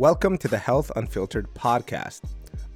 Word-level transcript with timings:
Welcome 0.00 0.38
to 0.38 0.48
the 0.48 0.56
Health 0.56 0.90
Unfiltered 0.96 1.52
podcast. 1.52 2.22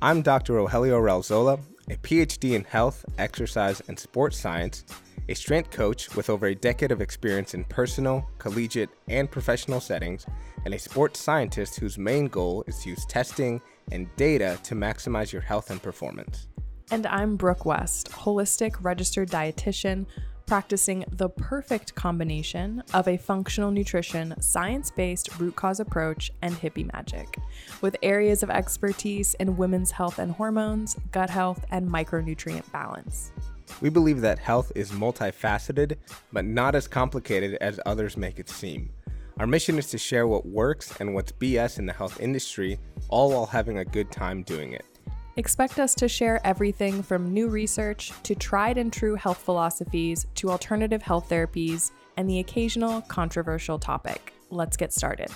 I'm 0.02 0.20
Dr. 0.20 0.52
Rogelio 0.52 1.00
Ralzola, 1.00 1.58
a 1.88 1.96
PhD 1.96 2.52
in 2.52 2.64
health, 2.64 3.02
exercise, 3.16 3.80
and 3.88 3.98
sports 3.98 4.38
science, 4.38 4.84
a 5.30 5.34
strength 5.34 5.70
coach 5.70 6.14
with 6.14 6.28
over 6.28 6.48
a 6.48 6.54
decade 6.54 6.92
of 6.92 7.00
experience 7.00 7.54
in 7.54 7.64
personal, 7.64 8.28
collegiate, 8.36 8.90
and 9.08 9.30
professional 9.30 9.80
settings, 9.80 10.26
and 10.66 10.74
a 10.74 10.78
sports 10.78 11.18
scientist 11.18 11.80
whose 11.80 11.96
main 11.96 12.26
goal 12.26 12.62
is 12.66 12.80
to 12.80 12.90
use 12.90 13.06
testing 13.06 13.58
and 13.90 14.14
data 14.16 14.58
to 14.62 14.74
maximize 14.74 15.32
your 15.32 15.40
health 15.40 15.70
and 15.70 15.82
performance. 15.82 16.48
And 16.90 17.06
I'm 17.06 17.36
Brooke 17.36 17.64
West, 17.64 18.10
holistic 18.10 18.76
registered 18.82 19.30
dietitian, 19.30 20.04
practicing 20.46 21.04
the 21.10 21.28
perfect 21.28 21.94
combination 21.94 22.82
of 22.92 23.08
a 23.08 23.16
functional 23.16 23.70
nutrition, 23.70 24.34
science 24.40 24.90
based 24.90 25.38
root 25.38 25.56
cause 25.56 25.80
approach, 25.80 26.30
and 26.42 26.54
hippie 26.54 26.90
magic, 26.92 27.38
with 27.80 27.96
areas 28.02 28.42
of 28.42 28.50
expertise 28.50 29.34
in 29.34 29.56
women's 29.56 29.90
health 29.90 30.18
and 30.18 30.32
hormones, 30.32 30.96
gut 31.12 31.30
health, 31.30 31.64
and 31.70 31.88
micronutrient 31.88 32.70
balance. 32.72 33.32
We 33.80 33.88
believe 33.88 34.20
that 34.20 34.38
health 34.38 34.70
is 34.74 34.92
multifaceted, 34.92 35.96
but 36.32 36.44
not 36.44 36.74
as 36.74 36.86
complicated 36.86 37.56
as 37.60 37.80
others 37.86 38.16
make 38.16 38.38
it 38.38 38.48
seem. 38.48 38.90
Our 39.38 39.46
mission 39.46 39.78
is 39.78 39.88
to 39.90 39.98
share 39.98 40.28
what 40.28 40.46
works 40.46 40.94
and 41.00 41.12
what's 41.12 41.32
BS 41.32 41.78
in 41.78 41.86
the 41.86 41.92
health 41.92 42.20
industry, 42.20 42.78
all 43.08 43.30
while 43.30 43.46
having 43.46 43.78
a 43.78 43.84
good 43.84 44.12
time 44.12 44.44
doing 44.44 44.72
it. 44.72 44.84
Expect 45.36 45.80
us 45.80 45.96
to 45.96 46.08
share 46.08 46.40
everything 46.46 47.02
from 47.02 47.32
new 47.32 47.48
research 47.48 48.12
to 48.22 48.36
tried 48.36 48.78
and 48.78 48.92
true 48.92 49.16
health 49.16 49.38
philosophies 49.38 50.26
to 50.36 50.48
alternative 50.48 51.02
health 51.02 51.28
therapies 51.28 51.90
and 52.16 52.30
the 52.30 52.38
occasional 52.38 53.00
controversial 53.02 53.76
topic. 53.76 54.32
Let's 54.50 54.76
get 54.76 54.92
started. 54.92 55.28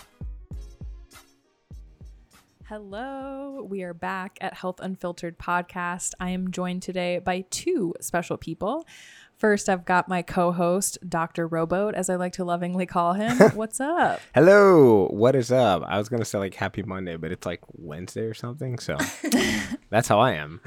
Hello, 2.69 3.67
we 3.69 3.83
are 3.83 3.95
back 3.95 4.39
at 4.41 4.55
Health 4.55 4.79
Unfiltered 4.79 5.37
Podcast. 5.37 6.13
I 6.21 6.31
am 6.31 6.53
joined 6.53 6.83
today 6.83 7.19
by 7.19 7.47
two 7.51 7.95
special 8.01 8.37
people. 8.37 8.87
First, 9.39 9.69
I've 9.69 9.85
got 9.85 10.09
my 10.09 10.23
co 10.23 10.51
host, 10.51 10.99
Dr. 11.09 11.47
Rowboat, 11.47 11.95
as 11.95 12.11
I 12.11 12.17
like 12.17 12.33
to 12.35 12.45
lovingly 12.45 12.87
call 12.87 13.13
him. 13.13 13.39
What's 13.55 13.79
up? 13.79 14.21
Hello, 14.35 15.07
what 15.13 15.37
is 15.37 15.53
up? 15.53 15.85
I 15.87 15.97
was 15.97 16.09
going 16.09 16.19
to 16.19 16.25
say 16.25 16.39
like 16.39 16.55
happy 16.55 16.83
Monday, 16.83 17.15
but 17.17 17.31
it's 17.31 17.47
like 17.47 17.61
Wednesday 17.75 18.23
or 18.23 18.35
something. 18.35 18.81
So 18.81 18.99
that's 19.91 20.09
how 20.09 20.19
I 20.19 20.33
am. 20.33 20.61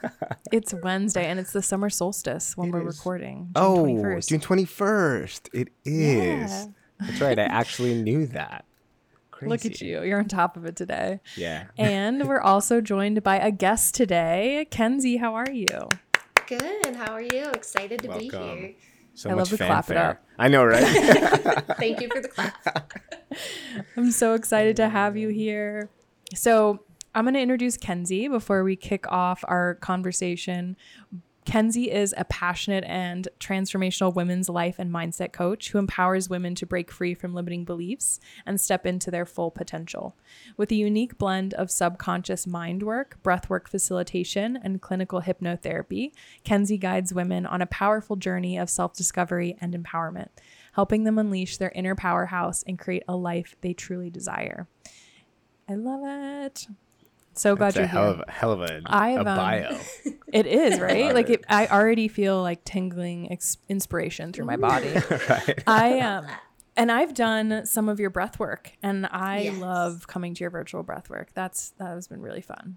it's 0.52 0.74
Wednesday 0.82 1.24
and 1.24 1.40
it's 1.40 1.52
the 1.52 1.62
summer 1.62 1.88
solstice 1.88 2.58
when 2.58 2.68
It 2.68 2.72
we're 2.72 2.88
is. 2.88 2.98
recording. 2.98 3.52
June 3.56 3.64
oh, 3.64 3.84
21st. 3.84 4.28
June 4.28 4.40
21st. 4.40 5.48
It 5.54 5.68
is. 5.86 6.50
Yeah. 6.50 6.64
That's 7.00 7.20
right. 7.22 7.38
I 7.38 7.44
actually 7.44 8.02
knew 8.02 8.26
that. 8.26 8.66
Look 9.40 9.64
at 9.64 9.80
you. 9.80 10.02
You're 10.02 10.18
on 10.18 10.28
top 10.28 10.58
of 10.58 10.66
it 10.66 10.76
today. 10.76 11.20
Yeah. 11.36 11.68
And 11.78 12.28
we're 12.28 12.42
also 12.42 12.82
joined 12.82 13.22
by 13.22 13.38
a 13.38 13.50
guest 13.50 13.94
today. 13.94 14.66
Kenzie, 14.70 15.16
how 15.16 15.34
are 15.34 15.50
you? 15.50 15.88
Good. 16.50 16.96
How 16.96 17.12
are 17.12 17.22
you? 17.22 17.48
Excited 17.50 18.02
to 18.02 18.18
be 18.18 18.28
here. 18.28 18.74
So 19.14 19.30
I 19.30 19.34
much 19.34 19.52
love 19.52 19.58
to 19.60 19.64
clap 19.64 19.84
it 19.84 19.94
fanfare. 19.94 20.10
up. 20.10 20.24
I 20.36 20.48
know, 20.48 20.64
right? 20.64 20.82
Thank 21.78 22.00
you 22.00 22.08
for 22.08 22.20
the 22.20 22.26
clap. 22.26 22.92
I'm 23.96 24.10
so 24.10 24.34
excited 24.34 24.74
to 24.76 24.88
have 24.88 25.16
you 25.16 25.28
here. 25.28 25.90
So, 26.34 26.80
I'm 27.14 27.24
going 27.24 27.34
to 27.34 27.40
introduce 27.40 27.76
Kenzie 27.76 28.26
before 28.26 28.64
we 28.64 28.74
kick 28.74 29.10
off 29.12 29.44
our 29.46 29.76
conversation. 29.76 30.76
Kenzie 31.46 31.90
is 31.90 32.14
a 32.16 32.24
passionate 32.24 32.84
and 32.86 33.26
transformational 33.40 34.14
women's 34.14 34.48
life 34.48 34.78
and 34.78 34.92
mindset 34.92 35.32
coach 35.32 35.70
who 35.70 35.78
empowers 35.78 36.28
women 36.28 36.54
to 36.54 36.66
break 36.66 36.90
free 36.90 37.14
from 37.14 37.34
limiting 37.34 37.64
beliefs 37.64 38.20
and 38.44 38.60
step 38.60 38.84
into 38.84 39.10
their 39.10 39.24
full 39.24 39.50
potential. 39.50 40.16
With 40.56 40.70
a 40.70 40.74
unique 40.74 41.16
blend 41.16 41.54
of 41.54 41.70
subconscious 41.70 42.46
mind 42.46 42.82
work, 42.82 43.18
breathwork 43.24 43.68
facilitation, 43.68 44.58
and 44.62 44.82
clinical 44.82 45.22
hypnotherapy, 45.22 46.12
Kenzie 46.44 46.78
guides 46.78 47.14
women 47.14 47.46
on 47.46 47.62
a 47.62 47.66
powerful 47.66 48.16
journey 48.16 48.58
of 48.58 48.68
self 48.68 48.92
discovery 48.92 49.56
and 49.60 49.74
empowerment, 49.74 50.28
helping 50.74 51.04
them 51.04 51.18
unleash 51.18 51.56
their 51.56 51.72
inner 51.74 51.94
powerhouse 51.94 52.62
and 52.64 52.78
create 52.78 53.02
a 53.08 53.16
life 53.16 53.56
they 53.62 53.72
truly 53.72 54.10
desire. 54.10 54.68
I 55.68 55.74
love 55.74 56.02
it. 56.04 56.66
So 57.40 57.56
glad 57.56 57.68
It's 57.68 57.76
a 57.78 57.80
you're 57.80 57.86
hell 57.88 58.02
here. 58.04 58.12
of 58.12 58.20
a, 58.28 58.30
hell 58.30 58.52
of 58.52 58.60
a, 58.60 58.82
I've, 58.84 59.16
a 59.26 59.30
um, 59.30 59.36
bio. 59.36 59.78
It 60.32 60.46
is 60.46 60.78
right. 60.86 61.06
love 61.06 61.14
like 61.14 61.30
it. 61.30 61.40
it, 61.40 61.44
I 61.48 61.66
already 61.68 62.06
feel 62.08 62.42
like 62.42 62.62
tingling 62.64 63.32
ex- 63.32 63.56
inspiration 63.68 64.32
through 64.32 64.44
my 64.44 64.56
body. 64.56 64.90
right. 65.28 65.62
I 65.66 66.00
um, 66.00 66.26
and 66.76 66.92
I've 66.92 67.14
done 67.14 67.64
some 67.66 67.88
of 67.88 67.98
your 67.98 68.10
breath 68.10 68.38
work, 68.38 68.72
and 68.82 69.06
I 69.10 69.40
Yes. 69.40 69.58
love 69.58 70.06
coming 70.06 70.34
to 70.34 70.40
your 70.44 70.50
virtual 70.50 70.82
breath 70.82 71.08
work. 71.10 71.30
That's 71.34 71.70
that 71.78 71.88
has 71.88 72.06
been 72.08 72.20
really 72.20 72.42
fun. 72.42 72.76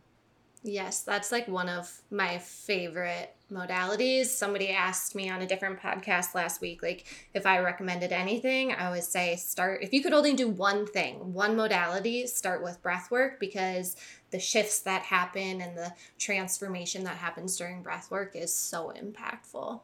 Yes, 0.65 1.01
that's 1.01 1.31
like 1.31 1.47
one 1.49 1.67
of 1.67 2.01
my 2.09 2.37
favorite 2.37 3.35
modalities. 3.51 4.27
Somebody 4.27 4.69
asked 4.69 5.13
me 5.13 5.29
on 5.29 5.41
a 5.41 5.47
different 5.47 5.79
podcast 5.79 6.33
last 6.33 6.61
week, 6.61 6.81
like 6.81 7.05
if 7.33 7.45
I 7.45 7.59
recommended 7.59 8.13
anything, 8.13 8.71
I 8.71 8.89
would 8.89 9.03
say 9.03 9.35
start, 9.35 9.83
if 9.83 9.91
you 9.91 10.01
could 10.01 10.13
only 10.13 10.33
do 10.33 10.47
one 10.47 10.87
thing, 10.87 11.33
one 11.33 11.57
modality, 11.57 12.27
start 12.27 12.63
with 12.63 12.81
breath 12.81 13.11
work 13.11 13.41
because 13.41 13.97
the 14.31 14.39
shifts 14.39 14.79
that 14.81 15.03
happen 15.03 15.59
and 15.59 15.77
the 15.77 15.93
transformation 16.17 17.03
that 17.03 17.17
happens 17.17 17.57
during 17.57 17.83
breath 17.83 18.09
work 18.09 18.33
is 18.33 18.55
so 18.55 18.93
impactful. 18.97 19.81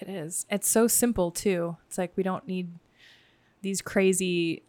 It 0.00 0.08
is. 0.08 0.46
It's 0.48 0.68
so 0.68 0.86
simple 0.86 1.32
too. 1.32 1.76
It's 1.88 1.98
like 1.98 2.12
we 2.16 2.22
don't 2.22 2.46
need 2.46 2.70
these 3.62 3.82
crazy 3.82 4.62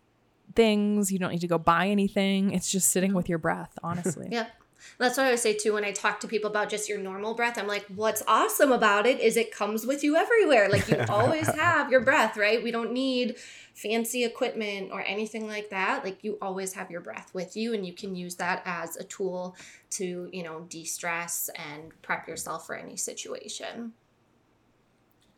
things. 0.55 1.11
You 1.11 1.19
don't 1.19 1.31
need 1.31 1.41
to 1.41 1.47
go 1.47 1.59
buy 1.59 1.87
anything. 1.87 2.51
It's 2.51 2.71
just 2.71 2.89
sitting 2.89 3.13
with 3.13 3.29
your 3.29 3.37
breath. 3.37 3.77
Honestly. 3.83 4.29
Yep. 4.31 4.51
That's 4.97 5.17
what 5.17 5.27
I 5.27 5.29
would 5.31 5.39
say 5.39 5.53
too 5.53 5.73
when 5.73 5.85
I 5.85 5.91
talk 5.91 6.19
to 6.21 6.27
people 6.27 6.49
about 6.49 6.69
just 6.69 6.89
your 6.89 6.97
normal 6.97 7.33
breath. 7.33 7.57
I'm 7.57 7.67
like, 7.67 7.85
what's 7.95 8.23
awesome 8.27 8.71
about 8.71 9.05
it 9.05 9.19
is 9.19 9.37
it 9.37 9.51
comes 9.51 9.85
with 9.85 10.03
you 10.03 10.15
everywhere. 10.15 10.69
Like 10.69 10.87
you 10.87 10.97
always 11.09 11.47
have 11.47 11.91
your 11.91 12.01
breath, 12.01 12.37
right? 12.37 12.63
We 12.63 12.71
don't 12.71 12.91
need 12.91 13.37
fancy 13.73 14.23
equipment 14.23 14.89
or 14.91 15.01
anything 15.01 15.47
like 15.47 15.69
that. 15.69 16.03
Like 16.03 16.23
you 16.23 16.37
always 16.41 16.73
have 16.73 16.89
your 16.89 17.01
breath 17.01 17.31
with 17.33 17.55
you 17.55 17.73
and 17.73 17.85
you 17.85 17.93
can 17.93 18.15
use 18.15 18.35
that 18.35 18.63
as 18.65 18.95
a 18.95 19.03
tool 19.03 19.55
to, 19.91 20.29
you 20.33 20.43
know, 20.43 20.61
de-stress 20.69 21.49
and 21.55 21.91
prep 22.01 22.27
yourself 22.27 22.65
for 22.65 22.75
any 22.75 22.97
situation. 22.97 23.93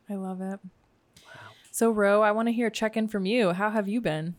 I 0.10 0.16
love 0.16 0.42
it. 0.42 0.60
Wow. 1.26 1.52
So, 1.72 1.92
Ro, 1.92 2.22
I 2.22 2.31
want 2.31 2.48
to 2.48 2.52
hear 2.52 2.68
a 2.68 2.72
check 2.72 2.96
in 2.96 3.08
from 3.08 3.26
you. 3.26 3.52
How 3.52 3.70
have 3.70 3.88
you 3.88 4.02
been? 4.02 4.36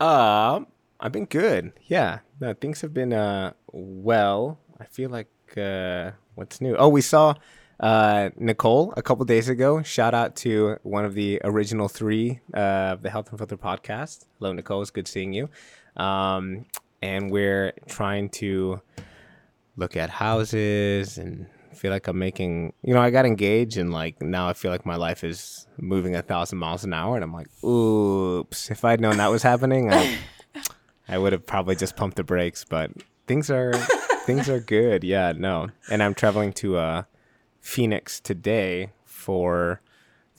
Um, 0.00 0.66
I've 0.98 1.12
been 1.12 1.26
good. 1.26 1.72
Yeah, 1.86 2.20
no, 2.40 2.54
things 2.54 2.80
have 2.80 2.92
been 2.92 3.12
uh 3.12 3.52
well. 3.72 4.58
I 4.78 4.84
feel 4.84 5.10
like 5.10 5.28
uh, 5.56 6.12
what's 6.34 6.60
new? 6.60 6.76
Oh, 6.76 6.88
we 6.88 7.00
saw 7.00 7.34
uh 7.78 8.28
Nicole 8.36 8.92
a 8.96 9.02
couple 9.02 9.24
days 9.24 9.48
ago. 9.48 9.82
Shout 9.82 10.14
out 10.14 10.36
to 10.36 10.76
one 10.82 11.04
of 11.04 11.14
the 11.14 11.40
original 11.44 11.88
three 11.88 12.40
uh, 12.54 12.94
of 12.94 13.02
the 13.02 13.10
Health 13.10 13.30
Unfiltered 13.32 13.60
podcast. 13.60 14.26
Hello, 14.38 14.52
Nicole. 14.52 14.82
It's 14.82 14.90
good 14.90 15.08
seeing 15.08 15.32
you. 15.32 15.48
Um, 15.96 16.66
and 17.02 17.30
we're 17.30 17.72
trying 17.86 18.28
to 18.30 18.80
look 19.76 19.96
at 19.96 20.10
houses 20.10 21.16
and 21.16 21.46
feel 21.74 21.90
like 21.90 22.06
I'm 22.08 22.18
making. 22.18 22.74
You 22.82 22.94
know, 22.94 23.00
I 23.00 23.10
got 23.10 23.24
engaged 23.24 23.76
and 23.78 23.92
like 23.92 24.20
now 24.20 24.48
I 24.48 24.52
feel 24.52 24.70
like 24.70 24.84
my 24.84 24.96
life 24.96 25.24
is 25.24 25.66
moving 25.78 26.14
a 26.14 26.22
thousand 26.22 26.58
miles 26.58 26.84
an 26.84 26.92
hour, 26.92 27.14
and 27.14 27.24
I'm 27.24 27.32
like, 27.32 27.48
oops. 27.64 28.70
If 28.70 28.84
I'd 28.84 29.00
known 29.00 29.16
that 29.18 29.30
was 29.30 29.42
happening, 29.42 29.92
I. 29.92 30.18
I 31.10 31.18
would 31.18 31.32
have 31.32 31.44
probably 31.44 31.74
just 31.74 31.96
pumped 31.96 32.16
the 32.16 32.22
brakes, 32.22 32.64
but 32.64 32.92
things 33.30 33.48
are 33.48 33.72
things 34.26 34.48
are 34.48 34.58
good. 34.58 35.04
Yeah, 35.04 35.32
no. 35.36 35.68
And 35.88 36.02
I'm 36.02 36.14
traveling 36.14 36.52
to 36.54 36.76
uh 36.76 37.02
Phoenix 37.60 38.18
today 38.18 38.90
for 39.04 39.80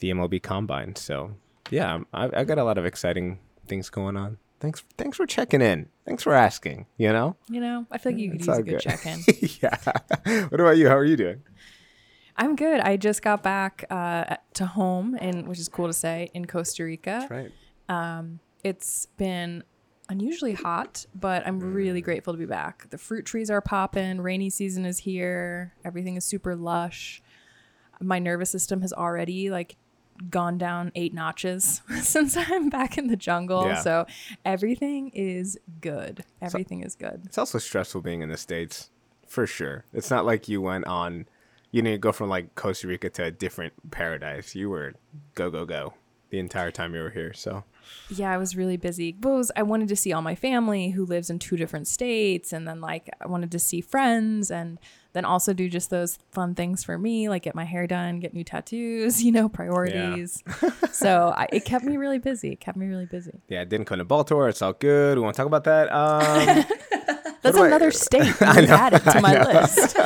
the 0.00 0.10
MLB 0.10 0.42
Combine. 0.42 0.94
So 0.96 1.32
yeah, 1.70 2.00
I, 2.12 2.28
I 2.40 2.44
got 2.44 2.58
a 2.58 2.64
lot 2.64 2.76
of 2.76 2.84
exciting 2.84 3.38
things 3.66 3.88
going 3.88 4.16
on. 4.18 4.36
Thanks, 4.60 4.84
thanks 4.98 5.16
for 5.16 5.26
checking 5.26 5.62
in. 5.62 5.88
Thanks 6.04 6.22
for 6.22 6.34
asking. 6.34 6.86
You 6.98 7.12
know, 7.12 7.36
You 7.48 7.60
know, 7.60 7.86
I 7.90 7.96
feel 7.98 8.12
like 8.12 8.20
you 8.20 8.30
could 8.30 8.40
It's 8.40 8.46
use 8.46 8.58
a 8.58 8.62
good, 8.62 8.80
check 8.80 9.06
in. 9.06 9.20
yeah. 9.62 10.46
What 10.50 10.60
about 10.60 10.76
you? 10.76 10.88
How 10.88 10.96
are 10.96 11.04
you 11.04 11.16
doing? 11.16 11.42
I'm 12.36 12.54
good. 12.56 12.80
I 12.80 12.96
just 12.96 13.22
got 13.22 13.42
back 13.42 13.84
uh, 13.90 14.36
to 14.54 14.66
home, 14.66 15.16
and 15.20 15.48
which 15.48 15.58
is 15.58 15.68
cool 15.68 15.86
to 15.88 15.92
say, 15.92 16.30
in 16.32 16.44
Costa 16.46 16.84
Rica. 16.84 17.26
right. 17.30 17.50
Um, 17.88 18.38
it's 18.62 19.06
been 19.16 19.64
unusually 20.08 20.54
hot, 20.54 21.06
but 21.14 21.46
I'm 21.46 21.60
mm. 21.60 21.74
really 21.74 22.00
grateful 22.00 22.32
to 22.32 22.38
be 22.38 22.46
back. 22.46 22.88
The 22.90 22.98
fruit 22.98 23.24
trees 23.24 23.50
are 23.50 23.60
popping. 23.60 24.20
Rainy 24.20 24.50
season 24.50 24.84
is 24.84 24.98
here. 24.98 25.74
Everything 25.84 26.16
is 26.16 26.24
super 26.24 26.56
lush. 26.56 27.22
My 28.00 28.18
nervous 28.18 28.50
system 28.50 28.82
has 28.82 28.92
already 28.92 29.50
like 29.50 29.76
gone 30.30 30.58
down 30.58 30.92
eight 30.94 31.14
notches 31.14 31.82
since 32.02 32.36
I'm 32.36 32.68
back 32.68 32.98
in 32.98 33.06
the 33.06 33.16
jungle. 33.16 33.66
Yeah. 33.66 33.80
So 33.80 34.06
everything 34.44 35.10
is 35.14 35.58
good. 35.80 36.24
Everything 36.40 36.82
is 36.82 36.94
good. 36.94 37.22
It's 37.24 37.38
also 37.38 37.58
stressful 37.58 38.02
being 38.02 38.22
in 38.22 38.28
the 38.28 38.36
states, 38.36 38.90
for 39.26 39.46
sure. 39.46 39.84
It's 39.92 40.10
not 40.10 40.24
like 40.24 40.48
you 40.48 40.60
went 40.60 40.86
on, 40.86 41.26
you 41.70 41.82
know, 41.82 41.90
you 41.90 41.98
go 41.98 42.12
from 42.12 42.28
like 42.28 42.54
Costa 42.54 42.86
Rica 42.88 43.10
to 43.10 43.24
a 43.24 43.30
different 43.30 43.72
paradise. 43.90 44.54
You 44.54 44.70
were 44.70 44.94
go 45.34 45.50
go 45.50 45.64
go 45.64 45.94
the 46.30 46.38
entire 46.38 46.70
time 46.70 46.94
you 46.94 47.02
were 47.02 47.10
here. 47.10 47.32
So 47.32 47.64
yeah, 48.10 48.30
I 48.32 48.36
was 48.38 48.56
really 48.56 48.76
busy. 48.76 49.12
But 49.12 49.30
was, 49.32 49.50
I 49.56 49.62
wanted 49.62 49.88
to 49.88 49.96
see 49.96 50.12
all 50.12 50.22
my 50.22 50.34
family 50.34 50.90
who 50.90 51.04
lives 51.04 51.30
in 51.30 51.38
two 51.38 51.56
different 51.56 51.88
states, 51.88 52.52
and 52.52 52.66
then 52.66 52.80
like 52.80 53.10
I 53.20 53.26
wanted 53.28 53.50
to 53.52 53.58
see 53.58 53.80
friends, 53.80 54.50
and 54.50 54.78
then 55.14 55.24
also 55.26 55.52
do 55.52 55.68
just 55.68 55.90
those 55.90 56.18
fun 56.30 56.54
things 56.54 56.82
for 56.82 56.96
me, 56.98 57.28
like 57.28 57.42
get 57.42 57.54
my 57.54 57.64
hair 57.64 57.86
done, 57.86 58.18
get 58.18 58.32
new 58.32 58.44
tattoos, 58.44 59.22
you 59.24 59.30
know, 59.32 59.48
priorities. 59.48 60.42
so 60.92 61.32
I, 61.36 61.48
it 61.52 61.64
kept 61.64 61.84
me 61.84 61.96
really 62.04 62.18
busy. 62.18 62.52
It 62.52 62.60
kept 62.60 62.76
me 62.78 62.86
really 62.86 63.06
busy. 63.06 63.40
Yeah, 63.48 63.64
didn't 63.64 63.86
come 63.86 63.98
to 63.98 64.04
Baltimore. 64.04 64.48
It's 64.48 64.62
all 64.62 64.72
good. 64.72 65.18
We 65.18 65.22
want 65.24 65.34
to 65.36 65.38
talk 65.42 65.46
about 65.46 65.64
that. 65.64 65.92
Um, 65.92 66.64
That's 67.42 67.56
do 67.56 67.62
I- 67.64 67.66
another 67.66 67.90
state 67.90 68.34
I 68.40 68.60
know, 68.62 68.74
added 68.74 69.02
to 69.04 69.16
I 69.16 69.20
my 69.20 69.32
know. 69.34 69.50
list. 69.50 69.96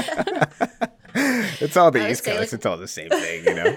it's 1.62 1.76
all 1.76 1.90
the 1.90 2.00
I 2.05 2.11
East 2.11 2.25
Coast. 2.25 2.38
like- 2.40 2.52
it's 2.52 2.67
all 2.67 2.76
the 2.76 2.88
same 2.88 3.08
thing, 3.11 3.44
you 3.44 3.55
know. 3.55 3.76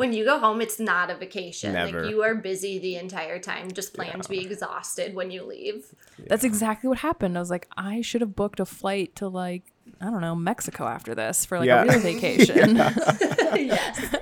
When 0.00 0.14
you 0.14 0.24
go 0.24 0.38
home, 0.38 0.62
it's 0.62 0.80
not 0.80 1.10
a 1.10 1.14
vacation. 1.14 1.74
Never. 1.74 2.00
Like 2.02 2.10
you 2.10 2.22
are 2.22 2.34
busy 2.34 2.78
the 2.78 2.96
entire 2.96 3.38
time. 3.38 3.70
Just 3.70 3.92
plan 3.92 4.18
to 4.20 4.28
be 4.28 4.40
exhausted 4.40 5.14
when 5.14 5.30
you 5.30 5.44
leave. 5.44 5.94
That's 6.26 6.42
exactly 6.42 6.88
what 6.88 6.98
happened. 6.98 7.36
I 7.36 7.40
was 7.40 7.50
like, 7.50 7.68
I 7.76 8.00
should 8.00 8.22
have 8.22 8.34
booked 8.34 8.60
a 8.60 8.64
flight 8.64 9.14
to 9.16 9.28
like 9.28 9.64
I 10.00 10.06
don't 10.06 10.22
know 10.22 10.34
Mexico 10.34 10.86
after 10.86 11.14
this 11.14 11.44
for 11.44 11.58
like 11.58 11.66
Yeah. 11.66 11.82
a 11.82 11.86
real 11.86 11.98
vacation. 12.12 12.76
yes. 12.76 14.16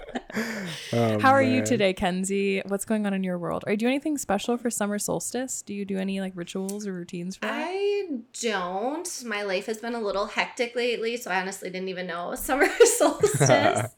Oh, 0.93 1.19
How 1.21 1.31
are 1.31 1.43
you 1.43 1.65
today, 1.65 1.93
Kenzie? 1.93 2.63
What's 2.67 2.85
going 2.85 3.07
on 3.07 3.15
in 3.15 3.23
your 3.23 3.39
world? 3.39 3.63
Are 3.67 3.73
you 3.73 3.77
doing 3.77 3.93
anything 3.95 4.19
special 4.19 4.57
for 4.57 4.71
summer 4.71 4.99
solstice? 4.99 5.63
Do 5.63 5.75
you 5.75 5.85
do 5.85 5.97
any 5.99 6.21
like 6.21 6.33
rituals 6.35 6.87
or 6.87 6.93
routines 6.93 7.37
for 7.37 7.43
that? 7.47 7.55
I 7.69 8.09
don't. 8.41 9.23
My 9.25 9.43
life 9.43 9.67
has 9.67 9.79
been 9.79 9.95
a 9.95 10.01
little 10.01 10.27
hectic 10.27 10.75
lately, 10.75 11.17
so 11.17 11.31
I 11.31 11.41
honestly 11.41 11.71
didn't 11.71 11.89
even 11.89 12.07
know 12.09 12.27
it 12.29 12.31
was 12.31 12.41
summer 12.41 12.69
solstice. 12.99 13.95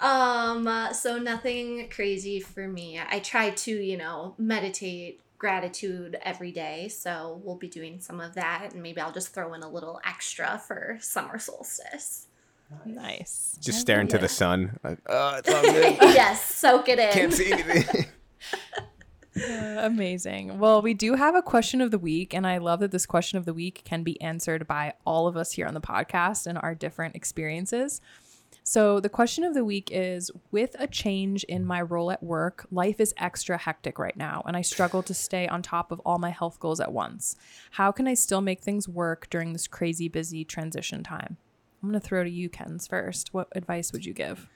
Um, 0.00 0.66
uh, 0.66 0.92
so 0.92 1.18
nothing 1.18 1.88
crazy 1.90 2.40
for 2.40 2.66
me. 2.66 2.98
I 2.98 3.20
try 3.20 3.50
to, 3.50 3.70
you 3.70 3.96
know, 3.96 4.34
meditate 4.38 5.20
gratitude 5.38 6.18
every 6.22 6.52
day, 6.52 6.88
so 6.88 7.40
we'll 7.44 7.56
be 7.56 7.68
doing 7.68 8.00
some 8.00 8.20
of 8.20 8.34
that, 8.34 8.70
and 8.72 8.82
maybe 8.82 9.00
I'll 9.00 9.12
just 9.12 9.34
throw 9.34 9.54
in 9.54 9.62
a 9.62 9.68
little 9.68 10.00
extra 10.04 10.58
for 10.66 10.98
summer 11.00 11.38
solstice. 11.38 12.26
Nice. 12.84 13.58
Just 13.60 13.78
I 13.78 13.80
staring 13.80 14.06
love 14.06 14.12
to 14.12 14.18
the 14.18 14.28
sun. 14.28 14.78
Like, 14.84 14.98
oh, 15.08 15.36
it's 15.36 15.52
all 15.52 15.62
good. 15.62 15.96
yes, 16.14 16.54
soak 16.54 16.88
it 16.88 16.98
in. 16.98 17.12
Can't 17.12 17.32
see 17.32 17.52
anything. 17.52 18.06
Uh, 19.36 19.76
amazing. 19.78 20.58
Well, 20.58 20.82
we 20.82 20.94
do 20.94 21.14
have 21.14 21.34
a 21.34 21.42
question 21.42 21.80
of 21.80 21.90
the 21.90 21.98
week, 21.98 22.34
and 22.34 22.46
I 22.46 22.58
love 22.58 22.80
that 22.80 22.90
this 22.90 23.06
question 23.06 23.38
of 23.38 23.44
the 23.44 23.54
week 23.54 23.82
can 23.84 24.02
be 24.02 24.20
answered 24.20 24.66
by 24.66 24.94
all 25.04 25.26
of 25.26 25.36
us 25.36 25.52
here 25.52 25.66
on 25.66 25.74
the 25.74 25.80
podcast 25.80 26.46
and 26.46 26.58
our 26.58 26.74
different 26.74 27.16
experiences. 27.16 28.00
So, 28.70 29.00
the 29.00 29.08
question 29.08 29.42
of 29.42 29.52
the 29.52 29.64
week 29.64 29.88
is 29.90 30.30
With 30.52 30.76
a 30.78 30.86
change 30.86 31.42
in 31.42 31.66
my 31.66 31.82
role 31.82 32.12
at 32.12 32.22
work, 32.22 32.68
life 32.70 33.00
is 33.00 33.12
extra 33.16 33.58
hectic 33.58 33.98
right 33.98 34.16
now, 34.16 34.44
and 34.46 34.56
I 34.56 34.60
struggle 34.60 35.02
to 35.02 35.12
stay 35.12 35.48
on 35.48 35.60
top 35.60 35.90
of 35.90 35.98
all 36.06 36.20
my 36.20 36.30
health 36.30 36.60
goals 36.60 36.78
at 36.78 36.92
once. 36.92 37.34
How 37.72 37.90
can 37.90 38.06
I 38.06 38.14
still 38.14 38.40
make 38.40 38.60
things 38.60 38.88
work 38.88 39.28
during 39.28 39.52
this 39.52 39.66
crazy 39.66 40.06
busy 40.06 40.44
transition 40.44 41.02
time? 41.02 41.36
I'm 41.82 41.88
going 41.88 42.00
to 42.00 42.06
throw 42.06 42.22
to 42.22 42.30
you, 42.30 42.48
Kens, 42.48 42.86
first. 42.86 43.34
What 43.34 43.48
advice 43.56 43.92
would 43.92 44.06
you 44.06 44.12
give? 44.12 44.48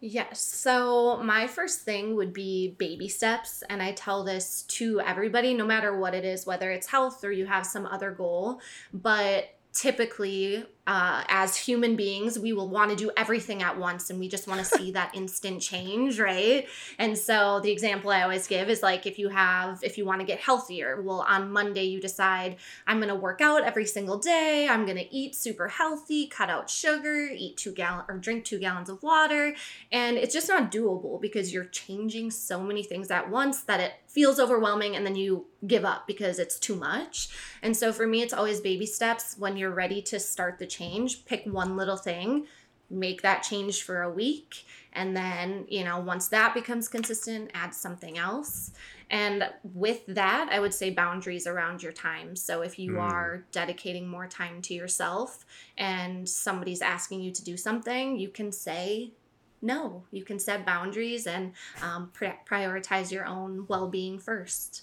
Yes. 0.00 0.40
So, 0.40 1.22
my 1.22 1.46
first 1.46 1.82
thing 1.82 2.16
would 2.16 2.32
be 2.32 2.76
baby 2.78 3.10
steps. 3.10 3.62
And 3.68 3.82
I 3.82 3.92
tell 3.92 4.24
this 4.24 4.62
to 4.68 5.02
everybody, 5.02 5.52
no 5.52 5.66
matter 5.66 5.94
what 5.98 6.14
it 6.14 6.24
is, 6.24 6.46
whether 6.46 6.70
it's 6.70 6.86
health 6.86 7.22
or 7.22 7.30
you 7.30 7.44
have 7.44 7.66
some 7.66 7.84
other 7.84 8.10
goal. 8.10 8.62
But 8.94 9.50
typically, 9.74 10.64
uh, 10.86 11.24
as 11.28 11.56
human 11.56 11.96
beings, 11.96 12.38
we 12.38 12.52
will 12.52 12.68
want 12.68 12.90
to 12.90 12.96
do 12.96 13.10
everything 13.16 13.62
at 13.62 13.78
once 13.78 14.10
and 14.10 14.20
we 14.20 14.28
just 14.28 14.46
want 14.46 14.60
to 14.60 14.66
see 14.66 14.90
that 14.92 15.14
instant 15.14 15.62
change, 15.62 16.20
right? 16.20 16.66
And 16.98 17.16
so, 17.16 17.60
the 17.60 17.70
example 17.70 18.10
I 18.10 18.22
always 18.22 18.46
give 18.46 18.68
is 18.68 18.82
like 18.82 19.06
if 19.06 19.18
you 19.18 19.30
have, 19.30 19.78
if 19.82 19.96
you 19.96 20.04
want 20.04 20.20
to 20.20 20.26
get 20.26 20.40
healthier, 20.40 21.00
well, 21.00 21.24
on 21.26 21.50
Monday, 21.50 21.84
you 21.84 22.00
decide, 22.00 22.56
I'm 22.86 22.98
going 22.98 23.08
to 23.08 23.14
work 23.14 23.40
out 23.40 23.64
every 23.64 23.86
single 23.86 24.18
day, 24.18 24.68
I'm 24.68 24.84
going 24.84 24.98
to 24.98 25.14
eat 25.14 25.34
super 25.34 25.68
healthy, 25.68 26.26
cut 26.26 26.50
out 26.50 26.68
sugar, 26.68 27.28
eat 27.34 27.56
two 27.56 27.72
gallon 27.72 28.04
or 28.08 28.18
drink 28.18 28.44
two 28.44 28.58
gallons 28.58 28.90
of 28.90 29.02
water. 29.02 29.54
And 29.90 30.18
it's 30.18 30.34
just 30.34 30.48
not 30.48 30.70
doable 30.70 31.20
because 31.20 31.52
you're 31.52 31.64
changing 31.64 32.30
so 32.30 32.62
many 32.62 32.82
things 32.82 33.10
at 33.10 33.30
once 33.30 33.62
that 33.62 33.80
it 33.80 33.92
feels 34.06 34.38
overwhelming 34.38 34.94
and 34.94 35.04
then 35.04 35.16
you 35.16 35.46
give 35.66 35.84
up 35.84 36.06
because 36.06 36.38
it's 36.38 36.58
too 36.58 36.76
much. 36.76 37.28
And 37.62 37.76
so 37.76 37.92
for 37.92 38.06
me, 38.06 38.22
it's 38.22 38.32
always 38.32 38.60
baby 38.60 38.86
steps. 38.86 39.36
When 39.38 39.56
you're 39.56 39.72
ready 39.72 40.02
to 40.02 40.20
start 40.20 40.58
the 40.58 40.66
change, 40.78 41.24
pick 41.24 41.44
one 41.46 41.76
little 41.76 41.96
thing, 41.96 42.46
make 42.90 43.22
that 43.22 43.42
change 43.42 43.82
for 43.82 44.02
a 44.02 44.10
week. 44.10 44.64
And 44.92 45.16
then, 45.16 45.66
you 45.68 45.84
know, 45.84 45.98
once 45.98 46.28
that 46.28 46.54
becomes 46.54 46.88
consistent, 46.88 47.50
add 47.54 47.74
something 47.74 48.18
else. 48.18 48.72
And 49.10 49.48
with 49.62 50.00
that, 50.06 50.48
I 50.50 50.60
would 50.60 50.74
say 50.74 50.90
boundaries 50.90 51.46
around 51.46 51.82
your 51.82 51.92
time. 51.92 52.36
So 52.36 52.62
if 52.62 52.78
you 52.78 52.92
Mm. 52.92 53.10
are 53.10 53.44
dedicating 53.52 54.06
more 54.08 54.26
time 54.26 54.62
to 54.62 54.74
yourself 54.74 55.44
and 55.76 56.28
somebody's 56.28 56.82
asking 56.82 57.20
you 57.20 57.32
to 57.32 57.44
do 57.44 57.56
something, 57.56 58.18
you 58.18 58.28
can 58.28 58.52
say 58.52 59.12
no. 59.60 60.04
You 60.10 60.24
can 60.24 60.38
set 60.38 60.66
boundaries 60.66 61.26
and 61.26 61.52
um, 61.82 62.10
pri- 62.12 62.38
prioritize 62.46 63.10
your 63.10 63.26
own 63.26 63.66
well 63.68 63.88
being 63.88 64.18
first. 64.18 64.82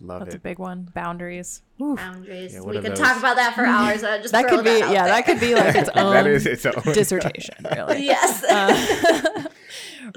Love 0.00 0.22
it. 0.22 0.24
That's 0.26 0.36
a 0.36 0.38
big 0.38 0.58
one. 0.58 0.88
Boundaries. 0.94 1.62
Oof. 1.80 1.98
Boundaries. 1.98 2.54
Yeah, 2.54 2.60
we 2.62 2.80
could 2.80 2.92
those? 2.92 2.98
talk 2.98 3.18
about 3.18 3.36
that 3.36 3.54
for 3.54 3.66
hours. 3.66 4.00
Just 4.00 4.32
that 4.32 4.48
could 4.48 4.64
be 4.64 4.82
out 4.82 4.92
yeah 4.92 5.04
there. 5.04 5.14
that 5.14 5.26
could 5.26 5.40
be 5.40 5.54
like 5.54 5.74
its 5.82 5.90
own 5.94 6.14
that 6.14 6.26
is 6.26 6.46
its 6.46 6.64
own 6.64 6.82
dissertation 6.94 7.54
really 7.76 8.04
yes. 8.04 8.42
uh, 8.44 9.44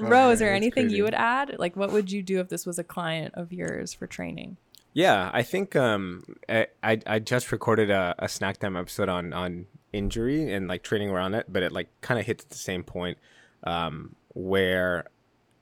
ro 0.00 0.30
is 0.30 0.38
there 0.38 0.52
anything 0.54 0.84
crazy. 0.84 0.96
you 0.96 1.04
would 1.04 1.14
add 1.14 1.54
like 1.58 1.76
what 1.76 1.92
would 1.92 2.10
you 2.10 2.22
do 2.22 2.40
if 2.40 2.48
this 2.48 2.64
was 2.66 2.78
a 2.78 2.84
client 2.84 3.32
of 3.34 3.52
yours 3.52 3.92
for 3.92 4.06
training 4.06 4.56
Yeah, 4.94 5.30
I 5.32 5.42
think 5.42 5.76
um, 5.76 6.24
I, 6.48 6.68
I 6.82 7.00
I 7.06 7.18
just 7.18 7.52
recorded 7.52 7.90
a, 7.90 8.14
a 8.18 8.28
snack 8.28 8.58
time 8.58 8.76
episode 8.76 9.08
on 9.08 9.32
on 9.32 9.66
injury 9.92 10.52
and 10.52 10.66
like 10.68 10.82
training 10.82 11.10
around 11.10 11.34
it, 11.34 11.46
but 11.48 11.62
it 11.62 11.72
like 11.72 11.88
kind 12.00 12.18
of 12.18 12.26
hits 12.26 12.44
the 12.44 12.56
same 12.56 12.82
point 12.82 13.18
um, 13.64 14.16
where 14.34 15.06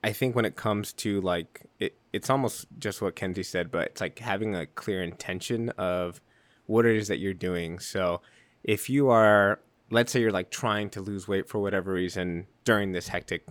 I 0.03 0.11
think 0.11 0.35
when 0.35 0.45
it 0.45 0.55
comes 0.55 0.93
to 0.93 1.21
like 1.21 1.63
it, 1.79 1.95
it's 2.11 2.29
almost 2.29 2.67
just 2.77 3.01
what 3.01 3.15
Kenzie 3.15 3.43
said, 3.43 3.71
but 3.71 3.87
it's 3.87 4.01
like 4.01 4.19
having 4.19 4.55
a 4.55 4.65
clear 4.65 5.01
intention 5.01 5.69
of 5.71 6.21
what 6.65 6.85
it 6.85 6.95
is 6.95 7.07
that 7.07 7.19
you're 7.19 7.33
doing. 7.33 7.79
So 7.79 8.21
if 8.63 8.89
you 8.89 9.09
are, 9.09 9.59
let's 9.89 10.11
say 10.11 10.21
you're 10.21 10.31
like 10.31 10.51
trying 10.51 10.89
to 10.91 11.01
lose 11.01 11.27
weight 11.27 11.47
for 11.47 11.59
whatever 11.59 11.93
reason 11.93 12.47
during 12.65 12.91
this 12.91 13.07
hectic 13.07 13.47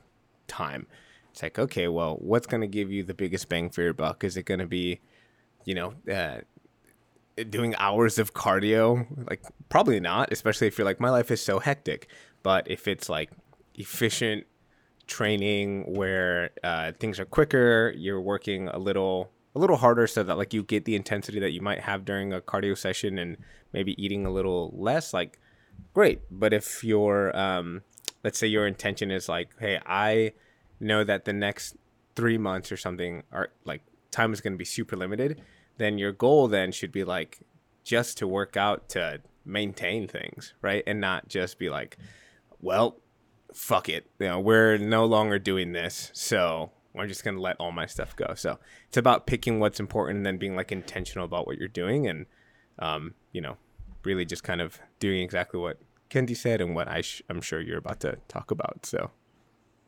time, 0.46 0.86
it's 1.30 1.42
like 1.42 1.58
okay, 1.58 1.88
well, 1.88 2.16
what's 2.20 2.46
going 2.46 2.60
to 2.60 2.66
give 2.66 2.90
you 2.90 3.02
the 3.02 3.14
biggest 3.14 3.48
bang 3.48 3.70
for 3.70 3.82
your 3.82 3.94
buck? 3.94 4.22
Is 4.22 4.36
it 4.36 4.44
going 4.44 4.60
to 4.60 4.66
be 4.66 5.00
you 5.64 5.74
know, 5.74 5.94
uh, 6.12 6.38
doing 7.48 7.74
hours 7.76 8.18
of 8.18 8.34
cardio, 8.34 9.06
like 9.28 9.42
probably 9.68 10.00
not, 10.00 10.32
especially 10.32 10.66
if 10.66 10.78
you're 10.78 10.84
like, 10.84 11.00
my 11.00 11.10
life 11.10 11.30
is 11.30 11.42
so 11.42 11.58
hectic. 11.58 12.08
But 12.42 12.70
if 12.70 12.88
it's 12.88 13.08
like 13.08 13.30
efficient 13.74 14.46
training 15.06 15.84
where 15.94 16.50
uh, 16.62 16.92
things 16.98 17.18
are 17.20 17.24
quicker, 17.24 17.92
you're 17.96 18.20
working 18.20 18.68
a 18.68 18.78
little 18.78 19.30
a 19.54 19.58
little 19.58 19.76
harder 19.76 20.06
so 20.06 20.22
that 20.22 20.38
like 20.38 20.54
you 20.54 20.62
get 20.62 20.86
the 20.86 20.96
intensity 20.96 21.38
that 21.38 21.50
you 21.50 21.60
might 21.60 21.80
have 21.80 22.06
during 22.06 22.32
a 22.32 22.40
cardio 22.40 22.76
session 22.76 23.18
and 23.18 23.36
maybe 23.72 24.02
eating 24.02 24.24
a 24.24 24.30
little 24.30 24.72
less, 24.74 25.12
like 25.12 25.38
great. 25.92 26.20
But 26.30 26.52
if 26.52 26.82
your 26.82 27.36
um, 27.36 27.82
let's 28.24 28.38
say 28.38 28.46
your 28.46 28.66
intention 28.66 29.10
is 29.10 29.28
like, 29.28 29.50
hey, 29.58 29.80
I 29.86 30.32
know 30.80 31.04
that 31.04 31.24
the 31.24 31.32
next 31.32 31.76
three 32.16 32.38
months 32.38 32.72
or 32.72 32.76
something 32.76 33.22
are 33.32 33.50
like 33.64 33.82
time 34.10 34.32
is 34.32 34.40
going 34.40 34.52
to 34.54 34.58
be 34.58 34.64
super 34.64 34.96
limited, 34.96 35.42
then 35.78 35.98
your 35.98 36.12
goal 36.12 36.48
then 36.48 36.72
should 36.72 36.92
be 36.92 37.04
like 37.04 37.40
just 37.84 38.18
to 38.18 38.28
work 38.28 38.56
out 38.56 38.88
to 38.90 39.20
maintain 39.44 40.06
things, 40.06 40.54
right? 40.62 40.82
And 40.86 41.00
not 41.00 41.28
just 41.28 41.58
be 41.58 41.68
like, 41.68 41.98
well, 42.60 43.01
fuck 43.54 43.88
it. 43.88 44.06
You 44.18 44.28
know, 44.28 44.40
we're 44.40 44.78
no 44.78 45.04
longer 45.06 45.38
doing 45.38 45.72
this. 45.72 46.10
So 46.14 46.70
we're 46.94 47.06
just 47.06 47.24
going 47.24 47.36
to 47.36 47.40
let 47.42 47.56
all 47.58 47.72
my 47.72 47.86
stuff 47.86 48.14
go. 48.16 48.34
So 48.36 48.58
it's 48.88 48.96
about 48.96 49.26
picking 49.26 49.60
what's 49.60 49.80
important 49.80 50.18
and 50.18 50.26
then 50.26 50.36
being 50.38 50.56
like 50.56 50.70
intentional 50.72 51.24
about 51.24 51.46
what 51.46 51.58
you're 51.58 51.68
doing 51.68 52.06
and, 52.06 52.26
um, 52.78 53.14
you 53.32 53.40
know, 53.40 53.56
really 54.04 54.24
just 54.24 54.42
kind 54.44 54.60
of 54.60 54.78
doing 54.98 55.20
exactly 55.22 55.58
what 55.60 55.78
Kenzie 56.08 56.34
said 56.34 56.60
and 56.60 56.74
what 56.74 56.88
I 56.88 57.00
sh- 57.00 57.22
I'm 57.30 57.40
sure 57.40 57.60
you're 57.60 57.78
about 57.78 58.00
to 58.00 58.18
talk 58.28 58.50
about. 58.50 58.84
So, 58.84 59.10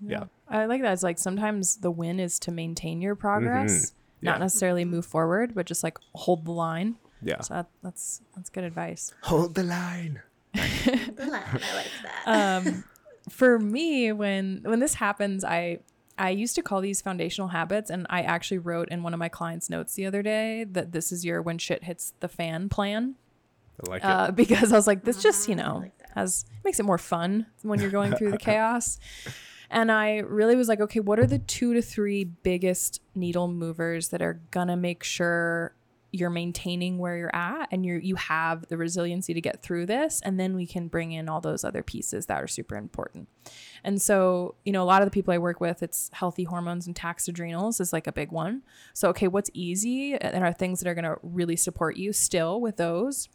yeah. 0.06 0.24
i 0.48 0.66
like 0.66 0.82
that 0.82 0.92
it's 0.92 1.02
like 1.04 1.18
sometimes 1.18 1.76
the 1.76 1.90
win 1.90 2.18
is 2.20 2.38
to 2.40 2.50
maintain 2.50 3.00
your 3.00 3.14
progress 3.14 3.94
Yeah. 4.20 4.32
not 4.32 4.40
necessarily 4.40 4.84
move 4.84 5.06
forward 5.06 5.54
but 5.54 5.66
just 5.66 5.82
like 5.84 5.96
hold 6.14 6.44
the 6.44 6.50
line 6.50 6.96
Yeah. 7.22 7.40
so 7.40 7.54
that, 7.54 7.66
that's 7.82 8.20
that's 8.34 8.50
good 8.50 8.64
advice 8.64 9.14
Hold 9.22 9.54
the 9.54 9.62
line. 9.62 10.20
I 10.54 11.18
like 11.72 11.90
that. 12.02 12.26
um, 12.66 12.84
for 13.28 13.58
me, 13.58 14.12
when 14.12 14.60
when 14.64 14.80
this 14.80 14.94
happens, 14.94 15.44
I 15.44 15.80
I 16.16 16.30
used 16.30 16.54
to 16.56 16.62
call 16.62 16.80
these 16.80 17.00
foundational 17.00 17.48
habits, 17.48 17.90
and 17.90 18.06
I 18.10 18.22
actually 18.22 18.58
wrote 18.58 18.88
in 18.90 19.02
one 19.02 19.12
of 19.14 19.18
my 19.18 19.28
clients' 19.28 19.68
notes 19.68 19.94
the 19.94 20.06
other 20.06 20.22
day 20.22 20.64
that 20.64 20.92
this 20.92 21.10
is 21.10 21.24
your 21.24 21.42
when 21.42 21.58
shit 21.58 21.84
hits 21.84 22.14
the 22.20 22.28
fan 22.28 22.68
plan, 22.68 23.16
I 23.84 23.90
like 23.90 24.04
uh, 24.04 24.30
because 24.42 24.72
I 24.72 24.76
was 24.76 24.86
like, 24.86 25.04
this 25.04 25.22
just 25.22 25.48
you 25.48 25.56
Mhm, 25.56 25.58
know 25.64 25.78
like 25.82 25.92
has 26.14 26.44
makes 26.64 26.78
it 26.78 26.84
more 26.84 26.98
fun 26.98 27.46
when 27.62 27.80
you're 27.80 27.90
going 27.90 28.14
through 28.14 28.30
the 28.32 28.38
chaos. 28.50 28.98
And 29.70 29.90
I 29.90 30.18
really 30.18 30.54
was 30.54 30.68
like, 30.68 30.80
okay, 30.80 31.00
what 31.00 31.18
are 31.18 31.26
the 31.26 31.38
two 31.40 31.74
to 31.74 31.82
three 31.82 32.22
biggest 32.22 33.00
needle 33.16 33.48
movers 33.48 34.10
that 34.10 34.22
are 34.22 34.40
gonna 34.52 34.76
make 34.76 35.02
sure 35.02 35.74
you're 36.14 36.30
maintaining 36.30 36.96
where 36.96 37.16
you're 37.16 37.34
at 37.34 37.66
and 37.72 37.84
you 37.84 37.96
you 37.96 38.14
have 38.14 38.68
the 38.68 38.76
resiliency 38.76 39.34
to 39.34 39.40
get 39.40 39.60
through 39.62 39.84
this 39.84 40.20
and 40.24 40.38
then 40.38 40.54
we 40.54 40.64
can 40.64 40.86
bring 40.86 41.10
in 41.10 41.28
all 41.28 41.40
those 41.40 41.64
other 41.64 41.82
pieces 41.82 42.26
that 42.26 42.40
are 42.40 42.46
super 42.46 42.76
important. 42.76 43.28
And 43.82 44.00
so, 44.00 44.54
you 44.64 44.70
know, 44.70 44.82
a 44.82 44.84
lot 44.84 45.02
of 45.02 45.06
the 45.06 45.10
people 45.10 45.34
I 45.34 45.38
work 45.38 45.60
with, 45.60 45.82
it's 45.82 46.10
healthy 46.12 46.44
hormones 46.44 46.86
and 46.86 46.94
taxed 46.94 47.28
adrenals 47.28 47.80
is 47.80 47.92
like 47.92 48.06
a 48.06 48.12
big 48.12 48.30
one. 48.30 48.62
So, 48.92 49.08
okay, 49.08 49.26
what's 49.26 49.50
easy 49.54 50.14
and 50.14 50.44
are 50.44 50.52
things 50.52 50.80
that 50.80 50.88
are 50.88 50.94
going 50.94 51.04
to 51.04 51.16
really 51.22 51.56
support 51.56 51.96
you 51.96 52.12
still 52.12 52.60
with 52.60 52.76
those 52.76 53.28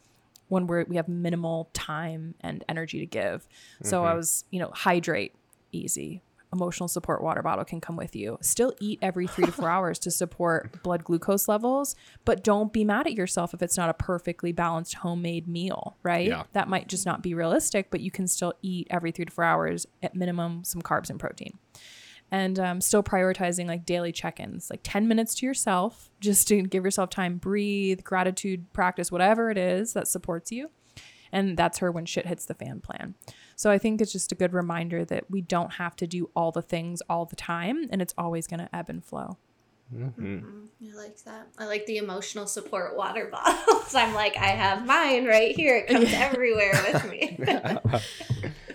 when 0.48 0.66
we're 0.66 0.84
we 0.84 0.96
have 0.96 1.06
minimal 1.06 1.68
time 1.74 2.34
and 2.40 2.64
energy 2.66 2.98
to 2.98 3.06
give. 3.06 3.46
So 3.82 4.04
I 4.04 4.08
mm-hmm. 4.08 4.16
was, 4.16 4.44
you 4.50 4.58
know, 4.58 4.70
hydrate 4.72 5.34
easy 5.70 6.22
emotional 6.52 6.88
support 6.88 7.22
water 7.22 7.42
bottle 7.42 7.64
can 7.64 7.80
come 7.80 7.96
with 7.96 8.16
you. 8.16 8.38
Still 8.40 8.74
eat 8.80 8.98
every 9.02 9.26
three 9.26 9.44
to 9.44 9.52
four 9.52 9.68
hours 9.70 9.98
to 10.00 10.10
support 10.10 10.82
blood 10.82 11.04
glucose 11.04 11.48
levels, 11.48 11.94
but 12.24 12.42
don't 12.42 12.72
be 12.72 12.84
mad 12.84 13.06
at 13.06 13.14
yourself 13.14 13.54
if 13.54 13.62
it's 13.62 13.76
not 13.76 13.88
a 13.88 13.94
perfectly 13.94 14.52
balanced 14.52 14.94
homemade 14.94 15.46
meal, 15.46 15.96
right? 16.02 16.28
Yeah. 16.28 16.44
That 16.52 16.68
might 16.68 16.88
just 16.88 17.06
not 17.06 17.22
be 17.22 17.34
realistic, 17.34 17.90
but 17.90 18.00
you 18.00 18.10
can 18.10 18.26
still 18.26 18.54
eat 18.62 18.88
every 18.90 19.12
three 19.12 19.24
to 19.24 19.32
four 19.32 19.44
hours 19.44 19.86
at 20.02 20.14
minimum 20.14 20.64
some 20.64 20.82
carbs 20.82 21.10
and 21.10 21.20
protein. 21.20 21.58
And 22.32 22.60
um, 22.60 22.80
still 22.80 23.02
prioritizing 23.02 23.66
like 23.66 23.84
daily 23.84 24.12
check 24.12 24.38
ins, 24.38 24.70
like 24.70 24.80
10 24.84 25.08
minutes 25.08 25.34
to 25.36 25.46
yourself, 25.46 26.10
just 26.20 26.48
to 26.48 26.62
give 26.62 26.84
yourself 26.84 27.10
time, 27.10 27.38
breathe, 27.38 28.04
gratitude 28.04 28.72
practice, 28.72 29.10
whatever 29.10 29.50
it 29.50 29.58
is 29.58 29.92
that 29.94 30.08
supports 30.08 30.52
you. 30.52 30.70
And 31.32 31.56
that's 31.56 31.78
her 31.78 31.92
when 31.92 32.06
shit 32.06 32.26
hits 32.26 32.44
the 32.44 32.54
fan 32.54 32.80
plan. 32.80 33.14
So 33.60 33.70
I 33.70 33.76
think 33.76 34.00
it's 34.00 34.10
just 34.10 34.32
a 34.32 34.34
good 34.34 34.54
reminder 34.54 35.04
that 35.04 35.30
we 35.30 35.42
don't 35.42 35.74
have 35.74 35.94
to 35.96 36.06
do 36.06 36.30
all 36.34 36.50
the 36.50 36.62
things 36.62 37.02
all 37.10 37.26
the 37.26 37.36
time 37.36 37.88
and 37.90 38.00
it's 38.00 38.14
always 38.16 38.46
going 38.46 38.60
to 38.60 38.74
ebb 38.74 38.88
and 38.88 39.04
flow. 39.04 39.36
Mm, 39.94 40.68
I 40.82 40.96
like 40.96 41.22
that. 41.24 41.48
I 41.58 41.66
like 41.66 41.84
the 41.84 41.98
emotional 41.98 42.46
support 42.46 42.96
water 42.96 43.26
bottles. 43.30 43.94
I'm 43.94 44.14
like, 44.14 44.34
I 44.38 44.46
have 44.46 44.86
mine 44.86 45.26
right 45.26 45.54
here. 45.54 45.76
It 45.76 45.88
comes 45.88 46.10
everywhere 46.10 46.72
with 46.90 47.10
me. 47.10 47.38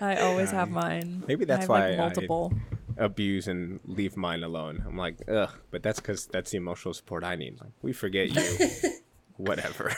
I 0.00 0.18
always 0.20 0.52
have 0.52 0.70
mine. 0.70 1.24
Maybe 1.26 1.42
I 1.42 1.46
that's 1.46 1.60
have, 1.62 1.68
why 1.68 1.88
like, 1.88 1.94
I- 1.98 2.02
multiple. 2.02 2.52
abuse 2.96 3.48
and 3.48 3.80
leave 3.86 4.16
mine 4.16 4.44
alone. 4.44 4.84
I'm 4.86 4.96
like, 4.96 5.16
ugh, 5.28 5.50
but 5.72 5.82
that's 5.82 5.98
because 5.98 6.26
that's 6.26 6.52
the 6.52 6.58
emotional 6.58 6.94
support 6.94 7.24
I 7.24 7.34
need. 7.34 7.58
Like, 7.60 7.72
we 7.82 7.92
forget 7.92 8.28
you. 8.28 8.90
Whatever. 9.36 9.94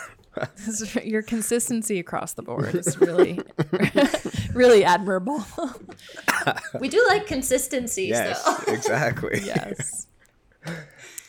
Your 1.05 1.23
consistency 1.23 1.99
across 1.99 2.35
the 2.35 2.43
board 2.43 2.75
is 2.75 2.99
really, 3.01 3.41
really 4.53 4.85
admirable. 4.85 5.45
we 6.81 6.89
do 6.89 7.05
like 7.09 7.27
consistency, 7.27 8.05
yes, 8.05 8.45
so. 8.45 8.73
exactly. 8.73 9.41
yes. 9.45 10.07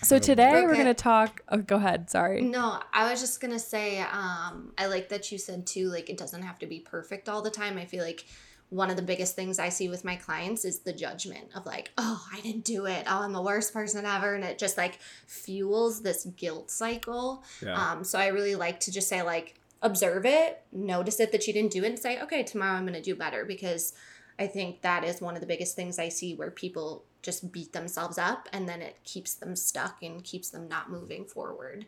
So 0.02 0.18
today 0.18 0.64
we're 0.66 0.74
going 0.74 0.86
to 0.86 0.94
talk. 0.94 1.42
Oh, 1.50 1.58
go 1.58 1.76
ahead. 1.76 2.10
Sorry. 2.10 2.42
No, 2.42 2.82
I 2.94 3.12
was 3.12 3.20
just 3.20 3.42
gonna 3.42 3.60
say, 3.60 4.00
um, 4.00 4.74
I 4.78 4.86
like 4.88 5.10
that 5.10 5.32
you 5.32 5.38
said 5.38 5.68
too, 5.68 5.90
like 5.90 6.10
it 6.10 6.18
doesn't 6.18 6.42
have 6.42 6.58
to 6.60 6.68
be 6.68 6.80
perfect 6.80 7.28
all 7.28 7.42
the 7.42 7.50
time. 7.50 7.78
I 7.78 7.86
feel 7.86 8.04
like 8.04 8.26
one 8.70 8.90
of 8.90 8.96
the 8.96 9.02
biggest 9.02 9.36
things 9.36 9.58
I 9.58 9.70
see 9.70 9.90
with 9.90 10.06
my 10.06 10.16
clients 10.16 10.64
is 10.64 10.80
the 10.80 10.94
judgment 10.94 11.50
of 11.56 11.66
like, 11.66 11.92
oh, 11.98 12.24
I 12.32 12.40
didn't 12.42 12.66
do 12.66 12.86
it. 12.86 13.06
Oh, 13.08 13.24
I'm 13.24 13.34
the 13.34 13.42
worst 13.42 13.74
person 13.74 14.06
ever. 14.06 14.36
And 14.36 14.44
it 14.44 14.60
just 14.60 14.78
like 14.78 15.00
fuels 15.26 16.02
this 16.02 16.26
guilt 16.38 16.70
cycle. 16.70 17.44
Yeah. 17.64 17.74
Um, 17.74 18.04
so 18.04 18.20
I 18.20 18.28
really 18.28 18.56
like 18.56 18.80
to 18.82 18.92
just 18.92 19.10
say, 19.10 19.24
like, 19.24 19.56
observe 19.82 20.26
it, 20.26 20.62
notice 20.72 21.20
it 21.20 21.32
that 21.32 21.48
you 21.48 21.54
didn't 21.54 21.72
do 21.72 21.84
it, 21.84 21.88
and 21.88 22.00
say, 22.00 22.22
okay, 22.22 22.44
tomorrow 22.44 22.74
I'm 22.74 22.86
gonna 22.86 23.02
do 23.02 23.16
better 23.16 23.46
because 23.46 23.94
I 24.38 24.48
think 24.48 24.82
that 24.82 25.04
is 25.04 25.22
one 25.22 25.36
of 25.36 25.42
the 25.42 25.48
biggest 25.48 25.76
things 25.76 25.98
I 25.98 26.10
see 26.10 26.36
where 26.36 26.52
people 26.52 27.06
just 27.22 27.52
beat 27.52 27.74
themselves 27.74 28.18
up 28.18 28.48
and 28.54 28.70
then 28.70 28.82
it 28.82 28.98
keeps 29.04 29.34
them 29.34 29.56
stuck 29.56 30.02
and 30.02 30.24
keeps 30.24 30.50
them 30.50 30.68
not 30.68 30.90
moving 30.90 31.26
forward. 31.26 31.86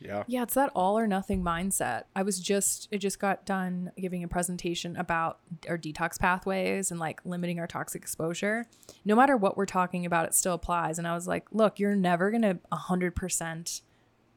Yeah. 0.00 0.24
Yeah, 0.26 0.42
it's 0.42 0.54
that 0.54 0.70
all 0.74 0.98
or 0.98 1.06
nothing 1.06 1.42
mindset. 1.42 2.04
I 2.14 2.22
was 2.22 2.40
just 2.40 2.88
it 2.90 2.98
just 2.98 3.18
got 3.18 3.44
done 3.44 3.92
giving 3.96 4.22
a 4.22 4.28
presentation 4.28 4.96
about 4.96 5.40
our 5.68 5.78
detox 5.78 6.18
pathways 6.18 6.90
and 6.90 7.00
like 7.00 7.20
limiting 7.24 7.58
our 7.58 7.66
toxic 7.66 8.02
exposure. 8.02 8.66
No 9.04 9.16
matter 9.16 9.36
what 9.36 9.56
we're 9.56 9.66
talking 9.66 10.06
about, 10.06 10.26
it 10.26 10.34
still 10.34 10.54
applies. 10.54 10.98
And 10.98 11.06
I 11.06 11.14
was 11.14 11.26
like, 11.26 11.46
look, 11.52 11.78
you're 11.78 11.96
never 11.96 12.30
gonna 12.30 12.58
hundred 12.72 13.16
percent 13.16 13.82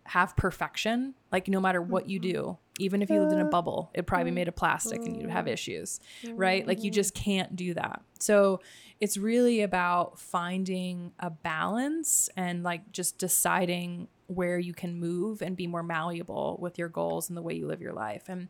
have 0.05 0.35
perfection. 0.35 1.13
Like 1.31 1.47
no 1.47 1.59
matter 1.61 1.81
what 1.81 2.09
you 2.09 2.19
do, 2.19 2.33
mm-hmm. 2.33 2.83
even 2.83 3.01
if 3.01 3.09
you 3.09 3.19
lived 3.19 3.33
in 3.33 3.39
a 3.39 3.45
uh, 3.45 3.49
bubble, 3.49 3.91
it'd 3.93 4.07
probably 4.07 4.31
be 4.31 4.35
made 4.35 4.47
of 4.47 4.55
plastic 4.55 4.99
and 4.99 5.21
you'd 5.21 5.29
have 5.29 5.45
mm-hmm. 5.45 5.53
issues. 5.53 5.99
Right? 6.27 6.65
Like 6.65 6.83
you 6.83 6.91
just 6.91 7.13
can't 7.13 7.55
do 7.55 7.73
that. 7.75 8.01
So 8.19 8.61
it's 8.99 9.17
really 9.17 9.61
about 9.61 10.19
finding 10.19 11.11
a 11.19 11.29
balance 11.29 12.29
and 12.35 12.63
like 12.63 12.91
just 12.91 13.17
deciding 13.17 14.07
where 14.31 14.57
you 14.57 14.73
can 14.73 14.99
move 14.99 15.41
and 15.41 15.57
be 15.57 15.67
more 15.67 15.83
malleable 15.83 16.57
with 16.61 16.77
your 16.77 16.89
goals 16.89 17.29
and 17.29 17.37
the 17.37 17.41
way 17.41 17.53
you 17.53 17.67
live 17.67 17.81
your 17.81 17.93
life. 17.93 18.23
And 18.27 18.49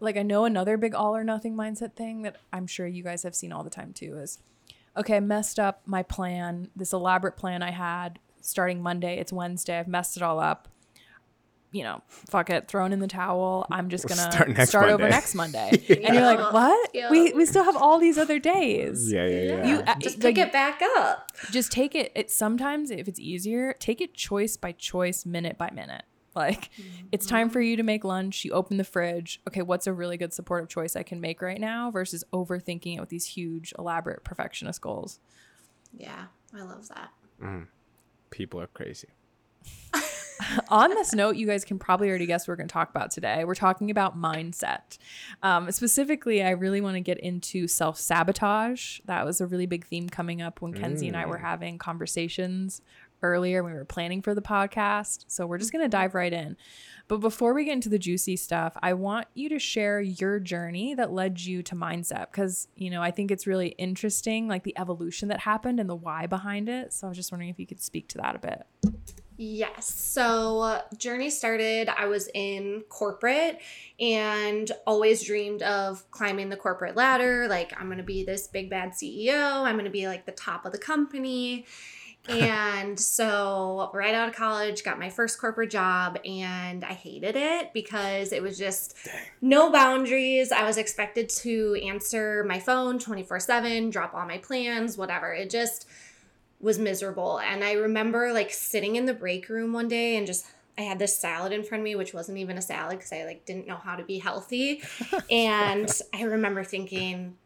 like 0.00 0.16
I 0.16 0.22
know 0.22 0.44
another 0.44 0.76
big 0.76 0.94
all 0.94 1.16
or 1.16 1.24
nothing 1.24 1.56
mindset 1.56 1.94
thing 1.94 2.22
that 2.22 2.36
I'm 2.52 2.66
sure 2.66 2.86
you 2.86 3.02
guys 3.02 3.24
have 3.24 3.34
seen 3.34 3.52
all 3.52 3.64
the 3.64 3.70
time 3.70 3.92
too 3.92 4.16
is 4.18 4.38
okay, 4.96 5.16
I 5.16 5.20
messed 5.20 5.58
up 5.58 5.82
my 5.86 6.02
plan, 6.02 6.70
this 6.74 6.92
elaborate 6.92 7.36
plan 7.36 7.62
I 7.62 7.70
had 7.70 8.18
starting 8.40 8.82
Monday, 8.82 9.18
it's 9.18 9.32
Wednesday, 9.32 9.78
I've 9.78 9.88
messed 9.88 10.16
it 10.16 10.22
all 10.22 10.40
up. 10.40 10.68
You 11.70 11.82
know, 11.82 12.02
fuck 12.08 12.48
it, 12.48 12.66
thrown 12.66 12.92
in 12.94 13.00
the 13.00 13.06
towel. 13.06 13.66
I'm 13.70 13.90
just 13.90 14.04
We'll 14.08 14.16
gonna 14.16 14.32
start 14.32 14.48
start, 14.48 14.56
next 14.56 14.74
over 14.74 15.08
next 15.08 15.34
Monday. 15.34 15.70
And 15.88 16.14
you're 16.14 16.24
like, 16.24 16.52
what? 16.52 16.90
Yeah. 16.94 17.10
We 17.10 17.32
we 17.34 17.44
still 17.44 17.64
have 17.64 17.76
all 17.76 17.98
these 17.98 18.16
other 18.16 18.38
days. 18.38 19.12
Yeah, 19.12 19.26
yeah, 19.26 19.42
yeah. 19.42 19.66
You- 19.66 19.80
uh, 19.80 19.94
just 19.98 20.16
like- 20.24 20.34
pick 20.34 20.46
it 20.46 20.52
back 20.52 20.80
up. 20.96 21.30
just 21.50 21.70
take 21.70 21.94
it 21.94 22.10
it 22.14 22.30
sometimes 22.30 22.90
if 22.90 23.06
it's 23.06 23.20
easier 23.20 23.74
take 23.78 24.00
it 24.00 24.14
choice 24.14 24.56
by 24.56 24.72
choice 24.72 25.26
minute 25.26 25.58
by 25.58 25.70
minute 25.72 26.04
like 26.34 26.70
it's 27.12 27.26
time 27.26 27.50
for 27.50 27.60
you 27.60 27.76
to 27.76 27.82
make 27.82 28.02
lunch 28.04 28.44
you 28.44 28.52
open 28.52 28.76
the 28.76 28.84
fridge 28.84 29.40
okay 29.48 29.62
what's 29.62 29.86
a 29.86 29.92
really 29.92 30.16
good 30.16 30.32
supportive 30.32 30.68
choice 30.68 30.94
i 30.96 31.02
can 31.02 31.20
make 31.20 31.40
right 31.42 31.60
now 31.60 31.90
versus 31.90 32.22
overthinking 32.32 32.96
it 32.96 33.00
with 33.00 33.08
these 33.08 33.24
huge 33.26 33.72
elaborate 33.78 34.24
perfectionist 34.24 34.80
goals 34.80 35.18
Yeah, 35.96 36.24
I 36.54 36.62
love 36.62 36.88
that. 36.88 37.10
People 38.30 38.60
are 38.60 38.66
crazy. 38.68 39.08
on 40.68 40.90
this 40.90 41.14
note 41.14 41.36
you 41.36 41.46
guys 41.46 41.64
can 41.64 41.78
probably 41.78 42.08
already 42.08 42.26
guess 42.26 42.46
what 42.46 42.52
we're 42.52 42.56
going 42.56 42.68
to 42.68 42.72
talk 42.72 42.90
about 42.90 43.10
today. 43.10 43.44
We're 43.44 43.54
talking 43.54 43.90
about 43.90 44.18
mindset. 44.18 44.98
Um, 45.42 45.70
specifically 45.70 46.42
i 46.42 46.50
really 46.50 46.80
want 46.80 46.94
to 46.94 47.00
get 47.00 47.18
into 47.18 47.66
self-sabotage. 47.68 49.00
That 49.04 49.24
was 49.24 49.40
a 49.40 49.46
really 49.46 49.66
big 49.66 49.86
theme 49.86 50.08
coming 50.08 50.42
up 50.42 50.60
when 50.60 50.74
kenzie 50.74 51.08
and 51.08 51.16
i 51.16 51.26
were 51.26 51.38
having 51.38 51.78
conversations 51.78 52.80
earlier 53.22 53.62
when 53.62 53.72
we 53.72 53.78
were 53.78 53.84
planning 53.84 54.22
for 54.22 54.32
the 54.34 54.42
podcast. 54.42 55.24
So 55.26 55.44
we're 55.46 55.58
just 55.58 55.72
going 55.72 55.84
to 55.84 55.88
dive 55.88 56.14
right 56.14 56.32
in. 56.32 56.56
But 57.08 57.18
before 57.18 57.52
we 57.52 57.64
get 57.64 57.72
into 57.72 57.88
the 57.88 57.98
juicy 57.98 58.36
stuff 58.36 58.76
i 58.82 58.92
want 58.92 59.26
you 59.34 59.48
to 59.48 59.58
share 59.58 60.00
your 60.00 60.38
journey 60.38 60.94
that 60.94 61.10
led 61.10 61.40
you 61.40 61.62
to 61.62 61.74
mindset 61.74 62.30
because 62.30 62.68
you 62.76 62.90
know 62.90 63.02
i 63.02 63.10
think 63.10 63.30
it's 63.30 63.46
really 63.46 63.68
interesting 63.78 64.46
like 64.46 64.62
the 64.62 64.78
evolution 64.78 65.28
that 65.28 65.40
happened 65.40 65.80
and 65.80 65.88
the 65.88 65.96
why 65.96 66.26
behind 66.26 66.68
it. 66.68 66.92
So 66.92 67.06
i 67.06 67.08
was 67.08 67.16
just 67.16 67.32
wondering 67.32 67.50
if 67.50 67.58
you 67.58 67.66
could 67.66 67.80
speak 67.80 68.08
to 68.08 68.18
that 68.18 68.36
a 68.36 68.38
bit 68.38 68.66
Yes. 69.40 69.94
So, 69.94 70.58
uh, 70.62 70.82
journey 70.96 71.30
started, 71.30 71.88
I 71.88 72.06
was 72.06 72.28
in 72.34 72.82
corporate 72.88 73.60
and 74.00 74.68
always 74.84 75.24
dreamed 75.24 75.62
of 75.62 76.10
climbing 76.10 76.48
the 76.48 76.56
corporate 76.56 76.96
ladder. 76.96 77.46
Like, 77.46 77.72
I'm 77.78 77.86
going 77.86 77.98
to 77.98 78.04
be 78.04 78.24
this 78.24 78.48
big 78.48 78.68
bad 78.68 78.90
CEO, 78.90 79.62
I'm 79.62 79.76
going 79.76 79.84
to 79.84 79.92
be 79.92 80.08
like 80.08 80.26
the 80.26 80.32
top 80.32 80.66
of 80.66 80.72
the 80.72 80.78
company. 80.78 81.66
and 82.28 82.98
so, 83.00 83.92
right 83.94 84.12
out 84.12 84.28
of 84.28 84.34
college, 84.34 84.82
got 84.82 84.98
my 84.98 85.08
first 85.08 85.40
corporate 85.40 85.70
job 85.70 86.18
and 86.24 86.84
I 86.84 86.94
hated 86.94 87.36
it 87.36 87.72
because 87.72 88.32
it 88.32 88.42
was 88.42 88.58
just 88.58 88.96
no 89.40 89.70
boundaries. 89.70 90.50
I 90.50 90.64
was 90.64 90.78
expected 90.78 91.28
to 91.28 91.80
answer 91.86 92.42
my 92.42 92.58
phone 92.58 92.98
24 92.98 93.38
7, 93.38 93.90
drop 93.90 94.14
all 94.14 94.26
my 94.26 94.38
plans, 94.38 94.98
whatever. 94.98 95.32
It 95.32 95.48
just, 95.48 95.86
was 96.60 96.78
miserable. 96.78 97.38
And 97.38 97.62
I 97.62 97.72
remember 97.72 98.32
like 98.32 98.50
sitting 98.50 98.96
in 98.96 99.06
the 99.06 99.14
break 99.14 99.48
room 99.48 99.72
one 99.72 99.88
day 99.88 100.16
and 100.16 100.26
just 100.26 100.46
I 100.76 100.82
had 100.82 100.98
this 100.98 101.18
salad 101.18 101.52
in 101.52 101.64
front 101.64 101.80
of 101.80 101.84
me, 101.84 101.96
which 101.96 102.14
wasn't 102.14 102.38
even 102.38 102.56
a 102.56 102.62
salad 102.62 102.98
because 102.98 103.12
I 103.12 103.24
like 103.24 103.44
didn't 103.44 103.66
know 103.66 103.76
how 103.76 103.96
to 103.96 104.04
be 104.04 104.18
healthy. 104.18 104.82
and 105.30 105.90
I 106.14 106.22
remember 106.22 106.62
thinking, 106.62 107.36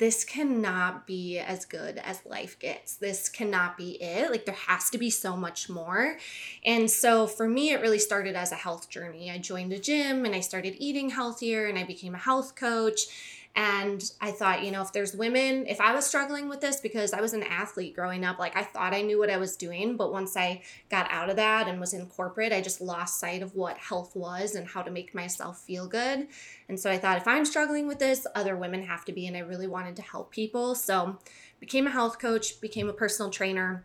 this 0.00 0.24
cannot 0.24 1.06
be 1.06 1.38
as 1.38 1.66
good 1.66 1.98
as 1.98 2.24
life 2.24 2.58
gets. 2.58 2.96
This 2.96 3.28
cannot 3.28 3.76
be 3.76 4.02
it. 4.02 4.30
Like 4.30 4.46
there 4.46 4.54
has 4.54 4.88
to 4.90 4.98
be 4.98 5.10
so 5.10 5.36
much 5.36 5.68
more. 5.68 6.16
And 6.64 6.90
so 6.90 7.26
for 7.26 7.46
me, 7.46 7.70
it 7.70 7.82
really 7.82 7.98
started 7.98 8.34
as 8.34 8.50
a 8.50 8.54
health 8.54 8.88
journey. 8.88 9.30
I 9.30 9.36
joined 9.36 9.74
a 9.74 9.78
gym 9.78 10.24
and 10.24 10.34
I 10.34 10.40
started 10.40 10.74
eating 10.78 11.10
healthier 11.10 11.66
and 11.66 11.78
I 11.78 11.84
became 11.84 12.14
a 12.14 12.18
health 12.18 12.54
coach. 12.54 13.08
And 13.56 14.02
I 14.20 14.30
thought, 14.30 14.64
you 14.64 14.70
know, 14.70 14.80
if 14.80 14.92
there's 14.92 15.14
women, 15.14 15.66
if 15.66 15.80
I 15.80 15.92
was 15.92 16.06
struggling 16.06 16.48
with 16.48 16.60
this 16.60 16.80
because 16.80 17.12
I 17.12 17.20
was 17.20 17.32
an 17.32 17.42
athlete 17.42 17.96
growing 17.96 18.24
up, 18.24 18.38
like 18.38 18.56
I 18.56 18.62
thought 18.62 18.94
I 18.94 19.02
knew 19.02 19.18
what 19.18 19.28
I 19.28 19.38
was 19.38 19.56
doing. 19.56 19.96
But 19.96 20.12
once 20.12 20.36
I 20.36 20.62
got 20.88 21.10
out 21.10 21.30
of 21.30 21.36
that 21.36 21.66
and 21.66 21.80
was 21.80 21.92
in 21.92 22.06
corporate, 22.06 22.52
I 22.52 22.60
just 22.60 22.80
lost 22.80 23.18
sight 23.18 23.42
of 23.42 23.56
what 23.56 23.76
health 23.76 24.14
was 24.14 24.54
and 24.54 24.68
how 24.68 24.82
to 24.82 24.90
make 24.90 25.14
myself 25.14 25.58
feel 25.60 25.88
good. 25.88 26.28
And 26.68 26.78
so 26.78 26.90
I 26.90 26.98
thought, 26.98 27.18
if 27.18 27.26
I'm 27.26 27.44
struggling 27.44 27.88
with 27.88 27.98
this, 27.98 28.26
other 28.36 28.56
women 28.56 28.84
have 28.84 29.04
to 29.06 29.12
be. 29.12 29.26
And 29.26 29.36
I 29.36 29.40
really 29.40 29.66
wanted 29.66 29.96
to 29.96 30.02
help 30.02 30.30
people. 30.30 30.76
So 30.76 31.18
became 31.58 31.88
a 31.88 31.90
health 31.90 32.20
coach, 32.20 32.60
became 32.60 32.88
a 32.88 32.94
personal 32.94 33.30
trainer, 33.30 33.84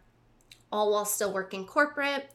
all 0.71 0.91
while 0.91 1.05
still 1.05 1.33
working 1.33 1.65
corporate. 1.65 2.29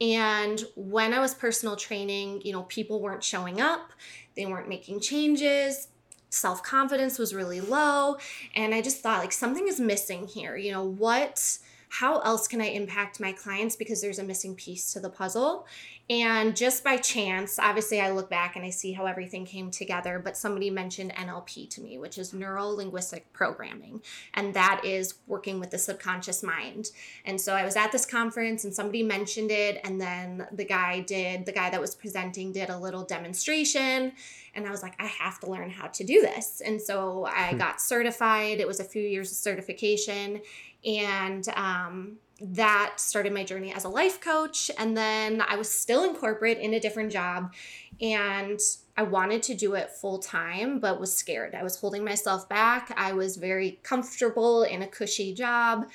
And 0.00 0.64
when 0.76 1.12
I 1.12 1.20
was 1.20 1.34
personal 1.34 1.76
training, 1.76 2.40
you 2.42 2.52
know, 2.52 2.62
people 2.62 3.00
weren't 3.00 3.22
showing 3.22 3.60
up, 3.60 3.92
they 4.34 4.46
weren't 4.46 4.68
making 4.68 5.00
changes, 5.00 5.88
self 6.30 6.62
confidence 6.62 7.18
was 7.18 7.34
really 7.34 7.60
low. 7.60 8.16
And 8.54 8.74
I 8.74 8.80
just 8.80 9.00
thought, 9.02 9.18
like, 9.18 9.32
something 9.32 9.68
is 9.68 9.78
missing 9.78 10.26
here. 10.26 10.56
You 10.56 10.72
know, 10.72 10.84
what, 10.84 11.58
how 11.90 12.20
else 12.20 12.48
can 12.48 12.60
I 12.60 12.66
impact 12.66 13.20
my 13.20 13.32
clients 13.32 13.76
because 13.76 14.00
there's 14.00 14.18
a 14.18 14.24
missing 14.24 14.54
piece 14.54 14.92
to 14.94 15.00
the 15.00 15.10
puzzle? 15.10 15.66
And 16.10 16.56
just 16.56 16.82
by 16.82 16.96
chance, 16.96 17.56
obviously, 17.56 18.00
I 18.00 18.10
look 18.10 18.28
back 18.28 18.56
and 18.56 18.64
I 18.64 18.70
see 18.70 18.92
how 18.92 19.06
everything 19.06 19.46
came 19.46 19.70
together, 19.70 20.18
but 20.18 20.36
somebody 20.36 20.68
mentioned 20.68 21.14
NLP 21.14 21.70
to 21.70 21.80
me, 21.80 21.98
which 21.98 22.18
is 22.18 22.34
neuro 22.34 22.66
linguistic 22.66 23.32
programming. 23.32 24.02
And 24.34 24.52
that 24.54 24.80
is 24.84 25.14
working 25.28 25.60
with 25.60 25.70
the 25.70 25.78
subconscious 25.78 26.42
mind. 26.42 26.90
And 27.24 27.40
so 27.40 27.54
I 27.54 27.64
was 27.64 27.76
at 27.76 27.92
this 27.92 28.04
conference 28.04 28.64
and 28.64 28.74
somebody 28.74 29.04
mentioned 29.04 29.52
it. 29.52 29.80
And 29.84 30.00
then 30.00 30.48
the 30.50 30.64
guy 30.64 30.98
did, 30.98 31.46
the 31.46 31.52
guy 31.52 31.70
that 31.70 31.80
was 31.80 31.94
presenting 31.94 32.50
did 32.50 32.70
a 32.70 32.76
little 32.76 33.04
demonstration. 33.04 34.10
And 34.56 34.66
I 34.66 34.72
was 34.72 34.82
like, 34.82 35.00
I 35.00 35.06
have 35.06 35.38
to 35.40 35.46
learn 35.48 35.70
how 35.70 35.86
to 35.86 36.02
do 36.02 36.22
this. 36.22 36.60
And 36.60 36.82
so 36.82 37.24
I 37.26 37.50
hmm. 37.52 37.58
got 37.58 37.80
certified. 37.80 38.58
It 38.58 38.66
was 38.66 38.80
a 38.80 38.84
few 38.84 39.02
years 39.02 39.30
of 39.30 39.36
certification. 39.36 40.42
And, 40.84 41.48
um, 41.50 42.18
that 42.40 42.94
started 42.96 43.32
my 43.32 43.44
journey 43.44 43.72
as 43.72 43.84
a 43.84 43.88
life 43.88 44.20
coach. 44.20 44.70
And 44.78 44.96
then 44.96 45.42
I 45.46 45.56
was 45.56 45.70
still 45.70 46.04
in 46.04 46.14
corporate 46.14 46.58
in 46.58 46.74
a 46.74 46.80
different 46.80 47.12
job. 47.12 47.54
And 48.00 48.58
I 48.96 49.02
wanted 49.02 49.42
to 49.44 49.54
do 49.54 49.74
it 49.74 49.90
full 49.90 50.18
time, 50.18 50.78
but 50.78 51.00
was 51.00 51.14
scared. 51.14 51.54
I 51.54 51.62
was 51.62 51.76
holding 51.76 52.04
myself 52.04 52.48
back. 52.48 52.92
I 52.96 53.12
was 53.12 53.36
very 53.36 53.78
comfortable 53.82 54.62
in 54.62 54.82
a 54.82 54.86
cushy 54.86 55.34
job. 55.34 55.86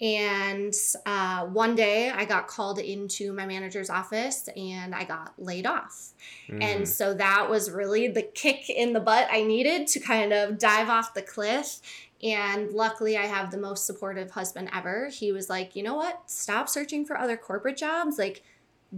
And 0.00 0.72
uh, 1.06 1.46
one 1.46 1.74
day 1.74 2.10
I 2.10 2.24
got 2.24 2.46
called 2.46 2.78
into 2.78 3.32
my 3.32 3.46
manager's 3.46 3.90
office 3.90 4.48
and 4.56 4.94
I 4.94 5.02
got 5.04 5.32
laid 5.38 5.66
off. 5.66 6.12
Mm. 6.48 6.62
And 6.62 6.88
so 6.88 7.14
that 7.14 7.50
was 7.50 7.70
really 7.70 8.06
the 8.06 8.22
kick 8.22 8.70
in 8.70 8.92
the 8.92 9.00
butt 9.00 9.26
I 9.30 9.42
needed 9.42 9.88
to 9.88 10.00
kind 10.00 10.32
of 10.32 10.58
dive 10.58 10.88
off 10.88 11.14
the 11.14 11.22
cliff 11.22 11.80
and 12.22 12.72
luckily, 12.72 13.16
I 13.16 13.26
have 13.26 13.50
the 13.50 13.58
most 13.58 13.86
supportive 13.86 14.32
husband 14.32 14.70
ever. 14.72 15.08
He 15.08 15.30
was 15.30 15.48
like, 15.48 15.76
you 15.76 15.82
know 15.82 15.94
what? 15.94 16.28
Stop 16.28 16.68
searching 16.68 17.04
for 17.04 17.16
other 17.16 17.36
corporate 17.36 17.76
jobs. 17.76 18.18
Like, 18.18 18.42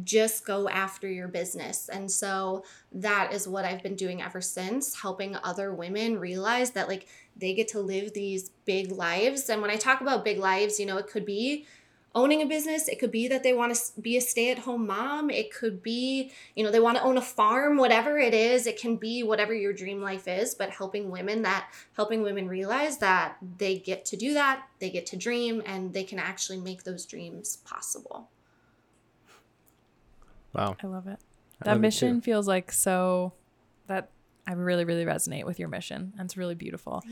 just 0.05 0.47
go 0.47 0.69
after 0.69 1.11
your 1.11 1.29
business. 1.29 1.89
And 1.89 2.11
so 2.11 2.65
that 2.93 3.33
is 3.33 3.47
what 3.47 3.65
I've 3.65 3.83
been 3.83 3.97
doing 3.97 4.23
ever 4.23 4.41
since, 4.41 5.03
helping 5.03 5.37
other 5.37 5.75
women 5.75 6.19
realize 6.19 6.71
that, 6.71 6.89
like, 6.89 7.09
they 7.41 7.55
get 7.55 7.69
to 7.69 7.81
live 7.81 8.13
these 8.13 8.51
big 8.65 8.93
lives. 8.93 9.49
And 9.49 9.63
when 9.63 9.71
I 9.71 9.77
talk 9.77 10.01
about 10.01 10.25
big 10.25 10.39
lives, 10.39 10.79
you 10.79 10.87
know, 10.87 10.99
it 10.99 11.09
could 11.09 11.25
be 11.25 11.67
owning 12.15 12.43
a 12.43 12.47
business. 12.47 12.89
It 12.89 12.99
could 12.99 13.13
be 13.13 13.29
that 13.29 13.43
they 13.43 13.53
want 13.53 13.75
to 13.75 14.01
be 14.01 14.17
a 14.17 14.21
stay 14.21 14.51
at 14.51 14.59
home 14.61 14.87
mom. 14.87 15.31
It 15.31 15.55
could 15.55 15.83
be, 15.83 16.33
you 16.57 16.65
know, 16.65 16.71
they 16.71 16.81
want 16.81 16.97
to 16.99 17.03
own 17.03 17.17
a 17.17 17.23
farm, 17.23 17.77
whatever 17.77 18.19
it 18.19 18.35
is. 18.35 18.67
It 18.67 18.79
can 18.79 18.97
be 18.97 19.23
whatever 19.23 19.55
your 19.55 19.73
dream 19.73 20.03
life 20.03 20.27
is, 20.27 20.55
but 20.55 20.71
helping 20.71 21.11
women 21.11 21.43
that, 21.43 21.73
helping 21.95 22.23
women 22.23 22.49
realize 22.49 22.99
that 22.99 23.37
they 23.59 23.79
get 23.79 24.05
to 24.07 24.17
do 24.17 24.35
that, 24.35 24.67
they 24.81 24.91
get 24.91 25.07
to 25.07 25.17
dream, 25.17 25.63
and 25.65 25.93
they 25.93 26.05
can 26.05 26.19
actually 26.19 26.59
make 26.59 26.83
those 26.83 27.07
dreams 27.07 27.59
possible. 27.59 28.29
Wow. 30.53 30.77
I 30.83 30.87
love 30.89 31.07
it. 31.07 31.19
that 31.63 31.73
love 31.73 31.81
mission 31.81 32.19
it 32.19 32.25
feels 32.25 32.49
like 32.49 32.73
so, 32.73 33.33
that 33.33 33.40
I 34.51 34.55
really, 34.55 34.85
really 34.85 35.05
resonate 35.05 35.45
with 35.45 35.61
your 35.61 35.69
mission. 35.69 36.13
And 36.19 36.27
it's 36.27 36.37
really 36.37 36.57
beautiful. 36.57 37.05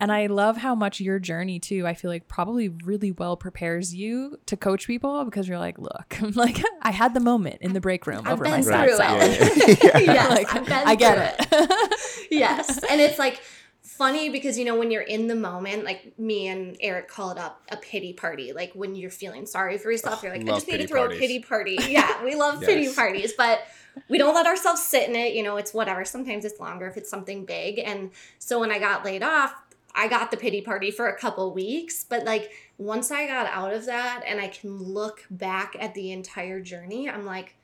And 0.00 0.10
I 0.10 0.26
love 0.26 0.56
how 0.56 0.74
much 0.74 0.98
your 0.98 1.20
journey 1.20 1.60
too, 1.60 1.86
I 1.86 1.94
feel 1.94 2.10
like 2.10 2.26
probably 2.26 2.70
really 2.70 3.12
well 3.12 3.36
prepares 3.36 3.94
you 3.94 4.36
to 4.46 4.56
coach 4.56 4.88
people 4.88 5.24
because 5.24 5.46
you're 5.46 5.60
like, 5.60 5.78
look, 5.78 6.16
I'm 6.20 6.32
like 6.32 6.60
I 6.82 6.90
had 6.90 7.14
the 7.14 7.20
moment 7.20 7.58
in 7.60 7.72
the 7.72 7.80
break 7.80 8.04
room 8.08 8.22
I've 8.26 8.32
over 8.32 8.44
my 8.44 8.62
side 8.62 8.88
yes, 8.88 10.30
like, 10.30 10.70
I 10.70 10.96
get 10.96 11.36
it. 11.38 11.46
it. 11.52 12.26
yes. 12.32 12.82
And 12.90 13.00
it's 13.00 13.18
like 13.18 13.40
funny 13.82 14.30
because 14.30 14.56
you 14.56 14.64
know 14.64 14.78
when 14.78 14.90
you're 14.92 15.02
in 15.02 15.26
the 15.26 15.34
moment 15.34 15.84
like 15.84 16.16
me 16.16 16.46
and 16.46 16.76
eric 16.80 17.08
call 17.08 17.30
it 17.30 17.38
up 17.38 17.60
a 17.70 17.76
pity 17.76 18.12
party 18.12 18.52
like 18.52 18.72
when 18.74 18.94
you're 18.94 19.10
feeling 19.10 19.44
sorry 19.44 19.76
for 19.76 19.90
yourself 19.90 20.22
you're 20.22 20.30
like 20.32 20.42
i 20.42 20.44
just 20.44 20.68
need 20.68 20.78
to 20.78 20.86
throw 20.86 21.02
parties. 21.02 21.18
a 21.18 21.20
pity 21.20 21.40
party 21.40 21.78
yeah 21.88 22.22
we 22.24 22.36
love 22.36 22.62
yes. 22.62 22.70
pity 22.70 22.94
parties 22.94 23.32
but 23.36 23.62
we 24.08 24.18
don't 24.18 24.34
let 24.34 24.46
ourselves 24.46 24.80
sit 24.80 25.08
in 25.08 25.16
it 25.16 25.34
you 25.34 25.42
know 25.42 25.56
it's 25.56 25.74
whatever 25.74 26.04
sometimes 26.04 26.44
it's 26.44 26.60
longer 26.60 26.86
if 26.86 26.96
it's 26.96 27.10
something 27.10 27.44
big 27.44 27.80
and 27.80 28.12
so 28.38 28.60
when 28.60 28.70
i 28.70 28.78
got 28.78 29.04
laid 29.04 29.22
off 29.22 29.52
I 29.94 30.08
got 30.08 30.30
the 30.30 30.36
pity 30.36 30.62
party 30.62 30.90
for 30.90 31.08
a 31.08 31.18
couple 31.18 31.52
weeks, 31.52 32.04
but 32.04 32.24
like 32.24 32.50
once 32.78 33.10
I 33.10 33.26
got 33.26 33.46
out 33.46 33.74
of 33.74 33.86
that 33.86 34.22
and 34.26 34.40
I 34.40 34.48
can 34.48 34.78
look 34.78 35.26
back 35.30 35.76
at 35.78 35.94
the 35.94 36.12
entire 36.12 36.60
journey, 36.60 37.10
I'm 37.10 37.26
like, 37.26 37.56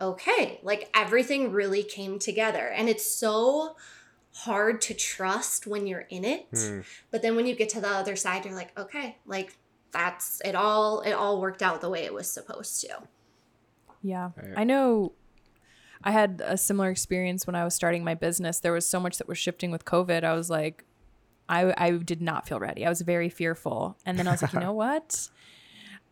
okay, 0.00 0.58
like 0.62 0.90
everything 0.94 1.52
really 1.52 1.82
came 1.82 2.18
together. 2.18 2.66
And 2.68 2.88
it's 2.88 3.08
so 3.08 3.76
hard 4.36 4.80
to 4.82 4.94
trust 4.94 5.66
when 5.66 5.86
you're 5.86 6.06
in 6.10 6.24
it. 6.24 6.50
Mm. 6.52 6.84
But 7.10 7.22
then 7.22 7.36
when 7.36 7.46
you 7.46 7.54
get 7.54 7.68
to 7.70 7.80
the 7.80 7.88
other 7.88 8.16
side, 8.16 8.44
you're 8.44 8.54
like, 8.54 8.78
okay, 8.78 9.16
like 9.26 9.56
that's 9.92 10.42
it 10.44 10.54
all 10.54 11.00
it 11.00 11.12
all 11.12 11.40
worked 11.40 11.62
out 11.62 11.80
the 11.80 11.88
way 11.88 12.04
it 12.04 12.12
was 12.12 12.30
supposed 12.30 12.80
to. 12.82 13.02
Yeah. 14.02 14.30
I 14.56 14.64
know 14.64 15.12
I 16.04 16.10
had 16.10 16.42
a 16.44 16.56
similar 16.56 16.90
experience 16.90 17.46
when 17.46 17.56
I 17.56 17.64
was 17.64 17.74
starting 17.74 18.04
my 18.04 18.14
business. 18.14 18.60
There 18.60 18.72
was 18.72 18.86
so 18.86 19.00
much 19.00 19.18
that 19.18 19.26
was 19.26 19.38
shifting 19.38 19.70
with 19.70 19.84
COVID. 19.84 20.22
I 20.22 20.34
was 20.34 20.50
like, 20.50 20.84
I, 21.48 21.72
I 21.76 21.90
did 21.92 22.20
not 22.20 22.46
feel 22.46 22.60
ready. 22.60 22.84
I 22.84 22.88
was 22.88 23.00
very 23.00 23.28
fearful. 23.28 23.96
And 24.04 24.18
then 24.18 24.28
I 24.28 24.32
was 24.32 24.42
like, 24.42 24.52
you 24.52 24.60
know 24.66 24.72
what? 24.72 25.28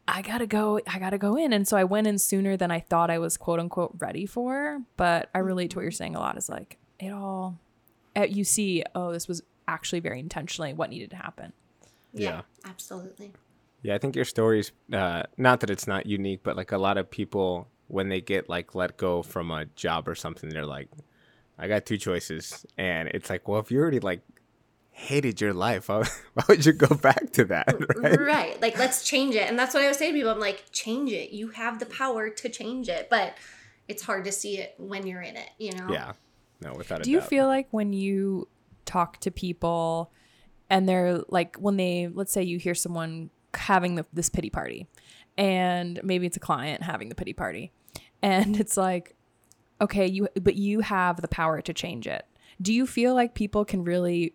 I 0.09 0.23
gotta 0.23 0.47
go. 0.47 0.81
I 0.87 0.99
gotta 0.99 1.19
go 1.19 1.37
in. 1.37 1.53
And 1.53 1.69
so 1.69 1.77
I 1.77 1.85
went 1.85 2.07
in 2.07 2.19
sooner 2.19 2.57
than 2.57 2.71
I 2.71 2.81
thought 2.81 3.11
I 3.11 3.19
was 3.19 3.37
quote 3.37 3.61
unquote 3.61 3.95
ready 3.99 4.27
for. 4.27 4.81
But 4.97 5.29
I 5.35 5.39
relate 5.39 5.71
to 5.71 5.77
what 5.77 5.83
you're 5.83 5.91
saying 5.93 6.17
a 6.17 6.21
lot 6.21 6.37
is 6.37 6.49
like, 6.49 6.79
it 6.99 7.13
all, 7.13 7.59
you 8.17 8.45
see, 8.45 8.85
oh, 8.95 9.13
this 9.13 9.29
was 9.29 9.43
actually 9.67 10.01
very 10.01 10.21
intentionally 10.21 10.73
what 10.73 10.91
needed 10.91 11.11
to 11.11 11.17
happen. 11.17 11.53
Yeah, 12.13 12.31
yeah. 12.31 12.43
absolutely. 12.65 13.33
Yeah, 13.83 13.95
I 13.95 13.99
think 13.99 14.17
your 14.17 14.25
story's 14.25 14.73
uh, 14.93 15.25
not 15.37 15.61
that 15.61 15.71
it's 15.71 15.87
not 15.87 16.07
unique, 16.07 16.41
but 16.43 16.57
like 16.57 16.73
a 16.73 16.79
lot 16.79 16.97
of 16.97 17.11
people, 17.11 17.69
when 17.89 18.09
they 18.09 18.21
get 18.21 18.49
like 18.49 18.75
let 18.75 18.97
go 18.97 19.23
from 19.23 19.51
a 19.51 19.67
job 19.67 20.09
or 20.09 20.15
something, 20.15 20.49
they're 20.49 20.65
like, 20.65 20.89
I 21.59 21.69
got 21.69 21.87
two 21.87 21.99
choices. 21.99 22.65
And 22.79 23.09
it's 23.09 23.29
like, 23.29 23.47
well, 23.47 23.61
if 23.61 23.71
you 23.71 23.81
already 23.81 24.01
like 24.01 24.23
hated 24.91 25.41
your 25.41 25.53
life, 25.53 25.89
why, 25.91 26.05
why 26.35 26.45
would 26.49 26.65
you 26.65 26.73
go 26.73 26.95
back 26.95 27.33
to 27.33 27.45
that? 27.47 27.75
Right? 27.97 28.21
right. 28.21 28.63
Like, 28.63 28.79
let's 28.79 29.07
change 29.07 29.35
it. 29.35 29.49
And 29.49 29.59
that's 29.59 29.75
what 29.75 29.83
I 29.83 29.89
was 29.89 29.99
saying 29.99 30.13
to 30.13 30.19
people. 30.19 30.31
I'm 30.31 30.41
like, 30.41 30.65
change 30.73 31.13
it. 31.13 31.31
You 31.33 31.49
have 31.49 31.79
the 31.79 31.87
power 31.87 32.31
to 32.31 32.49
change 32.49 32.89
it. 32.89 33.09
But 33.11 33.35
it's 33.89 34.03
hard 34.03 34.25
to 34.25 34.33
see 34.33 34.59
it 34.59 34.75
when 34.79 35.07
you're 35.07 35.23
in 35.23 35.37
it, 35.37 35.51
you 35.59 35.73
know? 35.73 35.89
Yeah. 35.91 36.13
No, 36.65 36.75
without 36.75 37.03
Do 37.03 37.11
you 37.11 37.21
feel 37.21 37.47
like 37.47 37.69
when 37.71 37.93
you 37.93 38.49
talk 38.87 39.21
to 39.21 39.31
people 39.31 40.11
and 40.71 40.89
they're 40.89 41.21
like, 41.29 41.57
when 41.57 41.77
they, 41.77 42.09
let's 42.13 42.33
say 42.33 42.43
you 42.43 42.59
hear 42.59 42.75
someone 42.75 43.31
having 43.53 43.97
the, 43.97 44.07
this 44.13 44.29
pity 44.29 44.51
party, 44.51 44.89
and 45.37 46.01
maybe 46.03 46.27
it's 46.27 46.37
a 46.37 46.41
client 46.41 46.83
having 46.83 47.09
the 47.11 47.15
pity 47.15 47.33
party, 47.33 47.71
and 48.23 48.57
it's 48.61 48.77
like, 48.77 49.15
okay, 49.81 50.07
you, 50.07 50.29
but 50.41 50.57
you 50.57 50.81
have 50.81 51.21
the 51.21 51.29
power 51.29 51.61
to 51.61 51.73
change 51.73 52.07
it. 52.07 52.25
Do 52.63 52.73
you 52.73 52.87
feel 52.87 53.15
like 53.15 53.35
people 53.35 53.65
can 53.65 53.85
really 53.85 54.35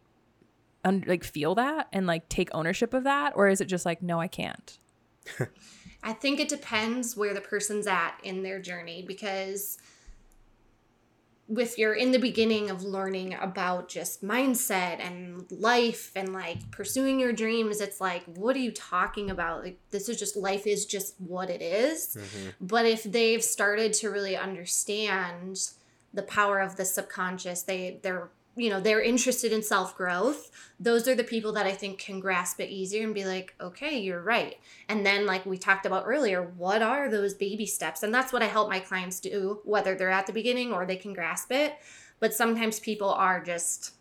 un- 0.84 1.04
like 1.08 1.24
feel 1.24 1.56
that 1.56 1.88
and 1.94 2.06
like 2.08 2.30
take 2.30 2.50
ownership 2.54 2.94
of 2.94 3.04
that 3.06 3.34
or 3.36 3.48
is 3.48 3.62
it 3.62 3.66
just 3.66 3.86
like 3.86 4.02
no 4.02 4.20
I 4.20 4.28
can't? 4.28 4.78
I 6.04 6.14
think 6.14 6.40
it 6.40 6.50
depends 6.50 7.18
where 7.18 7.34
the 7.34 7.42
person's 7.42 7.88
at 7.88 8.16
in 8.24 8.44
their 8.44 8.60
journey 8.60 9.04
because 9.06 9.78
with 11.50 11.80
your 11.80 11.94
in 11.94 12.12
the 12.12 12.20
beginning 12.20 12.70
of 12.70 12.84
learning 12.84 13.34
about 13.34 13.90
just 13.90 14.24
mindset 14.24 15.00
and 15.00 15.52
life 15.52 16.12
and 16.16 16.32
like 16.32 16.70
pursuing 16.70 17.20
your 17.20 17.34
dreams 17.34 17.82
it's 17.82 18.00
like 18.00 18.24
what 18.36 18.56
are 18.56 18.60
you 18.60 18.72
talking 18.72 19.32
about 19.32 19.64
like 19.64 19.80
this 19.90 20.08
is 20.08 20.20
just 20.20 20.38
life 20.38 20.68
is 20.68 20.86
just 20.86 21.16
what 21.20 21.50
it 21.50 21.62
is. 21.62 22.16
Mm-hmm. 22.16 22.50
but 22.62 22.86
if 22.86 23.04
they've 23.04 23.44
started 23.44 23.94
to 23.94 24.10
really 24.10 24.38
understand 24.38 25.60
the 26.14 26.22
power 26.22 26.60
of 26.60 26.76
the 26.76 26.86
subconscious 26.86 27.64
they 27.64 28.00
they're 28.04 28.30
you 28.60 28.70
know 28.70 28.80
they're 28.80 29.02
interested 29.02 29.52
in 29.52 29.64
self 29.64 29.96
growth 29.96 30.52
those 30.80 31.08
are 31.08 31.16
the 31.16 31.24
people 31.24 31.52
that 31.54 31.66
i 31.66 31.72
think 31.72 31.98
can 31.98 32.20
grasp 32.20 32.60
it 32.60 32.70
easier 32.70 33.04
and 33.04 33.16
be 33.16 33.26
like 33.26 33.56
okay 33.60 33.98
you're 33.98 34.22
right 34.22 34.58
and 34.88 35.06
then 35.06 35.26
like 35.26 35.46
we 35.46 35.58
talked 35.58 35.86
about 35.86 36.04
earlier 36.06 36.44
what 36.44 36.82
are 36.82 37.10
those 37.10 37.34
baby 37.34 37.66
steps 37.66 38.04
and 38.04 38.14
that's 38.14 38.34
what 38.34 38.44
i 38.44 38.48
help 38.48 38.70
my 38.70 38.80
clients 38.80 39.20
do 39.20 39.60
whether 39.64 39.96
they're 39.96 40.10
at 40.10 40.28
the 40.28 40.34
beginning 40.34 40.74
or 40.74 40.86
they 40.86 40.96
can 40.96 41.14
grasp 41.14 41.52
it 41.52 41.76
but 42.20 42.34
sometimes 42.34 42.80
people 42.80 43.10
are 43.10 43.42
just 43.44 43.94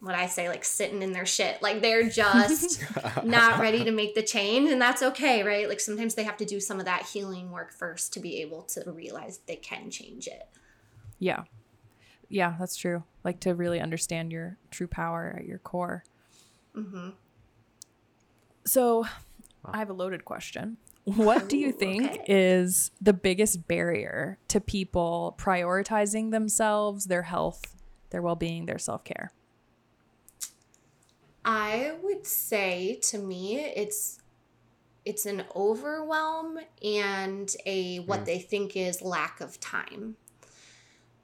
what 0.00 0.14
I 0.14 0.26
say, 0.26 0.48
like 0.48 0.64
sitting 0.64 1.02
in 1.02 1.12
their 1.12 1.26
shit. 1.26 1.60
Like 1.60 1.82
they're 1.82 2.08
just 2.08 2.82
not 3.22 3.60
ready 3.60 3.84
to 3.84 3.90
make 3.90 4.14
the 4.14 4.22
change. 4.22 4.70
And 4.70 4.80
that's 4.80 5.02
okay, 5.02 5.42
right? 5.42 5.68
Like 5.68 5.78
sometimes 5.78 6.14
they 6.14 6.24
have 6.24 6.38
to 6.38 6.46
do 6.46 6.58
some 6.58 6.78
of 6.78 6.86
that 6.86 7.04
healing 7.04 7.50
work 7.50 7.70
first 7.70 8.14
to 8.14 8.20
be 8.20 8.40
able 8.40 8.62
to 8.62 8.90
realize 8.90 9.40
they 9.46 9.56
can 9.56 9.90
change 9.90 10.26
it. 10.26 10.48
Yeah. 11.18 11.44
Yeah, 12.30 12.54
that's 12.58 12.76
true. 12.76 13.02
Like 13.24 13.40
to 13.40 13.54
really 13.54 13.80
understand 13.80 14.32
your 14.32 14.56
true 14.70 14.86
power 14.86 15.36
at 15.38 15.46
your 15.46 15.58
core. 15.58 16.04
Mm-hmm. 16.74 17.10
So 18.64 19.04
I 19.64 19.78
have 19.78 19.90
a 19.90 19.94
loaded 19.94 20.24
question. 20.24 20.78
What 21.04 21.48
do 21.48 21.56
you 21.56 21.72
think 21.72 22.04
okay. 22.04 22.24
is 22.28 22.92
the 23.00 23.14
biggest 23.14 23.66
barrier 23.66 24.38
to 24.48 24.60
people 24.60 25.34
prioritizing 25.38 26.30
themselves, 26.30 27.06
their 27.06 27.22
health, 27.22 27.74
their 28.10 28.22
well 28.22 28.36
being, 28.36 28.66
their 28.66 28.78
self 28.78 29.02
care? 29.02 29.32
I 31.44 31.94
would 32.02 32.26
say 32.26 33.00
to 33.04 33.18
me 33.18 33.58
it's 33.58 34.20
it's 35.04 35.24
an 35.24 35.44
overwhelm 35.56 36.58
and 36.84 37.56
a 37.64 38.00
what 38.00 38.20
mm. 38.20 38.24
they 38.26 38.38
think 38.38 38.76
is 38.76 39.00
lack 39.00 39.40
of 39.40 39.58
time. 39.58 40.16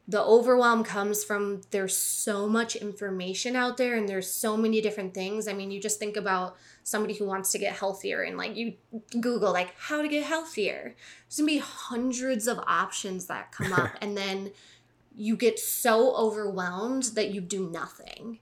The 0.08 0.22
overwhelm 0.22 0.84
comes 0.84 1.24
from 1.24 1.62
there's 1.70 1.96
so 1.96 2.48
much 2.48 2.76
information 2.76 3.56
out 3.56 3.76
there 3.76 3.96
and 3.96 4.08
there's 4.08 4.30
so 4.30 4.56
many 4.56 4.80
different 4.80 5.14
things. 5.14 5.48
I 5.48 5.52
mean, 5.52 5.72
you 5.72 5.80
just 5.80 5.98
think 5.98 6.16
about 6.16 6.56
somebody 6.84 7.14
who 7.14 7.26
wants 7.26 7.50
to 7.52 7.58
get 7.58 7.74
healthier 7.74 8.22
and 8.22 8.36
like 8.36 8.56
you 8.56 8.74
Google 9.20 9.52
like 9.52 9.74
how 9.76 10.02
to 10.02 10.08
get 10.08 10.24
healthier. 10.24 10.94
There's 11.28 11.38
gonna 11.38 11.46
be 11.46 11.58
hundreds 11.58 12.46
of 12.46 12.60
options 12.66 13.26
that 13.26 13.50
come 13.50 13.72
up 13.72 13.90
and 14.00 14.16
then 14.16 14.52
you 15.16 15.36
get 15.36 15.58
so 15.58 16.14
overwhelmed 16.14 17.04
that 17.14 17.30
you 17.30 17.40
do 17.40 17.68
nothing. 17.68 18.38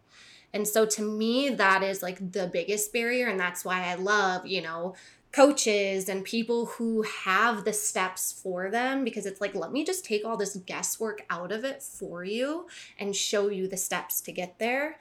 And 0.52 0.68
so 0.68 0.86
to 0.86 1.02
me, 1.02 1.48
that 1.50 1.82
is 1.82 2.02
like 2.02 2.32
the 2.32 2.46
biggest 2.46 2.92
barrier. 2.92 3.26
And 3.26 3.40
that's 3.40 3.64
why 3.64 3.86
I 3.86 3.94
love, 3.94 4.46
you 4.46 4.62
know, 4.62 4.94
coaches 5.34 6.08
and 6.08 6.24
people 6.24 6.66
who 6.66 7.02
have 7.02 7.64
the 7.64 7.72
steps 7.72 8.32
for 8.32 8.70
them 8.70 9.02
because 9.02 9.26
it's 9.26 9.40
like, 9.40 9.54
let 9.54 9.72
me 9.72 9.84
just 9.84 10.04
take 10.04 10.24
all 10.24 10.36
this 10.36 10.56
guesswork 10.58 11.22
out 11.28 11.50
of 11.50 11.64
it 11.64 11.82
for 11.82 12.24
you 12.24 12.68
and 13.00 13.16
show 13.16 13.48
you 13.48 13.66
the 13.66 13.76
steps 13.76 14.20
to 14.20 14.30
get 14.30 14.58
there. 14.60 14.96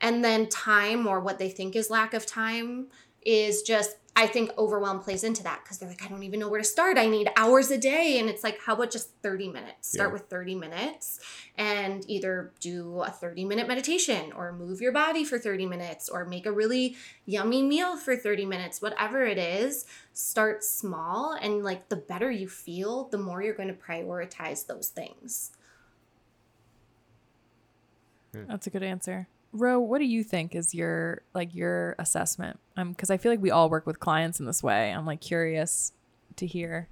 And 0.00 0.24
then 0.24 0.48
time 0.48 1.06
or 1.06 1.20
what 1.20 1.38
they 1.38 1.48
think 1.48 1.76
is 1.76 1.88
lack 1.88 2.14
of 2.14 2.26
time 2.26 2.88
is 3.24 3.62
just 3.62 3.96
I 4.18 4.26
think 4.26 4.50
overwhelm 4.56 5.00
plays 5.00 5.24
into 5.24 5.42
that 5.42 5.60
because 5.62 5.76
they're 5.76 5.90
like, 5.90 6.02
I 6.02 6.08
don't 6.08 6.22
even 6.22 6.40
know 6.40 6.48
where 6.48 6.58
to 6.58 6.66
start. 6.66 6.96
I 6.96 7.04
need 7.04 7.28
hours 7.36 7.70
a 7.70 7.76
day. 7.76 8.18
And 8.18 8.30
it's 8.30 8.42
like, 8.42 8.58
how 8.62 8.72
about 8.72 8.90
just 8.90 9.10
30 9.22 9.48
minutes? 9.48 9.92
Start 9.92 10.08
yeah. 10.08 10.14
with 10.14 10.22
30 10.30 10.54
minutes 10.54 11.20
and 11.58 12.02
either 12.08 12.50
do 12.58 13.02
a 13.02 13.10
30 13.10 13.44
minute 13.44 13.68
meditation 13.68 14.32
or 14.32 14.54
move 14.54 14.80
your 14.80 14.92
body 14.92 15.22
for 15.22 15.38
30 15.38 15.66
minutes 15.66 16.08
or 16.08 16.24
make 16.24 16.46
a 16.46 16.50
really 16.50 16.96
yummy 17.26 17.62
meal 17.62 17.98
for 17.98 18.16
30 18.16 18.46
minutes, 18.46 18.80
whatever 18.80 19.22
it 19.22 19.36
is. 19.36 19.84
Start 20.14 20.64
small. 20.64 21.34
And 21.38 21.62
like 21.62 21.90
the 21.90 21.96
better 21.96 22.30
you 22.30 22.48
feel, 22.48 23.08
the 23.08 23.18
more 23.18 23.42
you're 23.42 23.54
going 23.54 23.68
to 23.68 23.74
prioritize 23.74 24.66
those 24.66 24.88
things. 24.88 25.52
That's 28.32 28.66
a 28.66 28.70
good 28.70 28.82
answer. 28.82 29.28
Ro, 29.56 29.80
what 29.80 29.98
do 29.98 30.04
you 30.04 30.22
think 30.22 30.54
is 30.54 30.74
your 30.74 31.22
like 31.34 31.54
your 31.54 31.94
assessment? 31.98 32.58
Um, 32.76 32.90
because 32.90 33.10
I 33.10 33.16
feel 33.16 33.32
like 33.32 33.40
we 33.40 33.50
all 33.50 33.70
work 33.70 33.86
with 33.86 34.00
clients 34.00 34.40
in 34.40 34.46
this 34.46 34.62
way. 34.62 34.92
I'm 34.92 35.06
like 35.06 35.20
curious 35.20 35.92
to 36.36 36.46
hear 36.46 36.88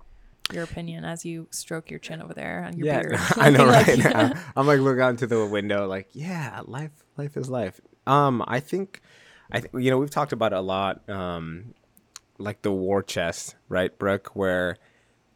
your 0.52 0.64
opinion 0.64 1.04
as 1.04 1.24
you 1.24 1.48
stroke 1.50 1.90
your 1.90 1.98
chin 1.98 2.20
over 2.20 2.34
there 2.34 2.64
on 2.64 2.76
your 2.76 2.86
yeah, 2.86 3.00
beard. 3.00 3.16
I 3.36 3.50
know, 3.50 3.66
right? 3.68 3.98
now. 3.98 4.32
I'm 4.56 4.66
like 4.66 4.80
looking 4.80 5.00
out 5.00 5.10
into 5.10 5.26
the 5.26 5.46
window, 5.46 5.86
like, 5.86 6.08
yeah, 6.12 6.60
life, 6.66 7.04
life 7.16 7.36
is 7.36 7.48
life. 7.48 7.80
Um, 8.06 8.44
I 8.46 8.60
think, 8.60 9.00
I 9.50 9.60
th- 9.60 9.72
you 9.74 9.90
know, 9.90 9.98
we've 9.98 10.10
talked 10.10 10.32
about 10.32 10.52
a 10.52 10.60
lot, 10.60 11.08
um, 11.08 11.74
like 12.38 12.62
the 12.62 12.72
war 12.72 13.02
chest, 13.02 13.54
right, 13.68 13.96
Brooke, 13.96 14.32
where 14.34 14.76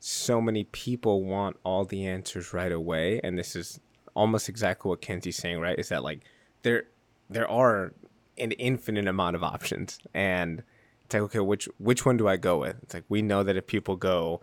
so 0.01 0.41
many 0.41 0.65
people 0.65 1.25
want 1.25 1.57
all 1.65 1.85
the 1.85 2.07
answers 2.07 2.53
right 2.53 2.73
away, 2.73 3.21
and 3.23 3.39
this 3.39 3.57
is 3.57 3.81
almost 4.15 4.49
exactly 4.49 4.89
what 4.89 5.01
Kenzie's 5.01 5.37
saying, 5.37 5.61
right? 5.61 5.79
Is 5.79 5.89
that 5.89 6.03
like 6.03 6.23
there 6.63 6.85
there 7.29 7.49
are 7.51 7.93
an 8.39 8.53
infinite 8.53 9.07
amount 9.07 9.37
of 9.37 9.43
options. 9.43 9.99
And 10.15 10.63
it's 11.05 11.15
like 11.15 11.23
okay 11.25 11.41
which 11.41 11.69
which 11.79 12.05
one 12.05 12.17
do 12.17 12.29
i 12.29 12.37
go 12.37 12.59
with? 12.59 12.77
It's 12.83 12.95
like 12.95 13.05
we 13.09 13.23
know 13.23 13.43
that 13.43 13.57
if 13.57 13.67
people 13.67 13.97
go 13.97 14.41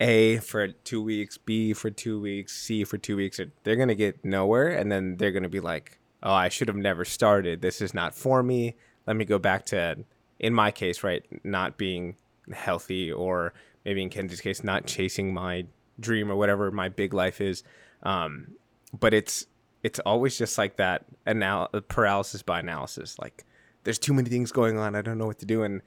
a 0.00 0.38
for 0.38 0.68
two 0.68 1.02
weeks 1.02 1.38
b 1.38 1.72
for 1.72 1.90
two 1.90 2.20
weeks 2.20 2.56
c 2.56 2.82
for 2.82 2.98
two 2.98 3.16
weeks 3.16 3.40
they're 3.62 3.76
gonna 3.76 3.94
get 3.94 4.24
nowhere. 4.24 4.70
And 4.70 4.90
then 4.90 5.16
they're 5.16 5.32
gonna 5.32 5.48
be 5.48 5.60
like 5.60 5.98
oh 6.22 6.32
i 6.32 6.48
should 6.48 6.68
have 6.68 6.76
never 6.76 7.04
started. 7.04 7.60
This 7.62 7.80
is 7.80 7.94
not 7.94 8.14
for 8.14 8.42
me. 8.42 8.76
Let 9.06 9.16
me 9.16 9.24
go 9.24 9.38
back 9.38 9.66
to 9.66 10.04
in 10.38 10.54
my 10.54 10.70
case 10.70 11.02
right 11.02 11.24
not 11.44 11.76
being 11.76 12.16
healthy 12.52 13.12
or 13.12 13.54
maybe 13.84 14.02
in 14.02 14.10
kenzie's 14.10 14.40
case 14.40 14.64
not 14.64 14.86
chasing 14.86 15.32
my 15.32 15.64
dream 16.00 16.30
or 16.30 16.36
whatever 16.36 16.70
my 16.70 16.88
big 16.88 17.14
life 17.14 17.40
is. 17.40 17.62
Um, 18.02 18.52
but 18.98 19.14
it's 19.14 19.46
it's 19.82 19.98
always 20.00 20.38
just 20.38 20.58
like 20.58 20.76
that 20.76 21.04
anal- 21.26 21.68
paralysis 21.88 22.42
by 22.42 22.60
analysis. 22.60 23.18
Like 23.18 23.44
there's 23.84 23.98
too 23.98 24.14
many 24.14 24.30
things 24.30 24.52
going 24.52 24.78
on. 24.78 24.94
I 24.94 25.02
don't 25.02 25.18
know 25.18 25.26
what 25.26 25.38
to 25.40 25.46
do. 25.46 25.62
And 25.62 25.82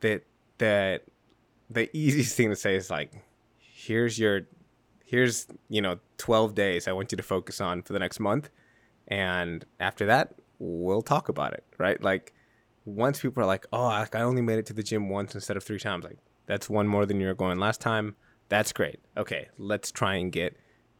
that 0.00 0.24
that 0.58 1.04
the 1.70 1.94
easiest 1.96 2.36
thing 2.36 2.50
to 2.50 2.56
say 2.56 2.76
is 2.76 2.90
like, 2.90 3.12
here's 3.58 4.18
your 4.18 4.42
here's 5.04 5.46
you 5.68 5.80
know 5.80 5.98
12 6.18 6.54
days 6.54 6.86
I 6.86 6.92
want 6.92 7.12
you 7.12 7.16
to 7.16 7.22
focus 7.22 7.60
on 7.60 7.82
for 7.82 7.92
the 7.92 7.98
next 7.98 8.20
month, 8.20 8.50
and 9.06 9.64
after 9.80 10.06
that 10.06 10.34
we'll 10.58 11.02
talk 11.02 11.28
about 11.28 11.54
it. 11.54 11.64
Right? 11.78 12.02
Like 12.02 12.34
once 12.84 13.20
people 13.20 13.42
are 13.42 13.46
like, 13.46 13.66
oh, 13.72 13.86
I 13.86 14.08
only 14.14 14.42
made 14.42 14.58
it 14.58 14.66
to 14.66 14.72
the 14.72 14.82
gym 14.82 15.08
once 15.08 15.34
instead 15.34 15.56
of 15.56 15.64
three 15.64 15.78
times. 15.78 16.04
Like 16.04 16.18
that's 16.46 16.68
one 16.68 16.88
more 16.88 17.06
than 17.06 17.20
you 17.20 17.26
were 17.26 17.34
going 17.34 17.58
last 17.58 17.80
time. 17.80 18.16
That's 18.48 18.72
great. 18.72 18.98
Okay, 19.16 19.48
let's 19.58 19.92
try 19.92 20.14
and 20.14 20.32
get 20.32 20.56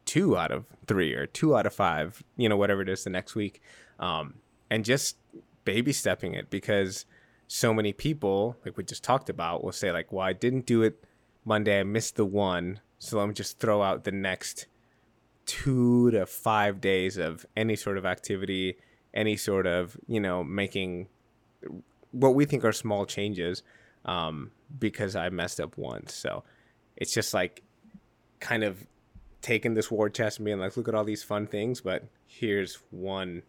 two 0.09 0.35
out 0.35 0.51
of 0.51 0.65
three 0.87 1.13
or 1.13 1.27
two 1.27 1.55
out 1.55 1.67
of 1.67 1.73
five, 1.73 2.23
you 2.35 2.49
know, 2.49 2.57
whatever 2.57 2.81
it 2.81 2.89
is 2.89 3.03
the 3.03 3.11
next 3.11 3.35
week. 3.35 3.61
Um, 3.99 4.39
and 4.67 4.83
just 4.83 5.17
baby 5.65 5.93
stepping 5.93 6.33
it 6.33 6.49
because 6.49 7.05
so 7.45 7.75
many 7.75 7.93
people, 7.93 8.57
like 8.65 8.75
we 8.75 8.83
just 8.83 9.03
talked 9.03 9.29
about, 9.29 9.63
will 9.63 9.71
say, 9.71 9.91
like, 9.91 10.11
well, 10.11 10.25
I 10.25 10.33
didn't 10.33 10.65
do 10.65 10.81
it 10.81 11.05
Monday, 11.45 11.79
I 11.79 11.83
missed 11.83 12.15
the 12.15 12.25
one. 12.25 12.79
So 12.97 13.19
let 13.19 13.27
me 13.27 13.35
just 13.35 13.59
throw 13.59 13.83
out 13.83 14.03
the 14.03 14.11
next 14.11 14.65
two 15.45 16.09
to 16.09 16.25
five 16.25 16.81
days 16.81 17.17
of 17.17 17.45
any 17.55 17.75
sort 17.75 17.99
of 17.99 18.03
activity, 18.03 18.77
any 19.13 19.37
sort 19.37 19.67
of, 19.67 19.95
you 20.07 20.19
know, 20.19 20.43
making 20.43 21.07
what 22.09 22.33
we 22.33 22.45
think 22.45 22.65
are 22.65 22.71
small 22.71 23.05
changes 23.05 23.61
um, 24.05 24.49
because 24.79 25.15
I 25.15 25.29
messed 25.29 25.59
up 25.59 25.77
once. 25.77 26.15
So 26.15 26.43
it's 26.97 27.13
just 27.13 27.31
like 27.31 27.61
kind 28.39 28.63
of 28.63 28.87
taking 29.41 29.73
this 29.73 29.89
war 29.89 30.09
chest 30.09 30.39
and 30.39 30.45
being 30.45 30.59
like, 30.59 30.75
look 30.77 30.87
at 30.87 30.95
all 30.95 31.03
these 31.03 31.23
fun 31.23 31.47
things, 31.47 31.81
but 31.81 32.03
here's 32.25 32.75
one 32.91 33.43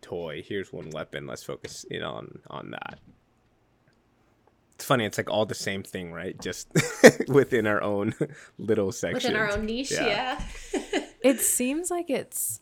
toy, 0.00 0.42
here's 0.46 0.72
one 0.72 0.90
weapon. 0.90 1.26
Let's 1.26 1.42
focus 1.42 1.84
in 1.84 2.02
on 2.02 2.40
on 2.48 2.70
that. 2.72 2.98
It's 4.74 4.86
funny. 4.86 5.04
It's 5.04 5.18
like 5.18 5.28
all 5.28 5.44
the 5.44 5.54
same 5.54 5.82
thing, 5.82 6.10
right? 6.10 6.40
Just 6.40 6.68
within 7.28 7.66
our 7.66 7.82
own 7.82 8.14
little 8.58 8.92
section. 8.92 9.14
Within 9.14 9.36
our 9.36 9.52
own 9.52 9.66
niche, 9.66 9.92
yeah. 9.92 10.42
yeah. 10.72 11.04
it 11.22 11.40
seems 11.40 11.90
like 11.90 12.08
it's. 12.08 12.60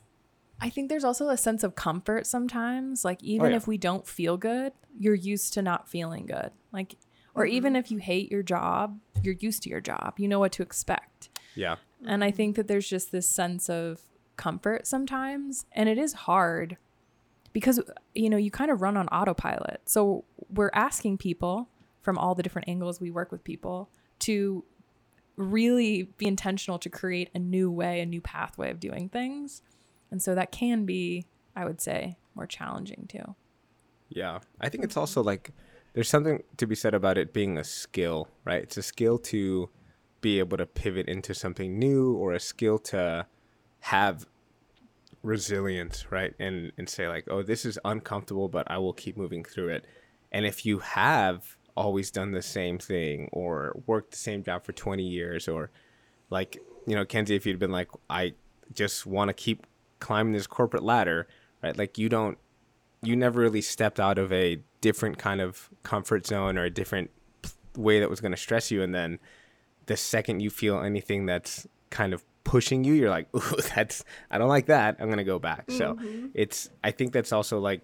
I 0.61 0.71
think 0.71 0.89
there's 0.89 1.05
also 1.05 1.29
a 1.29 1.37
sense 1.37 1.63
of 1.63 1.77
comfort 1.77 2.27
sometimes. 2.27 3.05
Like 3.05 3.23
even 3.23 3.47
oh, 3.47 3.51
yeah. 3.51 3.57
if 3.57 3.69
we 3.69 3.79
don't 3.79 4.05
feel 4.05 4.37
good, 4.37 4.73
you're 4.99 5.15
used 5.15 5.55
to 5.55 5.63
not 5.63 5.89
feeling 5.89 6.27
good. 6.27 6.51
Like, 6.73 6.97
or 7.37 7.45
mm-hmm. 7.45 7.55
even 7.55 7.77
if 7.77 7.93
you 7.93 7.99
hate 7.99 8.33
your 8.33 8.43
job, 8.43 8.99
you're 9.23 9.37
used 9.39 9.63
to 9.63 9.71
your 9.71 9.81
job. 9.81 10.15
You 10.19 10.27
know 10.27 10.41
what 10.41 10.51
to 10.53 10.63
expect. 10.63 11.29
Yeah. 11.55 11.77
And 12.07 12.23
I 12.23 12.31
think 12.31 12.57
that 12.57 12.69
there's 12.69 12.89
just 12.89 13.13
this 13.13 13.29
sense 13.29 13.69
of 13.69 14.01
comfort 14.37 14.87
sometimes. 14.87 15.67
And 15.73 15.89
it 15.89 15.99
is 15.99 16.13
hard 16.13 16.77
because, 17.53 17.81
you 18.15 18.31
know, 18.31 18.37
you 18.37 18.51
kind 18.51 18.71
of 18.71 18.81
run 18.81 18.97
on 18.97 19.09
autopilot. 19.09 19.83
So 19.87 20.25
we're 20.49 20.71
asking 20.73 21.19
people 21.19 21.69
from 22.01 22.17
all 22.17 22.35
the 22.35 22.43
different 22.43 22.69
angles 22.69 23.01
we 23.01 23.11
work 23.11 23.33
with 23.33 23.45
people 23.45 23.91
to 24.21 24.65
really 25.37 26.05
be 26.19 26.27
intentional 26.27 26.79
to 26.81 26.89
create 26.89 27.31
a 27.35 27.39
new 27.39 27.71
way, 27.71 28.01
a 28.01 28.07
new 28.07 28.21
pathway 28.21 28.71
of 28.71 28.81
doing 28.81 29.09
things. 29.09 29.63
And 30.11 30.23
so 30.23 30.35
that 30.35 30.51
can 30.53 30.85
be, 30.85 31.27
I 31.55 31.65
would 31.65 31.81
say, 31.81 32.17
more 32.35 32.47
challenging 32.47 33.07
too. 33.09 33.35
Yeah. 34.09 34.39
I 34.61 34.69
think 34.69 34.85
it's 34.85 34.93
mm-hmm. 34.93 35.01
also 35.01 35.23
like 35.23 35.51
there's 35.93 36.09
something 36.09 36.43
to 36.57 36.67
be 36.67 36.75
said 36.75 36.95
about 36.95 37.19
it 37.19 37.33
being 37.33 37.59
a 37.59 37.65
skill, 37.65 38.29
right? 38.45 38.63
It's 38.63 38.77
a 38.77 38.83
skill 38.83 39.19
to 39.19 39.69
be 40.21 40.39
able 40.39 40.57
to 40.57 40.67
pivot 40.67 41.09
into 41.09 41.35
something 41.35 41.79
new 41.79 42.15
or 42.15 42.33
a 42.33 42.41
skill 42.41 42.79
to 42.79 43.27
have 43.81 44.27
resilience, 45.23 46.11
right? 46.11 46.35
And 46.39 46.73
and 46.77 46.89
say 46.89 47.09
like, 47.09 47.27
"Oh, 47.31 47.43
this 47.43 47.65
is 47.65 47.79
uncomfortable, 47.85 48.49
but 48.49 48.71
I 48.71 48.79
will 48.79 48.93
keep 48.93 49.17
moving 49.17 49.45
through 49.45 49.69
it." 49.69 49.85
And 50.33 50.47
if 50.47 50.67
you 50.67 50.81
have 50.81 51.57
always 51.77 52.11
done 52.11 52.33
the 52.33 52.43
same 52.43 52.79
thing 52.79 53.29
or 53.33 53.81
worked 53.87 54.11
the 54.11 54.17
same 54.17 54.43
job 54.43 54.65
for 54.65 54.73
20 54.73 55.05
years 55.05 55.47
or 55.47 55.71
like, 56.29 56.59
you 56.87 56.95
know, 56.97 57.05
Kenzie 57.05 57.37
if 57.37 57.47
you'd 57.47 57.59
been 57.59 57.73
like, 57.73 57.91
"I 58.11 58.35
just 58.73 59.07
want 59.07 59.29
to 59.29 59.35
keep 59.35 59.67
climbing 60.01 60.33
this 60.33 60.47
corporate 60.47 60.83
ladder," 60.83 61.29
right? 61.63 61.77
Like 61.77 61.99
you 61.99 62.09
don't 62.09 62.39
you 63.03 63.15
never 63.17 63.41
really 63.41 63.61
stepped 63.61 64.01
out 64.01 64.19
of 64.19 64.33
a 64.33 64.61
different 64.81 65.19
kind 65.19 65.41
of 65.41 65.71
comfort 65.83 66.27
zone 66.27 66.59
or 66.59 66.65
a 66.65 66.71
different 66.71 67.11
way 67.77 68.01
that 68.01 68.11
was 68.11 68.21
going 68.21 68.33
to 68.33 68.37
stress 68.37 68.71
you 68.71 68.83
and 68.83 68.95
then 68.95 69.19
the 69.89 69.97
second 69.97 70.41
you 70.41 70.49
feel 70.49 70.81
anything 70.81 71.27
that's 71.27 71.67
kind 71.91 72.15
of 72.15 72.25
pushing 72.45 72.83
you 72.85 72.95
you're 72.95 73.11
like 73.11 73.29
ooh 73.37 73.61
that's 73.75 74.05
i 74.31 74.39
don't 74.39 74.49
like 74.49 74.67
that. 74.67 74.97
I'm 75.01 75.07
going 75.07 75.19
to 75.19 75.25
go 75.25 75.39
back. 75.39 75.71
So 75.71 75.95
mm-hmm. 75.95 76.29
it's 76.35 76.71
i 76.83 76.91
think 76.91 77.13
that's 77.13 77.33
also 77.33 77.59
like 77.59 77.83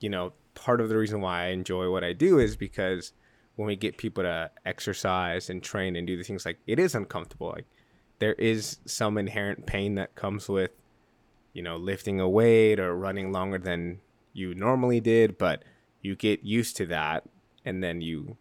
you 0.00 0.08
know 0.08 0.32
part 0.54 0.80
of 0.80 0.88
the 0.88 0.96
reason 0.96 1.20
why 1.20 1.44
i 1.44 1.46
enjoy 1.48 1.90
what 1.90 2.04
i 2.04 2.12
do 2.12 2.38
is 2.38 2.56
because 2.56 3.12
when 3.56 3.66
we 3.66 3.76
get 3.76 3.96
people 3.96 4.22
to 4.22 4.50
exercise 4.64 5.50
and 5.50 5.62
train 5.62 5.96
and 5.96 6.06
do 6.06 6.16
the 6.16 6.22
things 6.22 6.46
like 6.46 6.58
it 6.66 6.78
is 6.78 6.94
uncomfortable. 6.94 7.48
Like 7.48 7.66
there 8.18 8.34
is 8.34 8.78
some 8.86 9.18
inherent 9.18 9.66
pain 9.66 9.96
that 9.96 10.14
comes 10.14 10.48
with 10.48 10.70
you 11.52 11.62
know 11.62 11.76
lifting 11.76 12.20
a 12.20 12.28
weight 12.28 12.80
or 12.80 12.96
running 12.96 13.32
longer 13.32 13.58
than 13.58 14.00
you 14.32 14.54
normally 14.54 15.00
did 15.00 15.36
but 15.36 15.62
you 16.00 16.16
get 16.16 16.42
used 16.42 16.76
to 16.78 16.86
that 16.86 17.24
and 17.64 17.84
then 17.84 18.00
you 18.00 18.36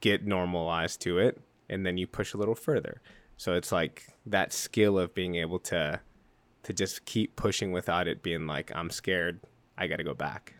get 0.00 0.24
normalized 0.24 1.00
to 1.02 1.18
it 1.18 1.40
and 1.68 1.84
then 1.84 1.96
you 1.96 2.06
push 2.06 2.34
a 2.34 2.36
little 2.36 2.54
further 2.54 3.00
so 3.36 3.54
it's 3.54 3.72
like 3.72 4.06
that 4.26 4.52
skill 4.52 4.98
of 4.98 5.14
being 5.14 5.36
able 5.36 5.58
to 5.58 6.00
to 6.62 6.72
just 6.72 7.04
keep 7.04 7.36
pushing 7.36 7.72
without 7.72 8.06
it 8.08 8.22
being 8.22 8.46
like 8.46 8.70
i'm 8.74 8.90
scared 8.90 9.40
i 9.76 9.86
gotta 9.86 10.04
go 10.04 10.14
back 10.14 10.54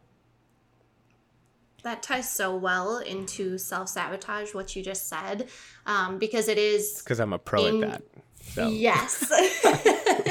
that 1.83 2.03
ties 2.03 2.31
so 2.31 2.57
well 2.57 2.97
into 2.97 3.59
self 3.59 3.91
sabotage, 3.91 4.55
what 4.55 4.75
you 4.75 4.83
just 4.83 5.07
said, 5.07 5.49
um, 5.85 6.19
because 6.19 6.49
it 6.49 6.57
is. 6.57 7.03
because 7.03 7.21
i'm 7.21 7.35
a 7.35 7.39
pro 7.39 7.67
In- 7.67 7.85
at 7.85 7.91
that 7.91 8.03
so 8.45 8.69
Yes, 8.69 9.33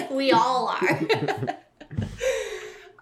we 0.11 0.31
all 0.31 0.67
are. 0.67 1.57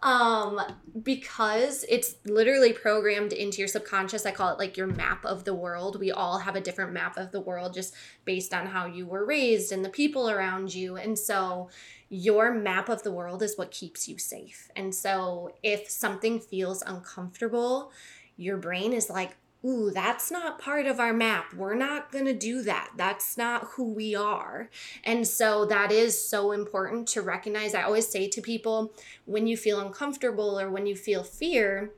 um, 0.04 0.60
because 1.04 1.86
it's 1.88 2.16
literally 2.26 2.74
programmed 2.74 3.34
into 3.34 3.60
your 3.60 3.68
subconscious. 3.68 4.26
I 4.26 4.32
call 4.32 4.52
it 4.52 4.58
like 4.58 4.76
your 4.76 4.88
map 4.88 5.24
of 5.26 5.44
the 5.44 5.54
world. 5.54 6.00
We 6.00 6.12
all 6.12 6.40
have 6.40 6.56
a 6.56 6.62
different 6.62 6.92
map 6.92 7.18
of 7.18 7.32
the 7.32 7.40
world 7.40 7.74
just 7.74 7.94
based 8.26 8.54
on 8.54 8.66
how 8.66 8.88
you 8.88 9.06
were 9.06 9.26
raised 9.26 9.72
and 9.72 9.86
the 9.86 9.90
people 9.90 10.30
around 10.30 10.74
you. 10.74 10.98
And 10.98 11.18
so 11.18 11.70
your 12.10 12.52
map 12.52 12.90
of 12.90 13.04
the 13.04 13.12
world 13.12 13.44
is 13.44 13.58
what 13.58 13.70
keeps 13.72 14.08
you 14.08 14.18
safe. 14.18 14.70
And 14.76 14.94
so 14.94 15.54
if 15.62 15.90
something 15.90 16.40
feels 16.40 16.82
uncomfortable, 16.82 17.92
your 18.38 18.58
brain 18.58 18.94
is 18.94 19.10
like, 19.10 19.38
ooh, 19.64 19.92
that's 19.92 20.32
not 20.32 20.60
part 20.60 20.88
of 20.88 21.00
our 21.00 21.14
map. 21.14 21.54
We're 21.54 21.76
not 21.76 22.12
going 22.12 22.26
to 22.26 22.34
do 22.34 22.64
that. 22.64 22.92
That's 22.96 23.38
not 23.38 23.64
who 23.72 23.94
we 23.94 24.16
are. 24.16 24.70
And 25.04 25.28
so 25.28 25.66
that 25.66 25.92
is 25.92 26.28
so 26.28 26.52
important 26.52 27.08
to 27.10 27.22
recognize. 27.22 27.76
I 27.76 27.84
always 27.84 28.08
say 28.08 28.28
to 28.30 28.42
people 28.42 28.94
when 29.26 29.48
you 29.48 29.56
feel 29.56 29.80
uncomfortable 29.80 30.60
or 30.60 30.70
when 30.70 30.88
you 30.88 30.96
feel 30.96 31.24
fear, 31.24 31.92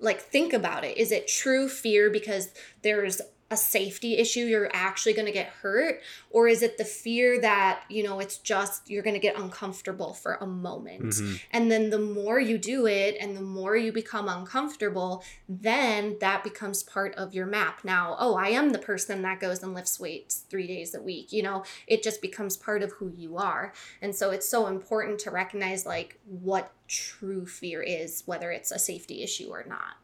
like 0.00 0.20
think 0.20 0.52
about 0.52 0.84
it. 0.84 0.98
Is 0.98 1.12
it 1.12 1.28
true 1.28 1.68
fear 1.68 2.10
because 2.10 2.50
there's 2.82 3.20
a 3.54 3.56
safety 3.56 4.18
issue 4.18 4.40
you're 4.40 4.70
actually 4.74 5.14
going 5.18 5.26
to 5.26 5.32
get 5.32 5.48
hurt? 5.62 6.00
Or 6.30 6.46
is 6.48 6.60
it 6.62 6.76
the 6.78 6.84
fear 6.84 7.40
that 7.40 7.84
you 7.88 8.02
know 8.02 8.16
it's 8.20 8.38
just 8.38 8.90
you're 8.90 9.02
going 9.08 9.14
to 9.20 9.26
get 9.28 9.36
uncomfortable 9.44 10.12
for 10.22 10.32
a 10.40 10.46
moment? 10.46 11.14
Mhm. 11.14 11.40
and 11.52 11.70
then 11.70 11.90
the 11.90 11.98
more 12.20 12.40
you 12.40 12.56
do 12.58 12.86
it 12.86 13.16
and 13.20 13.36
the 13.36 13.40
more 13.58 13.76
you 13.76 13.90
become 13.92 14.28
uncomfortable 14.28 15.22
then 15.48 16.16
that 16.20 16.42
becomes 16.44 16.82
part 16.82 17.14
of 17.14 17.34
your 17.34 17.46
map. 17.46 17.84
Now 17.84 18.16
oh 18.18 18.34
i 18.34 18.48
am 18.48 18.70
the 18.70 18.78
person 18.78 19.22
that 19.22 19.40
goes 19.40 19.62
and 19.62 19.72
lifts 19.74 19.98
weights 20.00 20.34
3 20.50 20.66
days 20.66 20.94
a 20.94 21.00
week 21.00 21.32
you 21.32 21.42
know? 21.42 21.64
It 21.86 22.02
just 22.02 22.20
becomes 22.20 22.56
part 22.56 22.82
of 22.82 22.90
who 22.92 23.12
you 23.16 23.36
are. 23.38 23.72
And 24.02 24.14
so 24.14 24.30
it's 24.30 24.48
so 24.48 24.66
important 24.66 25.18
to 25.20 25.30
recognize 25.30 25.86
like 25.86 26.18
what 26.26 26.72
true 26.88 27.46
fear 27.46 27.80
is 27.82 28.22
whether 28.26 28.50
it's 28.50 28.70
a 28.70 28.78
safety 28.78 29.22
issue 29.22 29.48
or 29.48 29.64
not 29.68 29.94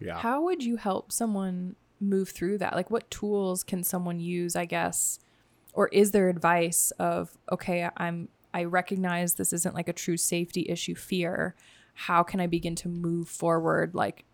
yeah 0.00 0.18
How 0.18 0.42
would 0.42 0.62
you 0.62 0.76
help 0.76 1.12
someone 1.12 1.76
move 2.00 2.28
through 2.30 2.58
that? 2.58 2.74
Like, 2.74 2.90
what 2.90 3.10
tools 3.10 3.64
can 3.64 3.82
someone 3.82 4.20
use, 4.20 4.54
I 4.56 4.64
guess? 4.64 5.18
Or 5.72 5.88
is 5.88 6.12
there 6.12 6.28
advice 6.28 6.90
of, 6.92 7.36
okay, 7.50 7.88
I'm, 7.96 8.28
I 8.54 8.64
recognize 8.64 9.34
this 9.34 9.52
isn't 9.52 9.74
like 9.74 9.88
a 9.88 9.92
true 9.92 10.16
safety 10.16 10.66
issue 10.68 10.94
fear. 10.94 11.54
How 11.94 12.22
can 12.22 12.40
I 12.40 12.46
begin 12.46 12.74
to 12.76 12.88
move 12.88 13.28
forward, 13.28 13.94
like, 13.94 14.24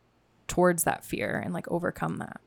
towards 0.47 0.85
that 0.85 1.05
fear 1.05 1.41
and 1.43 1.55
like 1.55 1.67
overcome 1.71 2.19
that? 2.19 2.41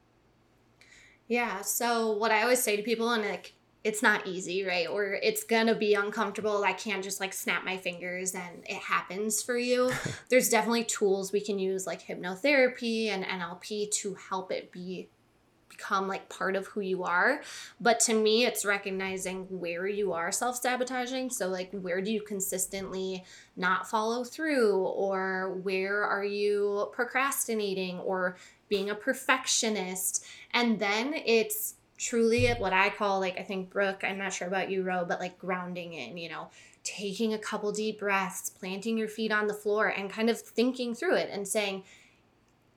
Yeah. 1.28 1.62
So 1.62 2.12
what 2.12 2.32
I 2.32 2.44
always 2.44 2.62
say 2.62 2.78
to 2.78 2.84
people, 2.84 3.12
and 3.12 3.24
like 3.24 3.54
it's 3.84 4.04
not 4.04 4.28
easy, 4.28 4.66
right? 4.66 4.88
Or 4.88 5.14
it's 5.14 5.44
gonna 5.44 5.76
be 5.76 5.94
uncomfortable. 5.94 6.64
I 6.64 6.74
can't 6.74 7.04
just 7.04 7.20
like 7.20 7.34
snap 7.34 7.64
my 7.64 7.78
fingers 7.78 8.34
and 8.34 8.64
it 8.66 8.82
happens 8.82 9.42
for 9.42 9.58
you. 9.58 9.92
There's 10.30 10.50
definitely 10.50 10.84
tools 10.86 11.32
we 11.32 11.42
can 11.42 11.60
use 11.60 11.88
like 11.88 12.06
hypnotherapy 12.06 13.08
and 13.08 13.24
NLP 13.24 13.92
to 13.92 14.16
help 14.30 14.52
it 14.52 14.72
be 14.72 15.10
become 15.78 16.08
like 16.08 16.28
part 16.30 16.56
of 16.56 16.68
who 16.68 16.82
you 16.82 17.04
are. 17.04 17.42
But 17.80 18.00
to 18.02 18.14
me, 18.14 18.46
it's 18.46 18.66
recognizing 18.66 19.44
where 19.50 19.88
you 19.88 20.14
are 20.14 20.32
self 20.32 20.58
sabotaging. 20.58 21.30
So, 21.30 21.48
like, 21.48 21.72
where 21.72 22.02
do 22.02 22.12
you 22.12 22.22
consistently 22.22 23.24
not 23.56 23.88
follow 23.90 24.24
through? 24.24 24.78
Or 24.78 25.60
where 25.64 26.04
are 26.04 26.26
you 26.26 26.90
procrastinating 26.92 28.00
or 28.00 28.38
being 28.70 28.90
a 28.90 28.96
perfectionist? 28.96 30.26
And 30.52 30.80
then 30.80 31.14
it's 31.14 31.76
truly 31.98 32.48
what 32.54 32.74
I 32.74 32.90
call, 32.90 33.20
like, 33.20 33.40
I 33.40 33.44
think, 33.44 33.70
Brooke, 33.70 34.04
I'm 34.04 34.18
not 34.18 34.34
sure 34.34 34.48
about 34.48 34.70
you, 34.70 34.84
Ro, 34.84 35.06
but 35.08 35.20
like 35.20 35.38
grounding 35.38 35.94
in, 35.94 36.18
you 36.18 36.30
know, 36.30 36.50
taking 36.84 37.34
a 37.34 37.40
couple 37.40 37.72
deep 37.72 38.00
breaths, 38.00 38.50
planting 38.50 38.98
your 38.98 39.08
feet 39.08 39.32
on 39.32 39.48
the 39.48 39.54
floor, 39.54 39.88
and 39.88 40.10
kind 40.10 40.30
of 40.30 40.40
thinking 40.40 40.94
through 40.94 41.16
it 41.16 41.30
and 41.32 41.48
saying, 41.48 41.84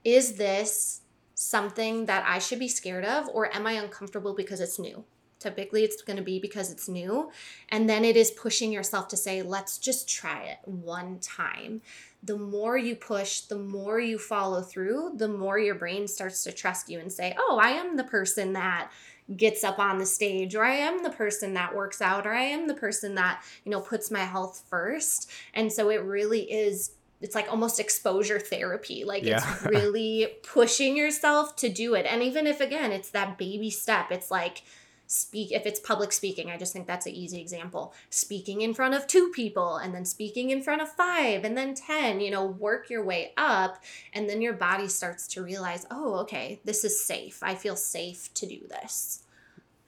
is 0.04 0.34
this 0.34 1.02
something 1.34 2.06
that 2.06 2.24
I 2.26 2.38
should 2.38 2.58
be 2.58 2.68
scared 2.68 3.04
of, 3.04 3.28
or 3.28 3.54
am 3.54 3.66
I 3.66 3.72
uncomfortable 3.72 4.34
because 4.34 4.60
it's 4.60 4.78
new? 4.78 5.04
Typically, 5.38 5.84
it's 5.84 6.02
going 6.02 6.18
to 6.18 6.22
be 6.22 6.38
because 6.38 6.70
it's 6.70 6.88
new. 6.88 7.30
And 7.70 7.88
then 7.88 8.04
it 8.04 8.14
is 8.16 8.30
pushing 8.30 8.72
yourself 8.72 9.08
to 9.08 9.16
say, 9.16 9.40
let's 9.42 9.78
just 9.78 10.08
try 10.08 10.42
it 10.42 10.58
one 10.66 11.18
time. 11.18 11.80
The 12.22 12.36
more 12.36 12.76
you 12.76 12.96
push, 12.96 13.42
the 13.42 13.56
more 13.58 13.98
you 13.98 14.18
follow 14.18 14.60
through, 14.62 15.12
the 15.16 15.28
more 15.28 15.58
your 15.58 15.74
brain 15.74 16.06
starts 16.06 16.44
to 16.44 16.52
trust 16.52 16.90
you 16.90 16.98
and 17.00 17.10
say, 17.10 17.34
oh, 17.38 17.58
I 17.60 17.70
am 17.70 17.96
the 17.96 18.04
person 18.04 18.52
that 18.54 18.90
gets 19.36 19.64
up 19.64 19.78
on 19.78 19.98
the 19.98 20.06
stage 20.06 20.54
or 20.54 20.64
I 20.64 20.74
am 20.74 21.02
the 21.02 21.10
person 21.10 21.54
that 21.54 21.74
works 21.74 22.02
out 22.02 22.26
or 22.26 22.32
I 22.32 22.42
am 22.42 22.66
the 22.66 22.74
person 22.74 23.14
that, 23.14 23.42
you 23.64 23.70
know, 23.70 23.80
puts 23.80 24.10
my 24.10 24.24
health 24.24 24.64
first. 24.68 25.30
And 25.54 25.72
so 25.72 25.88
it 25.90 26.02
really 26.02 26.50
is 26.50 26.92
it's 27.20 27.34
like 27.34 27.50
almost 27.50 27.78
exposure 27.78 28.38
therapy. 28.38 29.04
Like 29.04 29.24
Yeah. 29.24 29.36
it's 29.36 29.64
really 29.66 30.28
pushing 30.42 30.96
yourself 30.96 31.54
to 31.56 31.68
do 31.68 31.94
it. 31.94 32.06
And 32.06 32.22
even 32.22 32.46
if 32.46 32.60
again 32.60 32.92
it's 32.92 33.10
that 33.10 33.38
baby 33.38 33.70
step, 33.70 34.10
it's 34.10 34.30
like 34.30 34.62
speak 35.10 35.50
if 35.50 35.66
it's 35.66 35.80
public 35.80 36.12
speaking, 36.12 36.50
I 36.50 36.56
just 36.56 36.72
think 36.72 36.86
that's 36.86 37.04
an 37.04 37.12
easy 37.12 37.40
example. 37.40 37.92
Speaking 38.10 38.60
in 38.60 38.72
front 38.72 38.94
of 38.94 39.08
two 39.08 39.30
people 39.34 39.76
and 39.76 39.92
then 39.92 40.04
speaking 40.04 40.50
in 40.50 40.62
front 40.62 40.80
of 40.80 40.88
5 40.88 41.44
and 41.44 41.56
then 41.56 41.74
10, 41.74 42.20
you 42.20 42.30
know, 42.30 42.46
work 42.46 42.88
your 42.88 43.04
way 43.04 43.32
up 43.36 43.82
and 44.12 44.30
then 44.30 44.40
your 44.40 44.52
body 44.52 44.86
starts 44.86 45.26
to 45.28 45.42
realize, 45.42 45.84
"Oh, 45.90 46.14
okay, 46.20 46.60
this 46.64 46.84
is 46.84 47.04
safe. 47.04 47.40
I 47.42 47.56
feel 47.56 47.74
safe 47.74 48.32
to 48.34 48.46
do 48.46 48.60
this." 48.68 49.24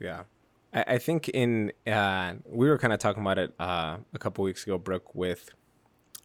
Yeah. 0.00 0.24
I, 0.72 0.84
I 0.94 0.98
think 0.98 1.28
in 1.28 1.72
uh, 1.86 2.34
we 2.44 2.68
were 2.68 2.78
kind 2.78 2.92
of 2.92 2.98
talking 2.98 3.22
about 3.22 3.38
it 3.38 3.54
uh, 3.60 3.98
a 4.12 4.18
couple 4.18 4.42
weeks 4.42 4.64
ago, 4.64 4.76
Brooke, 4.76 5.14
with 5.14 5.50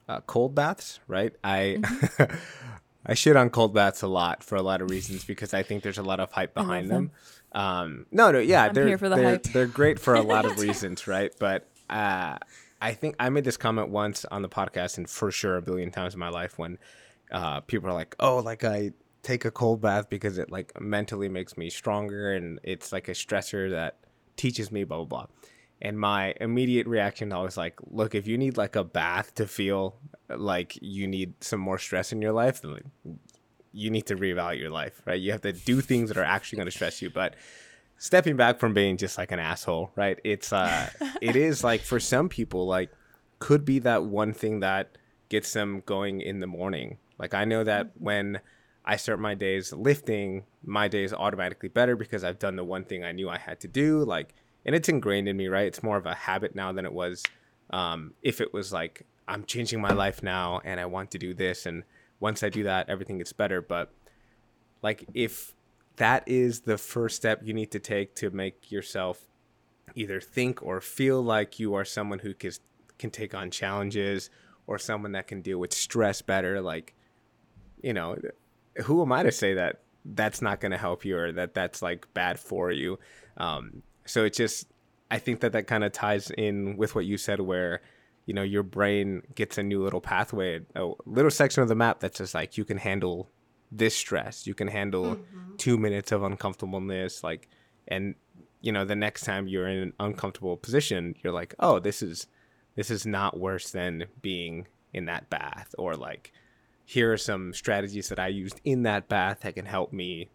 uh, 0.10 0.22
cold 0.22 0.56
baths, 0.56 1.00
right? 1.08 1.34
I 1.44 1.82
I 3.06 3.14
shit 3.14 3.36
on 3.36 3.52
cold 3.52 3.76
baths 3.76 4.02
a 4.02 4.08
lot 4.08 4.44
for 4.44 4.56
a 4.56 4.64
lot 4.64 4.82
of 4.82 4.90
reasons 4.90 5.24
because 5.24 5.54
I 5.54 5.62
think 5.62 5.84
there's 5.84 6.00
a 6.00 6.04
lot 6.04 6.20
of 6.20 6.32
hype 6.32 6.56
behind 6.56 6.90
them. 6.90 7.06
them. 7.06 7.12
Um, 7.54 8.06
no, 8.12 8.32
no, 8.32 8.40
yeah, 8.40 8.66
I'm 8.66 8.74
they're 8.74 8.88
here 8.88 8.98
for 8.98 9.10
the 9.10 9.16
they're, 9.16 9.30
hype. 9.30 9.44
they're 9.44 9.68
great 9.68 10.00
for 10.00 10.16
a 10.16 10.22
lot 10.22 10.46
of 10.46 10.60
reasons, 10.60 11.08
right? 11.08 11.34
But 11.40 11.68
uh, 11.90 12.38
I 12.82 12.94
think 12.94 13.16
I 13.20 13.30
made 13.30 13.44
this 13.44 13.58
comment 13.58 13.90
once 13.90 14.26
on 14.26 14.42
the 14.42 14.50
podcast, 14.50 14.98
and 14.98 15.10
for 15.10 15.32
sure 15.32 15.58
a 15.58 15.62
billion 15.62 15.92
times 15.92 16.14
in 16.14 16.20
my 16.20 16.30
life 16.30 16.58
when 16.60 16.78
uh, 17.32 17.62
people 17.62 17.90
are 17.90 17.94
like, 17.94 18.16
"Oh, 18.20 18.38
like 18.38 18.64
I 18.64 18.92
take 19.24 19.46
a 19.46 19.52
cold 19.52 19.82
bath 19.82 20.10
because 20.10 20.38
it 20.38 20.52
like 20.52 20.80
mentally 20.80 21.30
makes 21.30 21.58
me 21.58 21.70
stronger, 21.70 22.34
and 22.34 22.60
it's 22.64 22.92
like 22.92 23.08
a 23.08 23.14
stressor 23.14 23.72
that 23.72 23.98
teaches 24.36 24.72
me 24.72 24.84
blah 24.84 24.98
blah 24.98 25.06
blah." 25.06 25.28
And 25.80 26.00
my 26.00 26.34
immediate 26.42 26.88
reaction 26.88 27.32
I 27.32 27.42
was 27.42 27.58
like, 27.58 27.76
"Look, 27.90 28.14
if 28.14 28.28
you 28.28 28.38
need 28.38 28.58
like 28.58 28.76
a 28.76 28.84
bath 28.84 29.34
to 29.36 29.48
feel 29.48 29.98
like 30.30 30.78
you 30.82 31.08
need 31.08 31.34
some 31.44 31.60
more 31.60 31.78
stress 31.78 32.12
in 32.12 32.22
your 32.22 32.34
life, 32.34 32.62
then 32.62 32.74
like, 32.74 33.16
you 33.72 33.90
need 33.90 34.06
to 34.08 34.16
reevaluate 34.16 34.60
your 34.60 34.70
life, 34.70 35.02
right? 35.06 35.20
You 35.20 35.32
have 35.32 35.42
to 35.42 35.54
do 35.54 35.82
things 35.82 36.10
that 36.10 36.18
are 36.18 36.24
actually 36.24 36.58
going 36.58 36.68
to 36.68 36.72
stress 36.72 37.02
you. 37.02 37.10
But 37.10 37.36
stepping 37.98 38.36
back 38.36 38.60
from 38.60 38.74
being 38.74 38.98
just 38.98 39.18
like 39.18 39.32
an 39.32 39.40
asshole, 39.40 39.92
right? 39.96 40.20
It's 40.24 40.52
uh, 40.54 40.90
it 41.22 41.36
is 41.36 41.64
like 41.64 41.82
for 41.82 42.00
some 42.00 42.30
people, 42.30 42.66
like 42.66 42.92
could 43.40 43.66
be 43.66 43.80
that 43.80 44.04
one 44.04 44.34
thing 44.34 44.62
that 44.62 44.98
gets 45.30 45.54
them 45.54 45.84
going 45.86 46.22
in 46.22 46.40
the 46.40 46.48
morning. 46.48 46.98
Like 47.20 47.34
I 47.34 47.46
know 47.46 47.64
that 47.64 47.92
when 48.00 48.40
I 48.86 48.96
start 48.96 49.20
my 49.20 49.36
days 49.36 49.74
lifting, 49.74 50.44
my 50.64 50.88
day 50.88 51.04
is 51.04 51.14
automatically 51.14 51.70
better 51.70 51.96
because 51.96 52.24
I've 52.24 52.40
done 52.40 52.56
the 52.56 52.64
one 52.64 52.86
thing 52.86 53.04
I 53.04 53.12
knew 53.12 53.30
I 53.30 53.38
had 53.38 53.60
to 53.62 53.68
do. 53.68 54.04
Like, 54.04 54.34
and 54.66 54.74
it's 54.74 54.90
ingrained 54.90 55.28
in 55.28 55.36
me, 55.36 55.48
right? 55.48 55.68
It's 55.68 55.84
more 55.84 55.98
of 55.98 56.06
a 56.06 56.14
habit 56.16 56.56
now 56.56 56.72
than 56.72 56.86
it 56.86 56.94
was 56.94 57.24
um, 57.72 58.14
if 58.22 58.42
it 58.42 58.54
was 58.54 58.72
like 58.72 59.06
I'm 59.28 59.44
changing 59.44 59.82
my 59.82 59.92
life 59.92 60.24
now 60.24 60.62
and 60.64 60.80
I 60.80 60.86
want 60.86 61.12
to 61.12 61.18
do 61.18 61.34
this 61.34 61.66
and 61.66 61.84
once 62.20 62.44
I 62.44 62.50
do 62.50 62.64
that 62.64 62.90
everything 62.90 63.18
gets 63.18 63.34
better. 63.34 63.62
But 63.62 63.94
like 64.82 65.06
if 65.14 65.54
that 65.98 66.24
is 66.28 66.62
the 66.62 66.78
first 66.78 67.16
step 67.16 67.42
you 67.44 67.54
need 67.54 67.72
to 67.72 67.80
take 67.80 68.16
to 68.16 68.30
make 68.30 68.72
yourself 68.72 69.26
either 69.96 70.20
think 70.20 70.62
or 70.62 70.82
feel 70.82 71.22
like 71.22 71.60
you 71.60 71.74
are 71.74 71.86
someone 71.86 72.20
who 72.20 72.34
can, 72.34 72.52
can 73.00 73.10
take 73.10 73.34
on 73.34 73.50
challenges 73.50 74.30
or 74.68 74.78
someone 74.78 75.14
that 75.14 75.28
can 75.28 75.42
deal 75.42 75.58
with 75.58 75.74
stress 75.74 76.22
better 76.22 76.62
like 76.62 76.94
you 77.82 77.94
know 77.94 78.18
who 78.84 79.02
am 79.02 79.12
i 79.12 79.24
to 79.24 79.32
say 79.32 79.54
that 79.54 79.80
that's 80.14 80.42
not 80.42 80.60
going 80.60 80.72
to 80.72 80.78
help 80.78 81.04
you 81.04 81.18
or 81.18 81.32
that 81.32 81.54
that's 81.54 81.82
like 81.82 82.08
bad 82.14 82.40
for 82.40 82.72
you? 82.72 82.98
Um, 83.38 83.84
so 84.06 84.24
it 84.24 84.34
just 84.34 84.68
i 85.12 85.20
think 85.20 85.42
that 85.42 85.52
that 85.52 85.68
kind 85.68 85.84
of 85.84 85.92
ties 85.92 86.32
in 86.32 86.78
with 86.78 86.96
what 86.96 87.06
you 87.06 87.18
said 87.18 87.40
where 87.40 87.82
you 88.28 88.34
know 88.34 88.44
your 88.44 88.62
brain 88.62 89.24
gets 89.34 89.58
a 89.58 89.64
new 89.64 89.82
little 89.82 90.02
pathway 90.02 90.60
a 90.76 90.92
little 91.08 91.32
section 91.32 91.64
of 91.64 91.70
the 91.70 91.76
map 91.76 92.00
that's 92.00 92.20
just 92.20 92.36
like 92.36 92.58
you 92.58 92.64
can 92.64 92.78
handle 92.78 93.32
this 93.72 93.96
stress 93.96 94.46
you 94.46 94.54
can 94.54 94.68
handle 94.68 95.16
mm-hmm. 95.16 95.56
two 95.58 95.78
minutes 95.78 96.12
of 96.12 96.22
uncomfortableness 96.22 97.24
like 97.24 97.50
and 97.88 98.14
you 98.62 98.72
know 98.72 98.86
the 98.86 98.96
next 98.96 99.22
time 99.22 99.48
you're 99.48 99.68
in 99.68 99.78
an 99.78 99.94
uncomfortable 100.00 100.58
position 100.58 101.16
you're 101.24 101.34
like 101.34 101.56
oh 101.60 101.80
this 101.80 102.04
is 102.04 102.28
this 102.76 102.92
is 102.92 103.06
not 103.06 103.40
worse 103.40 103.72
than 103.72 104.06
being 104.22 104.68
in 104.94 105.06
that 105.06 105.30
bath 105.30 105.74
or 105.78 105.96
like 105.96 106.32
here 106.86 107.12
are 107.12 107.18
some 107.18 107.54
strategies 107.54 108.10
that 108.10 108.20
i 108.20 108.28
used 108.28 108.62
in 108.64 108.84
that 108.84 109.08
bath 109.08 109.40
that 109.42 109.56
can 109.56 109.66
help 109.66 109.92
me 109.92 110.30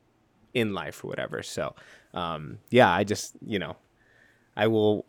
in 0.54 0.72
life 0.72 1.04
or 1.04 1.08
whatever 1.08 1.42
so 1.42 1.74
um, 2.14 2.58
yeah 2.70 2.90
i 2.90 3.04
just 3.04 3.34
you 3.46 3.58
know 3.58 3.76
i 4.56 4.66
will 4.66 5.06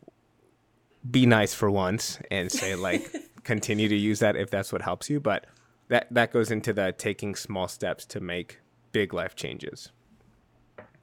be 1.10 1.26
nice 1.26 1.54
for 1.54 1.70
once 1.70 2.20
and 2.32 2.52
say 2.52 2.76
like 2.76 3.14
continue 3.44 3.90
to 3.90 3.96
use 3.96 4.20
that 4.20 4.36
if 4.36 4.50
that's 4.50 4.72
what 4.72 4.82
helps 4.82 5.10
you. 5.10 5.20
But 5.20 5.46
that 5.90 6.08
that 6.12 6.32
goes 6.32 6.52
into 6.52 6.74
the 6.74 6.94
taking 6.98 7.36
small 7.36 7.68
steps 7.68 8.06
to 8.08 8.20
make 8.20 8.60
big 8.92 9.14
life 9.14 9.36
changes. 9.36 9.92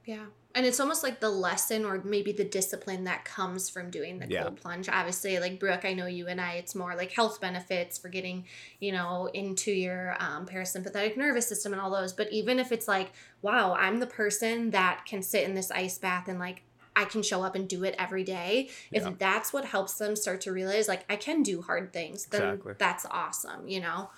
Yeah. 0.05 0.25
And 0.53 0.65
it's 0.65 0.81
almost 0.81 1.01
like 1.01 1.21
the 1.21 1.29
lesson 1.29 1.85
or 1.85 2.01
maybe 2.03 2.33
the 2.33 2.43
discipline 2.43 3.05
that 3.05 3.23
comes 3.23 3.69
from 3.69 3.89
doing 3.89 4.19
the 4.19 4.27
yeah. 4.27 4.43
cold 4.43 4.57
plunge. 4.57 4.89
Obviously 4.89 5.39
like 5.39 5.59
brooke 5.59 5.85
i 5.85 5.93
know 5.93 6.07
you 6.07 6.27
and 6.27 6.41
i 6.41 6.53
it's 6.53 6.75
more 6.75 6.95
like 6.95 7.11
health 7.11 7.39
benefits 7.39 7.97
for 7.97 8.09
getting 8.09 8.45
you 8.79 8.91
know 8.91 9.29
into 9.33 9.71
your 9.71 10.17
um, 10.19 10.45
parasympathetic 10.45 11.15
nervous 11.15 11.47
system 11.47 11.71
and 11.71 11.81
all 11.81 11.91
those. 11.91 12.11
But 12.11 12.31
even 12.31 12.59
if 12.59 12.71
it's 12.71 12.87
like 12.87 13.11
wow 13.41 13.75
i'm 13.79 13.99
the 13.99 14.07
person 14.07 14.71
that 14.71 15.05
can 15.05 15.21
sit 15.21 15.43
in 15.43 15.53
this 15.53 15.71
ice 15.71 15.97
bath 15.97 16.27
and 16.27 16.39
like 16.39 16.63
I 16.95 17.05
can 17.05 17.23
show 17.23 17.43
up 17.43 17.55
and 17.55 17.67
do 17.67 17.83
it 17.83 17.95
every 17.97 18.23
day. 18.23 18.69
If 18.91 19.03
yeah. 19.03 19.13
that's 19.17 19.53
what 19.53 19.65
helps 19.65 19.93
them 19.93 20.15
start 20.15 20.41
to 20.41 20.51
realize, 20.51 20.87
like, 20.87 21.05
I 21.09 21.15
can 21.15 21.43
do 21.43 21.61
hard 21.61 21.93
things, 21.93 22.25
then 22.25 22.41
exactly. 22.41 22.73
that's 22.77 23.05
awesome, 23.09 23.67
you 23.67 23.79
know? 23.79 24.09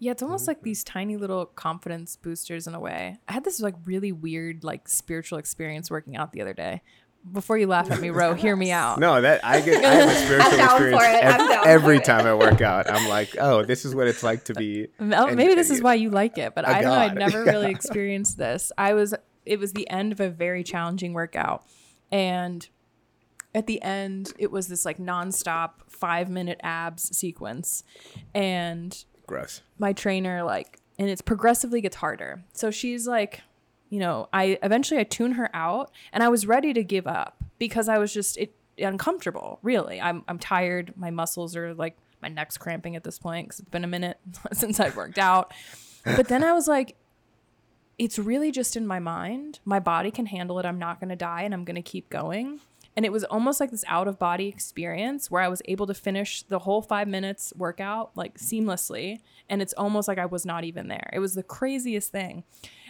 Yeah, 0.00 0.12
it's 0.12 0.22
almost 0.22 0.48
like 0.48 0.58
mm-hmm. 0.58 0.64
these 0.64 0.82
tiny 0.82 1.16
little 1.18 1.44
confidence 1.44 2.16
boosters 2.16 2.66
in 2.66 2.74
a 2.74 2.80
way. 2.80 3.18
I 3.28 3.32
had 3.34 3.44
this 3.44 3.60
like 3.60 3.74
really 3.84 4.12
weird 4.12 4.64
like 4.64 4.88
spiritual 4.88 5.38
experience 5.38 5.90
working 5.90 6.16
out 6.16 6.32
the 6.32 6.40
other 6.40 6.54
day. 6.54 6.82
Before 7.30 7.58
you 7.58 7.66
laugh 7.66 7.90
at 7.90 8.00
me, 8.00 8.08
Ro, 8.08 8.32
hear 8.32 8.56
me 8.56 8.72
out. 8.72 8.98
No, 8.98 9.20
that 9.20 9.44
I 9.44 9.60
get 9.60 9.84
I 9.84 9.92
have 9.92 10.08
a 10.08 10.14
spiritual 10.24 10.58
experience 10.58 11.02
every, 11.04 11.54
every 11.70 12.00
time 12.00 12.26
I 12.26 12.32
work 12.32 12.62
out. 12.62 12.90
I'm 12.90 13.10
like, 13.10 13.36
oh, 13.38 13.62
this 13.62 13.84
is 13.84 13.94
what 13.94 14.08
it's 14.08 14.22
like 14.22 14.44
to 14.44 14.54
be. 14.54 14.88
Maybe 14.98 15.54
this 15.54 15.68
is 15.68 15.82
why 15.82 15.94
you 15.94 16.08
like 16.08 16.38
it, 16.38 16.54
but 16.54 16.66
I 16.66 16.80
don't 16.80 16.90
know. 16.90 16.98
I'd 16.98 17.14
never 17.14 17.44
really 17.44 17.70
experienced 17.70 18.38
this. 18.38 18.72
I 18.78 18.94
was. 18.94 19.14
It 19.46 19.58
was 19.58 19.72
the 19.72 19.88
end 19.90 20.12
of 20.12 20.20
a 20.20 20.30
very 20.30 20.62
challenging 20.62 21.12
workout, 21.12 21.64
and 22.10 22.68
at 23.54 23.66
the 23.66 23.82
end, 23.82 24.32
it 24.38 24.50
was 24.50 24.68
this 24.68 24.84
like 24.84 24.98
nonstop 24.98 25.70
five 25.88 26.28
minute 26.28 26.60
abs 26.62 27.16
sequence, 27.16 27.82
and 28.34 29.04
Gross. 29.26 29.62
My 29.78 29.92
trainer 29.92 30.42
like 30.42 30.80
and 30.98 31.08
it's 31.08 31.22
progressively 31.22 31.80
gets 31.80 31.96
harder. 31.96 32.42
So 32.52 32.70
she's 32.70 33.06
like, 33.06 33.42
you 33.88 34.00
know, 34.00 34.28
I 34.32 34.58
eventually 34.62 35.00
I 35.00 35.04
tune 35.04 35.32
her 35.32 35.48
out 35.54 35.92
and 36.12 36.22
I 36.22 36.28
was 36.28 36.46
ready 36.46 36.72
to 36.74 36.82
give 36.82 37.06
up 37.06 37.42
because 37.58 37.88
I 37.88 37.98
was 37.98 38.12
just 38.12 38.36
it 38.36 38.54
uncomfortable, 38.78 39.58
really. 39.62 40.00
I'm 40.00 40.24
I'm 40.28 40.38
tired, 40.38 40.94
my 40.96 41.10
muscles 41.10 41.56
are 41.56 41.74
like 41.74 41.96
my 42.20 42.28
neck's 42.28 42.58
cramping 42.58 42.96
at 42.96 43.04
this 43.04 43.18
point 43.18 43.50
cuz 43.50 43.60
it's 43.60 43.70
been 43.70 43.84
a 43.84 43.88
minute 43.88 44.18
since 44.52 44.78
I've 44.80 44.96
worked 44.96 45.18
out. 45.18 45.54
But 46.04 46.28
then 46.28 46.42
I 46.42 46.52
was 46.52 46.66
like 46.66 46.96
it's 48.00 48.18
really 48.18 48.50
just 48.50 48.76
in 48.76 48.86
my 48.86 48.98
mind. 48.98 49.60
My 49.66 49.78
body 49.78 50.10
can 50.10 50.24
handle 50.24 50.58
it. 50.58 50.64
I'm 50.64 50.78
not 50.78 51.00
going 51.00 51.10
to 51.10 51.16
die 51.16 51.42
and 51.42 51.52
I'm 51.52 51.64
going 51.64 51.76
to 51.76 51.82
keep 51.82 52.08
going. 52.08 52.60
And 52.96 53.04
it 53.04 53.12
was 53.12 53.24
almost 53.24 53.60
like 53.60 53.70
this 53.70 53.84
out 53.86 54.08
of 54.08 54.18
body 54.18 54.48
experience 54.48 55.30
where 55.30 55.42
I 55.42 55.48
was 55.48 55.60
able 55.66 55.86
to 55.86 55.92
finish 55.92 56.42
the 56.42 56.60
whole 56.60 56.80
five 56.80 57.08
minutes 57.08 57.52
workout 57.54 58.12
like 58.16 58.38
seamlessly. 58.38 59.20
And 59.50 59.60
it's 59.60 59.74
almost 59.74 60.08
like 60.08 60.16
I 60.16 60.24
was 60.24 60.46
not 60.46 60.64
even 60.64 60.88
there. 60.88 61.10
It 61.12 61.18
was 61.18 61.34
the 61.34 61.42
craziest 61.42 62.10
thing. 62.10 62.44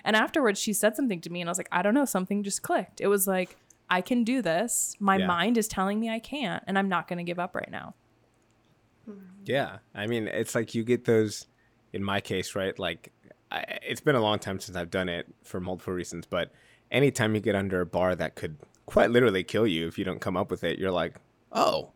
And 0.05 0.15
afterwards, 0.15 0.61
she 0.61 0.73
said 0.73 0.95
something 0.95 1.21
to 1.23 1.31
me, 1.31 1.41
and 1.41 1.51
I 1.51 1.51
was 1.51 1.59
like, 1.59 1.69
I 1.73 1.83
don't 1.83 1.93
know, 1.93 2.05
something 2.05 2.45
just 2.45 2.63
clicked. 2.63 3.01
It 3.01 3.09
was 3.09 3.27
like, 3.27 3.57
I 3.91 4.03
can 4.03 4.23
do 4.23 4.41
this. 4.41 4.95
My 5.01 5.17
yeah. 5.17 5.27
mind 5.27 5.59
is 5.59 5.67
telling 5.67 5.99
me 5.99 6.09
I 6.09 6.21
can't, 6.21 6.63
and 6.69 6.79
I'm 6.79 6.89
not 6.89 7.09
going 7.09 7.19
to 7.19 7.25
give 7.25 7.41
up 7.41 7.57
right 7.57 7.71
now. 7.71 7.95
Yeah. 9.45 9.79
I 9.93 10.07
mean, 10.07 10.29
it's 10.29 10.55
like 10.55 10.75
you 10.75 10.85
get 10.85 11.05
those, 11.05 11.49
in 11.93 12.05
my 12.05 12.21
case, 12.21 12.55
right? 12.55 12.79
Like, 12.79 13.13
I, 13.51 13.79
it's 13.83 14.01
been 14.01 14.17
a 14.17 14.21
long 14.21 14.39
time 14.39 14.61
since 14.61 14.77
I've 14.77 14.91
done 14.91 15.09
it 15.09 15.27
for 15.43 15.61
multiple 15.61 15.95
reasons, 15.95 16.27
but 16.27 16.53
anytime 16.91 17.35
you 17.35 17.41
get 17.41 17.55
under 17.55 17.81
a 17.81 17.87
bar 17.87 18.15
that 18.15 18.35
could 18.35 18.57
quite 18.91 19.11
literally 19.11 19.45
kill 19.45 19.69
you 19.69 19.87
if 19.87 19.99
you 19.99 20.05
don't 20.05 20.21
come 20.21 20.37
up 20.37 20.51
with 20.51 20.65
it. 20.65 20.79
You're 20.79 20.91
like, 20.91 21.15
oh, 21.53 21.91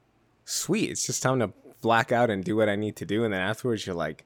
sweet. 0.45 0.91
It's 0.91 1.05
just 1.05 1.23
time 1.23 1.41
to 1.41 1.53
black 1.81 2.13
out 2.13 2.31
and 2.31 2.45
do 2.45 2.57
what 2.57 2.69
I 2.69 2.77
need 2.77 2.95
to 2.97 3.05
do. 3.05 3.25
And 3.25 3.35
then 3.35 3.41
afterwards, 3.41 3.85
you're 3.85 3.97
like, 3.97 4.25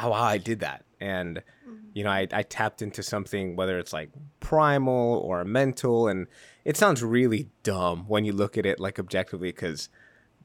oh, 0.00 0.10
wow, 0.10 0.24
I 0.24 0.38
did 0.38 0.58
that. 0.60 0.84
And, 1.00 1.38
mm-hmm. 1.38 1.76
you 1.94 2.02
know, 2.02 2.10
I, 2.10 2.26
I 2.32 2.42
tapped 2.42 2.82
into 2.82 3.04
something, 3.04 3.54
whether 3.54 3.78
it's 3.78 3.92
like 3.92 4.10
primal 4.40 5.18
or 5.18 5.44
mental. 5.44 6.08
And 6.08 6.26
it 6.64 6.76
sounds 6.76 7.04
really 7.04 7.48
dumb 7.62 8.04
when 8.08 8.24
you 8.24 8.32
look 8.32 8.58
at 8.58 8.66
it 8.66 8.80
like 8.80 8.98
objectively 8.98 9.50
because 9.50 9.88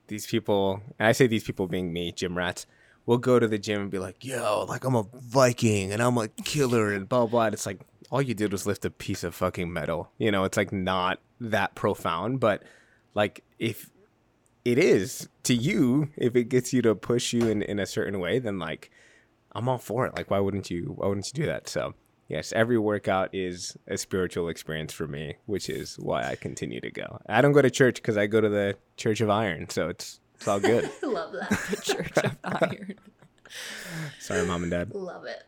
these 0.07 0.27
people, 0.27 0.79
and 0.99 1.07
I 1.07 1.11
say 1.11 1.25
these 1.25 1.43
people 1.43 1.67
being 1.67 1.91
me, 1.91 2.11
gym 2.11 2.37
rats, 2.37 2.67
will 3.05 3.17
go 3.17 3.39
to 3.39 3.47
the 3.47 3.57
gym 3.57 3.81
and 3.81 3.91
be 3.91 3.99
like, 3.99 4.23
yo, 4.23 4.65
like 4.67 4.85
I'm 4.85 4.95
a 4.95 5.05
Viking 5.13 5.91
and 5.91 6.01
I'm 6.01 6.17
a 6.17 6.27
killer 6.27 6.91
and 6.93 7.07
blah, 7.07 7.25
blah. 7.25 7.45
And 7.45 7.53
it's 7.53 7.65
like, 7.65 7.81
all 8.09 8.21
you 8.21 8.33
did 8.33 8.51
was 8.51 8.65
lift 8.65 8.85
a 8.85 8.89
piece 8.89 9.23
of 9.23 9.35
fucking 9.35 9.71
metal. 9.71 10.11
You 10.17 10.31
know, 10.31 10.43
it's 10.43 10.57
like 10.57 10.71
not 10.71 11.19
that 11.41 11.75
profound, 11.75 12.39
but 12.39 12.63
like 13.13 13.43
if 13.59 13.89
it 14.63 14.77
is 14.77 15.27
to 15.43 15.53
you, 15.53 16.09
if 16.15 16.35
it 16.35 16.45
gets 16.45 16.73
you 16.73 16.81
to 16.83 16.95
push 16.95 17.33
you 17.33 17.47
in, 17.47 17.61
in 17.61 17.79
a 17.79 17.85
certain 17.85 18.19
way, 18.19 18.39
then 18.39 18.59
like 18.59 18.91
I'm 19.53 19.67
all 19.67 19.77
for 19.77 20.05
it. 20.05 20.15
Like 20.15 20.29
why 20.31 20.39
wouldn't 20.39 20.69
you 20.69 20.93
why 20.95 21.07
wouldn't 21.07 21.27
you 21.27 21.43
do 21.43 21.45
that? 21.47 21.67
So 21.67 21.95
yes, 22.27 22.53
every 22.53 22.77
workout 22.77 23.33
is 23.33 23.75
a 23.87 23.97
spiritual 23.97 24.47
experience 24.47 24.93
for 24.93 25.07
me, 25.07 25.35
which 25.45 25.69
is 25.69 25.95
why 25.99 26.23
I 26.23 26.35
continue 26.35 26.81
to 26.81 26.91
go. 26.91 27.19
I 27.27 27.41
don't 27.41 27.51
go 27.51 27.61
to 27.61 27.69
church 27.69 27.95
because 27.95 28.17
I 28.17 28.27
go 28.27 28.41
to 28.41 28.49
the 28.49 28.77
Church 28.95 29.21
of 29.21 29.29
Iron, 29.29 29.69
so 29.69 29.89
it's 29.89 30.19
it's 30.35 30.47
all 30.47 30.59
good. 30.59 30.89
Love 31.03 31.33
that. 31.33 31.49
the 31.69 31.81
Church 31.81 32.17
of 32.17 32.37
Iron. 32.43 32.95
Sorry, 34.19 34.45
mom 34.45 34.63
and 34.63 34.71
dad. 34.71 34.93
Love 34.93 35.25
it. 35.25 35.43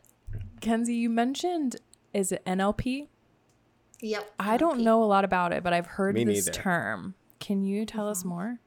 Kenzie, 0.62 0.96
you 0.96 1.10
mentioned 1.10 1.78
is 2.14 2.32
it 2.32 2.44
NLP? 2.46 3.08
Yep. 4.02 4.32
I 4.40 4.58
don't 4.58 4.82
know 4.82 5.04
a 5.04 5.06
lot 5.06 5.26
about 5.26 5.52
it, 5.52 5.64
but 5.64 5.74
I've 5.74 5.86
heard 5.86 6.16
Me 6.16 6.24
this 6.24 6.46
neither. 6.46 6.60
term. 6.60 7.16
Can 7.40 7.64
you 7.64 7.86
tell 7.86 8.06
mm-hmm. 8.06 8.12
us 8.12 8.26
more? 8.26 8.60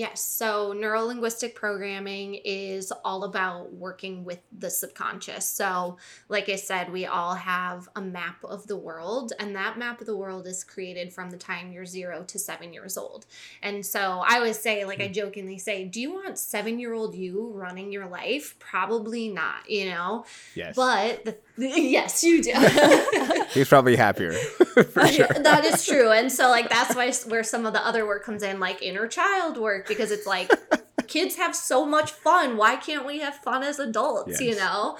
Yes. 0.00 0.24
So, 0.24 0.72
neuro 0.72 1.02
linguistic 1.02 1.54
programming 1.54 2.36
is 2.36 2.90
all 3.04 3.24
about 3.24 3.74
working 3.74 4.24
with 4.24 4.38
the 4.50 4.70
subconscious. 4.70 5.44
So, 5.44 5.98
like 6.30 6.48
I 6.48 6.56
said, 6.56 6.90
we 6.90 7.04
all 7.04 7.34
have 7.34 7.86
a 7.94 8.00
map 8.00 8.42
of 8.42 8.66
the 8.66 8.78
world, 8.78 9.34
and 9.38 9.54
that 9.56 9.78
map 9.78 10.00
of 10.00 10.06
the 10.06 10.16
world 10.16 10.46
is 10.46 10.64
created 10.64 11.12
from 11.12 11.28
the 11.28 11.36
time 11.36 11.70
you're 11.70 11.84
zero 11.84 12.24
to 12.28 12.38
seven 12.38 12.72
years 12.72 12.96
old. 12.96 13.26
And 13.62 13.84
so, 13.84 14.24
I 14.26 14.36
always 14.36 14.58
say, 14.58 14.86
like 14.86 15.02
I 15.02 15.08
hmm. 15.08 15.12
jokingly 15.12 15.58
say, 15.58 15.84
do 15.84 16.00
you 16.00 16.14
want 16.14 16.38
seven 16.38 16.78
year 16.78 16.94
old 16.94 17.14
you 17.14 17.52
running 17.52 17.92
your 17.92 18.06
life? 18.06 18.58
Probably 18.58 19.28
not, 19.28 19.68
you 19.68 19.84
know? 19.84 20.24
Yes. 20.54 20.76
But 20.76 21.24
the 21.24 21.36
yes, 21.60 22.24
you 22.24 22.42
do. 22.42 22.52
He's 23.52 23.68
probably 23.68 23.94
happier. 23.94 24.32
for 24.92 25.06
sure. 25.06 25.26
That 25.26 25.62
is 25.66 25.84
true. 25.84 26.10
And 26.10 26.32
so 26.32 26.48
like 26.48 26.70
that's 26.70 26.96
why 26.96 27.12
where 27.30 27.44
some 27.44 27.66
of 27.66 27.74
the 27.74 27.86
other 27.86 28.06
work 28.06 28.24
comes 28.24 28.42
in, 28.42 28.60
like 28.60 28.80
inner 28.80 29.06
child 29.06 29.58
work, 29.58 29.89
because 29.90 30.10
it's 30.10 30.26
like 30.26 30.50
kids 31.08 31.36
have 31.36 31.54
so 31.54 31.84
much 31.84 32.12
fun. 32.12 32.56
Why 32.56 32.76
can't 32.76 33.04
we 33.04 33.18
have 33.18 33.34
fun 33.34 33.62
as 33.62 33.78
adults, 33.78 34.40
yes. 34.40 34.40
you 34.40 34.56
know? 34.56 34.96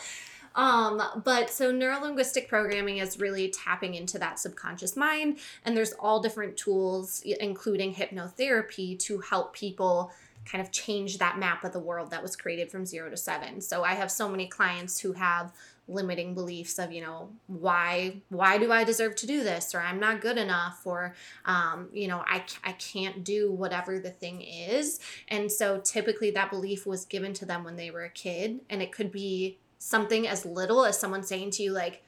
Um, 0.56 1.00
but 1.24 1.48
so 1.48 1.72
neurolinguistic 1.72 2.48
programming 2.48 2.98
is 2.98 3.20
really 3.20 3.48
tapping 3.50 3.94
into 3.94 4.18
that 4.18 4.40
subconscious 4.40 4.96
mind, 4.96 5.38
and 5.64 5.76
there's 5.76 5.92
all 5.92 6.20
different 6.20 6.56
tools, 6.56 7.22
including 7.24 7.94
hypnotherapy, 7.94 8.98
to 8.98 9.20
help 9.20 9.54
people 9.54 10.12
kind 10.44 10.60
of 10.60 10.72
change 10.72 11.18
that 11.18 11.38
map 11.38 11.62
of 11.64 11.72
the 11.72 11.78
world 11.78 12.10
that 12.10 12.22
was 12.22 12.34
created 12.34 12.70
from 12.70 12.84
zero 12.84 13.08
to 13.10 13.16
seven. 13.16 13.60
So 13.60 13.84
I 13.84 13.94
have 13.94 14.10
so 14.10 14.28
many 14.28 14.48
clients 14.48 14.98
who 14.98 15.12
have 15.12 15.52
limiting 15.90 16.34
beliefs 16.34 16.78
of 16.78 16.92
you 16.92 17.00
know 17.00 17.30
why 17.46 18.14
why 18.28 18.58
do 18.58 18.72
i 18.72 18.84
deserve 18.84 19.14
to 19.16 19.26
do 19.26 19.42
this 19.42 19.74
or 19.74 19.80
i'm 19.80 19.98
not 19.98 20.20
good 20.20 20.38
enough 20.38 20.82
or 20.84 21.14
um, 21.44 21.88
you 21.92 22.08
know 22.08 22.22
I, 22.26 22.44
I 22.64 22.72
can't 22.72 23.24
do 23.24 23.52
whatever 23.52 23.98
the 23.98 24.10
thing 24.10 24.40
is 24.40 25.00
and 25.28 25.50
so 25.50 25.80
typically 25.80 26.30
that 26.32 26.50
belief 26.50 26.86
was 26.86 27.04
given 27.04 27.32
to 27.34 27.44
them 27.44 27.64
when 27.64 27.76
they 27.76 27.90
were 27.90 28.04
a 28.04 28.10
kid 28.10 28.60
and 28.70 28.80
it 28.80 28.92
could 28.92 29.10
be 29.10 29.58
something 29.78 30.28
as 30.28 30.46
little 30.46 30.84
as 30.84 30.98
someone 30.98 31.22
saying 31.22 31.50
to 31.52 31.62
you 31.62 31.72
like 31.72 32.02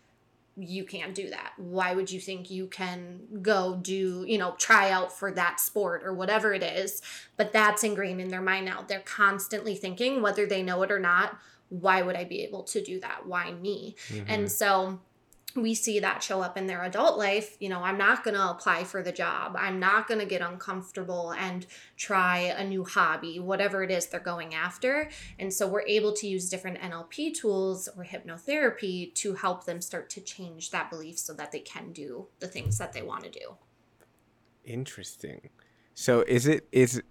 you 0.57 0.85
can't 0.85 1.15
do 1.15 1.31
that. 1.31 1.53
Why 1.57 1.95
would 1.95 2.11
you 2.11 2.21
think 2.21 2.51
you 2.51 2.67
can 2.67 3.21
go 3.41 3.77
do, 3.81 4.25
you 4.27 4.37
know, 4.37 4.55
try 4.59 4.91
out 4.91 5.11
for 5.11 5.33
that 5.33 5.61
sport 5.61 6.03
or 6.05 6.13
whatever 6.13 6.53
it 6.53 6.63
is? 6.63 7.01
But 7.37 7.53
that's 7.53 7.85
ingrained 7.85 8.21
in 8.21 8.29
their 8.29 8.43
mind 8.43 8.67
now. 8.67 8.85
They're 8.87 9.01
constantly 9.01 9.75
thinking, 9.75 10.21
whether 10.21 10.45
they 10.47 10.63
know 10.63 10.83
it 10.83 10.91
or 10.91 10.99
not, 10.99 11.39
why 11.81 12.03
would 12.03 12.17
I 12.17 12.25
be 12.25 12.43
able 12.43 12.63
to 12.65 12.83
do 12.83 13.01
that? 13.01 13.27
Why 13.27 13.53
me? 13.53 13.97
Mm-hmm. 14.09 14.25
And 14.29 14.53
so 14.53 15.01
we 15.55 15.75
see 15.75 16.01
that 16.01 16.23
show 16.23 16.41
up 16.41 16.57
in 16.57 16.67
their 16.67 16.83
adult 16.85 17.19
life. 17.19 17.57
You 17.61 17.69
know, 17.69 17.81
I'm 17.81 17.99
not 17.99 18.25
going 18.25 18.35
to 18.35 18.51
apply 18.51 18.85
for 18.85 19.03
the 19.03 19.13
job. 19.13 19.55
I'm 19.59 19.79
not 19.79 20.09
going 20.09 20.21
to 20.21 20.27
get 20.27 20.41
uncomfortable 20.41 21.33
and 21.33 21.67
try 21.97 22.39
a 22.39 22.67
new 22.67 22.85
hobby, 22.85 23.39
whatever 23.39 23.83
it 23.83 23.91
is 23.91 24.07
they're 24.07 24.21
going 24.21 24.55
after. 24.55 25.11
And 25.39 25.53
so 25.53 25.67
we're 25.69 25.87
able 25.87 26.13
to 26.15 26.27
use 26.27 26.49
different 26.49 26.79
NLP 26.79 27.35
tools 27.35 27.89
or 27.97 28.05
hypnotherapy 28.05 29.15
to 29.15 29.35
help 29.35 29.65
them 29.65 29.81
start 29.81 30.09
to 30.11 30.21
change 30.21 30.71
that 30.71 30.91
belief 30.91 31.19
so 31.19 31.35
that 31.35 31.53
they 31.53 31.61
can 31.61 31.93
do 31.93 32.27
the 32.41 32.49
things 32.49 32.79
that 32.79 32.93
they 32.93 33.03
want 33.03 33.25
to 33.25 33.31
do. 33.31 33.57
Interesting. 34.65 35.51
So 35.95 36.25
is 36.27 36.47
it, 36.47 36.67
is, 36.73 37.03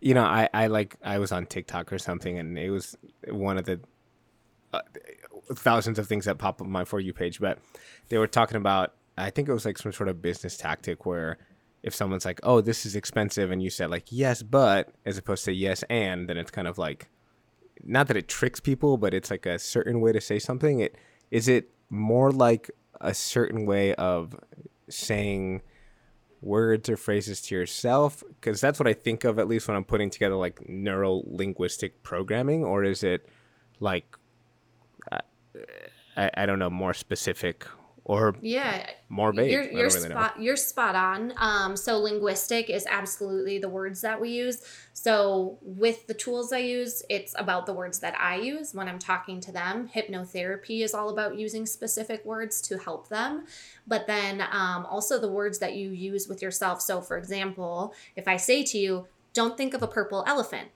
you 0.00 0.14
know, 0.14 0.24
I, 0.24 0.48
I 0.54 0.66
like, 0.68 0.96
I 1.04 1.18
was 1.18 1.32
on 1.32 1.46
TikTok 1.46 1.92
or 1.92 1.98
something 1.98 2.38
and 2.38 2.58
it 2.58 2.70
was 2.70 2.96
one 3.28 3.58
of 3.58 3.64
the, 3.64 3.80
uh, 4.72 4.80
thousands 5.54 5.98
of 5.98 6.06
things 6.06 6.24
that 6.24 6.38
pop 6.38 6.60
up 6.60 6.66
on 6.66 6.70
my 6.70 6.84
for 6.84 7.00
you 7.00 7.12
page, 7.12 7.40
but 7.40 7.58
they 8.08 8.18
were 8.18 8.26
talking 8.26 8.56
about 8.56 8.94
I 9.16 9.30
think 9.30 9.48
it 9.48 9.52
was 9.52 9.64
like 9.64 9.78
some 9.78 9.92
sort 9.92 10.08
of 10.08 10.22
business 10.22 10.56
tactic 10.56 11.04
where 11.04 11.38
if 11.82 11.94
someone's 11.94 12.24
like, 12.24 12.40
"Oh, 12.42 12.60
this 12.60 12.86
is 12.86 12.96
expensive," 12.96 13.50
and 13.50 13.62
you 13.62 13.70
said 13.70 13.90
like, 13.90 14.06
"Yes, 14.10 14.42
but," 14.42 14.92
as 15.04 15.18
opposed 15.18 15.44
to 15.46 15.52
"Yes 15.52 15.82
and," 15.90 16.28
then 16.28 16.36
it's 16.36 16.50
kind 16.50 16.68
of 16.68 16.78
like 16.78 17.08
not 17.82 18.08
that 18.08 18.16
it 18.16 18.28
tricks 18.28 18.60
people, 18.60 18.96
but 18.96 19.14
it's 19.14 19.30
like 19.30 19.46
a 19.46 19.58
certain 19.58 20.00
way 20.00 20.12
to 20.12 20.20
say 20.20 20.38
something. 20.38 20.80
It 20.80 20.96
is 21.30 21.48
it 21.48 21.70
more 21.88 22.30
like 22.30 22.70
a 23.00 23.14
certain 23.14 23.66
way 23.66 23.94
of 23.94 24.38
saying 24.88 25.62
words 26.42 26.88
or 26.88 26.96
phrases 26.96 27.42
to 27.42 27.54
yourself 27.54 28.24
because 28.28 28.60
that's 28.60 28.78
what 28.78 28.88
I 28.88 28.94
think 28.94 29.24
of 29.24 29.38
at 29.38 29.46
least 29.46 29.68
when 29.68 29.76
I'm 29.76 29.84
putting 29.84 30.08
together 30.10 30.36
like 30.36 30.68
neuro 30.68 31.22
linguistic 31.26 32.02
programming, 32.02 32.64
or 32.64 32.84
is 32.84 33.02
it 33.02 33.28
like 33.80 34.16
I, 36.16 36.30
I 36.34 36.46
don't 36.46 36.58
know 36.58 36.70
more 36.70 36.94
specific 36.94 37.66
or 38.04 38.34
yeah 38.40 38.88
more 39.08 39.32
vague. 39.32 39.50
You're, 39.50 39.62
you're 39.62 39.88
really 39.88 40.08
spot 40.10 40.36
know. 40.36 40.42
you're 40.42 40.56
spot 40.56 40.94
on. 40.94 41.32
Um, 41.36 41.76
so 41.76 41.98
linguistic 41.98 42.70
is 42.70 42.86
absolutely 42.88 43.58
the 43.58 43.68
words 43.68 44.00
that 44.00 44.20
we 44.20 44.30
use. 44.30 44.62
So 44.92 45.58
with 45.62 46.06
the 46.06 46.14
tools 46.14 46.52
I 46.52 46.58
use, 46.58 47.02
it's 47.08 47.34
about 47.38 47.66
the 47.66 47.72
words 47.72 48.00
that 48.00 48.18
I 48.18 48.36
use 48.36 48.74
when 48.74 48.88
I'm 48.88 48.98
talking 48.98 49.40
to 49.42 49.52
them. 49.52 49.88
Hypnotherapy 49.94 50.82
is 50.82 50.94
all 50.94 51.10
about 51.10 51.38
using 51.38 51.66
specific 51.66 52.24
words 52.24 52.60
to 52.62 52.78
help 52.78 53.08
them, 53.08 53.44
but 53.86 54.06
then 54.06 54.40
um, 54.50 54.86
also 54.86 55.18
the 55.18 55.30
words 55.30 55.58
that 55.60 55.76
you 55.76 55.90
use 55.90 56.26
with 56.28 56.42
yourself. 56.42 56.80
So 56.80 57.00
for 57.00 57.16
example, 57.16 57.94
if 58.16 58.26
I 58.26 58.36
say 58.36 58.64
to 58.64 58.78
you, 58.78 59.06
"Don't 59.34 59.56
think 59.56 59.74
of 59.74 59.82
a 59.82 59.88
purple 59.88 60.24
elephant," 60.26 60.68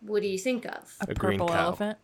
what 0.00 0.22
do 0.22 0.28
you 0.28 0.38
think 0.38 0.66
of? 0.66 0.94
A, 1.00 1.10
a 1.10 1.14
purple 1.14 1.52
elephant. 1.52 1.98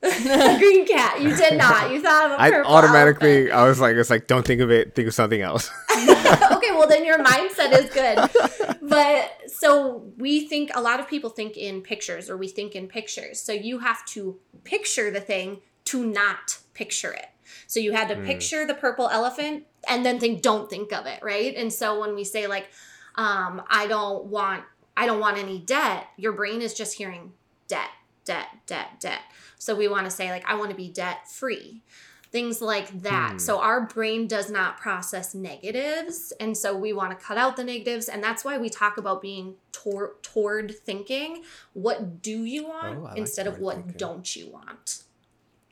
Green 0.00 0.86
cat. 0.86 1.20
You 1.20 1.34
did 1.36 1.56
not. 1.56 1.90
You 1.90 2.00
thought 2.02 2.26
of 2.26 2.32
a 2.32 2.40
I 2.40 2.62
automatically. 2.62 3.50
I 3.50 3.66
was 3.66 3.80
like, 3.80 3.96
it's 3.96 4.10
like, 4.10 4.26
don't 4.26 4.46
think 4.46 4.60
of 4.60 4.70
it. 4.70 4.94
Think 4.94 5.08
of 5.08 5.14
something 5.14 5.40
else. 5.40 5.70
okay, 5.92 6.72
well 6.72 6.86
then 6.86 7.04
your 7.04 7.18
mindset 7.18 7.72
is 7.72 7.90
good. 7.90 8.78
But 8.82 9.50
so 9.50 10.04
we 10.16 10.46
think 10.46 10.70
a 10.74 10.80
lot 10.80 11.00
of 11.00 11.08
people 11.08 11.30
think 11.30 11.56
in 11.56 11.82
pictures, 11.82 12.30
or 12.30 12.36
we 12.36 12.48
think 12.48 12.74
in 12.74 12.88
pictures. 12.88 13.40
So 13.40 13.52
you 13.52 13.78
have 13.80 14.04
to 14.06 14.38
picture 14.64 15.10
the 15.10 15.20
thing 15.20 15.60
to 15.86 16.04
not 16.04 16.58
picture 16.74 17.12
it. 17.12 17.26
So 17.66 17.80
you 17.80 17.92
had 17.92 18.08
to 18.08 18.16
mm. 18.16 18.26
picture 18.26 18.66
the 18.66 18.74
purple 18.74 19.08
elephant 19.08 19.64
and 19.88 20.04
then 20.04 20.18
think, 20.18 20.42
don't 20.42 20.68
think 20.68 20.92
of 20.92 21.06
it, 21.06 21.20
right? 21.22 21.54
And 21.56 21.72
so 21.72 22.00
when 22.00 22.14
we 22.14 22.24
say 22.24 22.46
like, 22.46 22.68
um, 23.14 23.62
I 23.68 23.86
don't 23.86 24.26
want, 24.26 24.64
I 24.96 25.06
don't 25.06 25.20
want 25.20 25.38
any 25.38 25.58
debt, 25.58 26.08
your 26.16 26.32
brain 26.32 26.60
is 26.60 26.74
just 26.74 26.94
hearing 26.94 27.32
debt, 27.68 27.88
debt, 28.26 28.48
debt, 28.66 29.00
debt. 29.00 29.22
So 29.58 29.74
we 29.74 29.88
want 29.88 30.04
to 30.04 30.10
say, 30.10 30.30
like, 30.30 30.44
I 30.46 30.56
want 30.56 30.70
to 30.70 30.76
be 30.76 30.90
debt 30.90 31.30
free. 31.30 31.82
Things 32.30 32.60
like 32.60 33.02
that. 33.02 33.32
Hmm. 33.32 33.38
So 33.38 33.60
our 33.60 33.86
brain 33.86 34.26
does 34.26 34.50
not 34.50 34.76
process 34.76 35.34
negatives. 35.34 36.32
And 36.38 36.54
so 36.56 36.76
we 36.76 36.92
want 36.92 37.18
to 37.18 37.24
cut 37.24 37.38
out 37.38 37.56
the 37.56 37.64
negatives. 37.64 38.08
And 38.08 38.22
that's 38.22 38.44
why 38.44 38.58
we 38.58 38.68
talk 38.68 38.98
about 38.98 39.22
being 39.22 39.54
tor- 39.72 40.16
toward 40.20 40.74
thinking. 40.76 41.44
What 41.72 42.20
do 42.20 42.44
you 42.44 42.68
want 42.68 42.98
oh, 42.98 43.02
like 43.02 43.16
instead 43.16 43.46
of 43.46 43.58
what 43.58 43.76
thinking. 43.76 43.94
don't 43.96 44.36
you 44.36 44.50
want? 44.50 45.04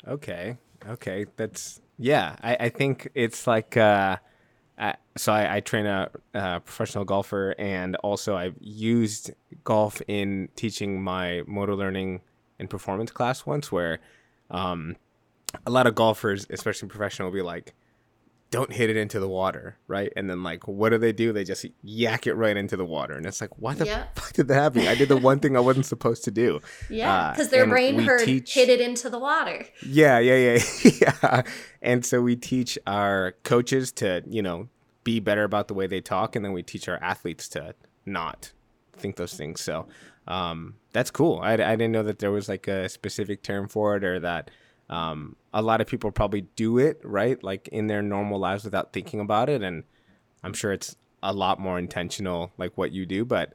Okay. 0.09 0.57
Okay. 0.89 1.27
That's, 1.37 1.83
yeah. 1.99 2.37
I, 2.41 2.57
I 2.61 2.69
think 2.71 3.11
it's 3.15 3.47
like, 3.47 3.77
uh, 3.77 4.17
so 5.17 5.33
I, 5.33 5.57
I, 5.57 5.61
train 5.61 5.87
a, 5.87 6.11
a, 6.35 6.61
professional 6.61 7.05
golfer, 7.05 7.55
and 7.59 7.95
also 7.97 8.37
I've 8.37 8.57
used 8.61 9.33
golf 9.63 10.03
in 10.09 10.49
teaching 10.57 11.01
my 11.03 11.43
motor 11.47 11.77
learning 11.77 12.23
in 12.59 12.69
performance 12.69 13.11
class 13.11 13.47
once 13.47 13.73
where 13.73 14.01
um, 14.51 14.97
a 15.67 15.71
lot 15.71 15.87
of 15.87 15.95
golfers, 15.95 16.47
especially 16.51 16.89
professional, 16.89 17.29
will 17.29 17.35
be 17.35 17.43
like, 17.43 17.75
don't 18.51 18.73
hit 18.73 18.89
it 18.89 18.97
into 18.97 19.19
the 19.19 19.29
water, 19.29 19.77
right? 19.89 20.13
And 20.17 20.31
then 20.31 20.45
like, 20.45 20.69
what 20.69 20.91
do 20.91 20.99
they 20.99 21.13
do? 21.13 21.33
They 21.33 21.43
just 21.43 21.67
yak 21.83 22.29
it 22.29 22.35
right 22.35 22.57
into 22.57 22.77
the 22.77 22.85
water, 22.85 23.15
and 23.15 23.27
it's 23.27 23.41
like, 23.41 23.51
why 23.59 23.75
the 23.75 23.87
yep. 23.87 24.15
fuck 24.15 24.33
did 24.33 24.47
that 24.47 24.55
happen? 24.55 24.87
I 24.87 24.95
did 24.95 25.09
the 25.09 25.17
one 25.17 25.41
thing 25.41 25.57
I 25.57 25.61
wasn't 25.61 25.87
supposed 25.87 26.23
to 26.25 26.31
do. 26.31 26.61
Yeah, 26.89 27.33
because 27.33 27.49
uh, 27.49 27.51
their 27.51 27.67
brain 27.67 27.99
heard 27.99 28.25
teach... 28.25 28.55
hit 28.55 28.69
it 28.69 28.81
into 28.81 29.11
the 29.11 29.19
water. 29.19 29.67
Yeah, 29.85 30.21
yeah, 30.21 30.57
yeah, 30.85 30.91
yeah. 31.01 31.43
And 31.83 32.07
so 32.07 32.23
we 32.23 32.37
teach 32.37 32.79
our 32.87 33.35
coaches 33.43 33.91
to, 33.93 34.23
you 34.29 34.41
know, 34.41 34.69
be 35.03 35.19
better 35.19 35.43
about 35.43 35.67
the 35.67 35.75
way 35.75 35.89
they 35.89 36.01
talk, 36.01 36.37
and 36.37 36.45
then 36.45 36.53
we 36.53 36.63
teach 36.63 36.89
our 36.89 37.03
athletes 37.03 37.49
to 37.51 37.75
not 38.07 38.53
think 38.97 39.17
those 39.17 39.35
things. 39.35 39.61
So 39.61 39.89
um, 40.27 40.77
that's 40.93 41.11
cool. 41.11 41.41
I, 41.43 41.55
I 41.55 41.77
didn't 41.77 41.93
know 41.93 42.03
that 42.03 42.19
there 42.19 42.31
was 42.31 42.49
like 42.49 42.69
a 42.69 42.89
specific 42.89 43.43
term 43.43 43.69
for 43.69 43.97
it 43.97 44.05
or 44.05 44.21
that 44.21 44.51
um, 44.89 45.37
a 45.53 45.63
lot 45.63 45.81
of 45.81 45.87
people 45.87 46.11
probably 46.11 46.43
do 46.57 46.79
it, 46.79 47.01
right? 47.03 47.43
Like 47.43 47.69
in 47.69 47.87
their 47.87 48.03
normal 48.03 48.39
lives 48.39 48.65
without 48.65 48.93
thinking 48.93 49.21
about 49.21 49.49
it. 49.49 49.63
And 49.63 49.85
I'm 50.43 50.55
sure 50.55 50.73
it's 50.73 50.97
a 51.23 51.33
lot 51.33 51.59
more 51.59 51.79
intentional, 51.79 52.53
like 52.59 52.77
what 52.77 52.93
you 52.93 53.07
do. 53.07 53.25
But 53.25 53.55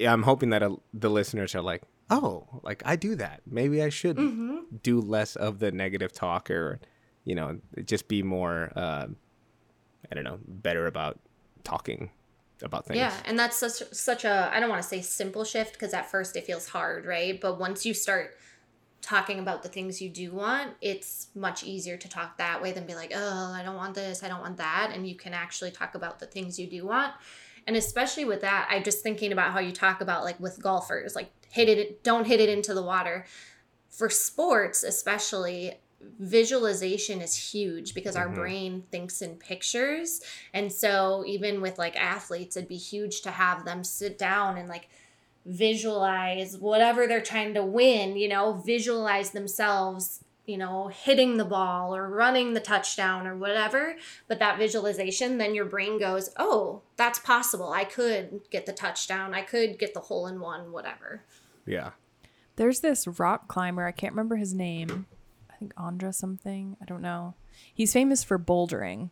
I'm 0.00 0.22
hoping 0.22 0.50
that 0.50 0.62
a, 0.62 0.76
the 0.94 1.10
listeners 1.10 1.54
are 1.54 1.62
like, 1.62 1.82
oh, 2.10 2.46
like 2.62 2.82
I 2.84 2.96
do 2.96 3.14
that. 3.16 3.42
Maybe 3.46 3.82
I 3.82 3.88
should 3.88 4.16
mm-hmm. 4.16 4.58
do 4.82 5.00
less 5.00 5.36
of 5.36 5.58
the 5.58 5.72
negative 5.72 6.12
talk 6.12 6.50
or, 6.50 6.80
you 7.24 7.34
know, 7.34 7.60
just 7.84 8.08
be 8.08 8.22
more, 8.22 8.72
uh, 8.76 9.06
I 10.10 10.14
don't 10.14 10.24
know, 10.24 10.38
better 10.46 10.86
about 10.86 11.18
talking 11.64 12.10
about 12.62 12.86
things. 12.86 12.98
Yeah, 12.98 13.14
and 13.24 13.38
that's 13.38 13.56
such 13.56 13.82
such 13.92 14.24
a 14.24 14.50
I 14.52 14.60
don't 14.60 14.68
want 14.68 14.82
to 14.82 14.88
say 14.88 15.00
simple 15.00 15.44
shift 15.44 15.74
because 15.74 15.94
at 15.94 16.10
first 16.10 16.36
it 16.36 16.44
feels 16.46 16.68
hard, 16.68 17.06
right? 17.06 17.40
But 17.40 17.58
once 17.58 17.84
you 17.84 17.94
start 17.94 18.36
talking 19.00 19.40
about 19.40 19.62
the 19.62 19.68
things 19.68 20.00
you 20.00 20.08
do 20.08 20.32
want, 20.32 20.72
it's 20.80 21.28
much 21.34 21.64
easier 21.64 21.96
to 21.96 22.08
talk 22.08 22.38
that 22.38 22.62
way 22.62 22.72
than 22.72 22.86
be 22.86 22.94
like, 22.94 23.12
"Oh, 23.14 23.52
I 23.52 23.62
don't 23.62 23.76
want 23.76 23.94
this, 23.94 24.22
I 24.22 24.28
don't 24.28 24.40
want 24.40 24.56
that." 24.58 24.92
And 24.94 25.08
you 25.08 25.14
can 25.16 25.34
actually 25.34 25.70
talk 25.70 25.94
about 25.94 26.18
the 26.18 26.26
things 26.26 26.58
you 26.58 26.66
do 26.66 26.86
want. 26.86 27.12
And 27.66 27.76
especially 27.76 28.24
with 28.24 28.40
that, 28.40 28.68
I'm 28.70 28.82
just 28.82 29.02
thinking 29.02 29.32
about 29.32 29.52
how 29.52 29.60
you 29.60 29.72
talk 29.72 30.00
about 30.00 30.24
like 30.24 30.38
with 30.40 30.60
golfers, 30.62 31.14
like 31.14 31.30
hit 31.50 31.68
it 31.68 32.02
don't 32.02 32.26
hit 32.26 32.40
it 32.40 32.48
into 32.48 32.74
the 32.74 32.82
water. 32.82 33.26
For 33.90 34.08
sports, 34.08 34.84
especially, 34.84 35.78
visualization 36.18 37.20
is 37.20 37.52
huge 37.52 37.94
because 37.94 38.16
our 38.16 38.26
mm-hmm. 38.26 38.34
brain 38.34 38.84
thinks 38.90 39.22
in 39.22 39.36
pictures. 39.36 40.20
And 40.52 40.72
so 40.72 41.24
even 41.26 41.60
with 41.60 41.78
like 41.78 41.96
athletes, 41.96 42.56
it'd 42.56 42.68
be 42.68 42.76
huge 42.76 43.22
to 43.22 43.30
have 43.30 43.64
them 43.64 43.84
sit 43.84 44.18
down 44.18 44.56
and 44.56 44.68
like 44.68 44.88
visualize 45.44 46.56
whatever 46.56 47.06
they're 47.06 47.20
trying 47.20 47.54
to 47.54 47.64
win, 47.64 48.16
you 48.16 48.28
know, 48.28 48.52
visualize 48.52 49.30
themselves, 49.30 50.24
you 50.46 50.56
know, 50.56 50.88
hitting 50.88 51.36
the 51.36 51.44
ball 51.44 51.94
or 51.94 52.08
running 52.08 52.52
the 52.52 52.60
touchdown 52.60 53.26
or 53.26 53.36
whatever. 53.36 53.96
But 54.28 54.38
that 54.38 54.58
visualization, 54.58 55.38
then 55.38 55.54
your 55.54 55.64
brain 55.64 55.98
goes, 55.98 56.30
oh, 56.36 56.82
that's 56.96 57.18
possible. 57.18 57.72
I 57.72 57.84
could 57.84 58.42
get 58.50 58.66
the 58.66 58.72
touchdown. 58.72 59.34
I 59.34 59.42
could 59.42 59.78
get 59.78 59.94
the 59.94 60.00
hole 60.00 60.26
in 60.26 60.40
one, 60.40 60.72
whatever. 60.72 61.22
Yeah. 61.66 61.90
There's 62.56 62.80
this 62.80 63.06
rock 63.06 63.48
climber. 63.48 63.86
I 63.86 63.92
can't 63.92 64.12
remember 64.12 64.36
his 64.36 64.54
name 64.54 65.06
think 65.62 65.74
Ondra 65.74 66.14
something. 66.14 66.76
I 66.80 66.84
don't 66.84 67.02
know. 67.02 67.34
He's 67.72 67.92
famous 67.92 68.24
for 68.24 68.38
bouldering 68.38 69.10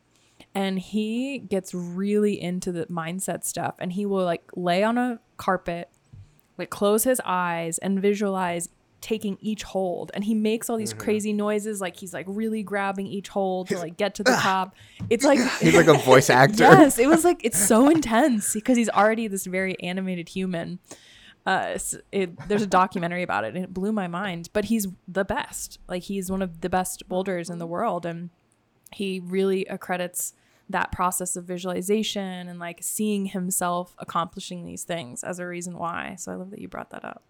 and 0.55 0.79
he 0.79 1.39
gets 1.39 1.75
really 1.75 2.41
into 2.41 2.73
the 2.73 2.87
mindset 2.87 3.45
stuff 3.45 3.77
and 3.79 3.93
he 3.93 4.07
will 4.07 4.25
like 4.25 4.43
lay 4.57 4.83
on 4.83 4.99
a 4.99 5.21
carpet, 5.37 5.91
like 6.59 6.71
close 6.71 7.05
his 7.05 7.21
eyes 7.25 7.79
and 7.79 8.01
visualize 8.01 8.69
taking 9.01 9.39
each 9.41 9.63
hold 9.63 10.11
and 10.13 10.25
he 10.25 10.35
makes 10.35 10.69
all 10.69 10.77
these 10.77 10.91
mm-hmm. 10.91 11.01
crazy 11.01 11.33
noises 11.33 11.81
like 11.81 11.97
he's 11.97 12.13
like 12.13 12.27
really 12.29 12.63
grabbing 12.63 13.07
each 13.07 13.29
hold 13.29 13.67
to 13.67 13.79
like 13.79 13.97
get 13.97 14.15
to 14.15 14.23
the 14.23 14.33
top 14.33 14.75
it's 15.09 15.25
like 15.25 15.39
He's 15.61 15.75
like 15.75 15.87
a 15.87 15.95
voice 15.95 16.29
actor. 16.31 16.65
yes 16.65 16.99
it 16.99 17.09
was 17.09 17.25
like 17.25 17.41
it's 17.43 17.59
so 17.59 17.89
intense 17.89 18.53
because 18.53 18.77
he's 18.77 18.91
already 18.91 19.27
this 19.27 19.47
very 19.47 19.81
animated 19.81 20.29
human 20.29 20.81
uh 21.51 21.79
it, 22.13 22.49
there's 22.49 22.63
a 22.63 22.67
documentary 22.67 23.23
about 23.23 23.45
it 23.45 23.55
and 23.55 23.65
it 23.65 23.75
blew 23.75 23.93
my 23.93 24.07
mind 24.07 24.49
but 24.53 24.67
he's 24.67 24.87
the 25.09 25.25
best 25.25 25.79
like 25.89 26.05
he's 26.05 26.31
one 26.31 26.43
of 26.43 26.61
the 26.61 26.71
best 26.71 27.09
boulders 27.09 27.51
in 27.51 27.59
the 27.59 27.67
world 27.67 28.07
and 28.07 28.31
he 28.93 29.21
really 29.21 29.65
accredits 29.67 30.35
that 30.69 30.93
process 30.93 31.35
of 31.37 31.45
visualization 31.45 32.49
and 32.49 32.59
like 32.59 32.79
seeing 32.83 33.27
himself 33.27 33.95
accomplishing 33.99 34.65
these 34.65 34.85
things 34.85 35.25
as 35.25 35.39
a 35.39 35.47
reason 35.47 35.77
why 35.77 36.15
so 36.19 36.31
i 36.33 36.35
love 36.37 36.51
that 36.51 36.61
you 36.61 36.69
brought 36.69 36.91
that 36.91 37.05
up 37.05 37.23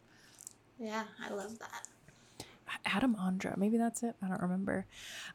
Yeah, 0.78 1.04
I 1.26 1.30
love 1.34 1.58
that. 1.58 1.88
Adam 2.86 3.14
Ondra. 3.16 3.56
Maybe 3.56 3.76
that's 3.76 4.02
it. 4.02 4.14
I 4.22 4.28
don't 4.28 4.40
remember. 4.40 4.86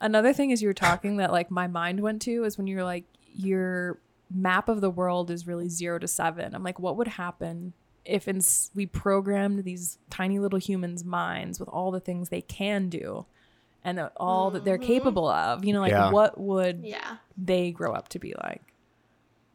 Another 0.01 0.33
thing 0.33 0.49
is 0.51 0.61
you 0.63 0.69
were 0.69 0.73
talking 0.73 1.17
that 1.17 1.31
like 1.31 1.51
my 1.51 1.67
mind 1.67 1.99
went 1.99 2.21
to 2.23 2.43
is 2.43 2.57
when 2.57 2.65
you 2.65 2.77
were 2.77 2.83
like 2.83 3.05
your 3.33 3.99
map 4.33 4.69
of 4.69 4.81
the 4.81 4.89
world 4.89 5.29
is 5.29 5.45
really 5.45 5.69
zero 5.69 5.99
to 5.99 6.07
seven. 6.07 6.55
I'm 6.55 6.63
like, 6.63 6.79
what 6.79 6.97
would 6.97 7.07
happen 7.09 7.73
if 8.05 8.27
in, 8.27 8.41
we 8.73 8.85
programmed 8.85 9.63
these 9.63 9.97
tiny 10.09 10.39
little 10.39 10.59
humans' 10.59 11.03
minds 11.03 11.59
with 11.59 11.69
all 11.69 11.91
the 11.91 11.99
things 11.99 12.29
they 12.29 12.41
can 12.41 12.89
do 12.89 13.25
and 13.83 13.99
all 14.17 14.51
that 14.51 14.65
they're 14.65 14.77
mm-hmm. 14.77 14.87
capable 14.87 15.27
of? 15.27 15.63
You 15.65 15.73
know, 15.73 15.81
like 15.81 15.91
Yeah. 15.91 16.11
what 16.11 16.39
would 16.39 16.83
Yeah. 16.83 17.17
they 17.37 17.71
grow 17.71 17.93
up 17.93 18.09
to 18.09 18.19
be 18.19 18.33
like? 18.43 18.73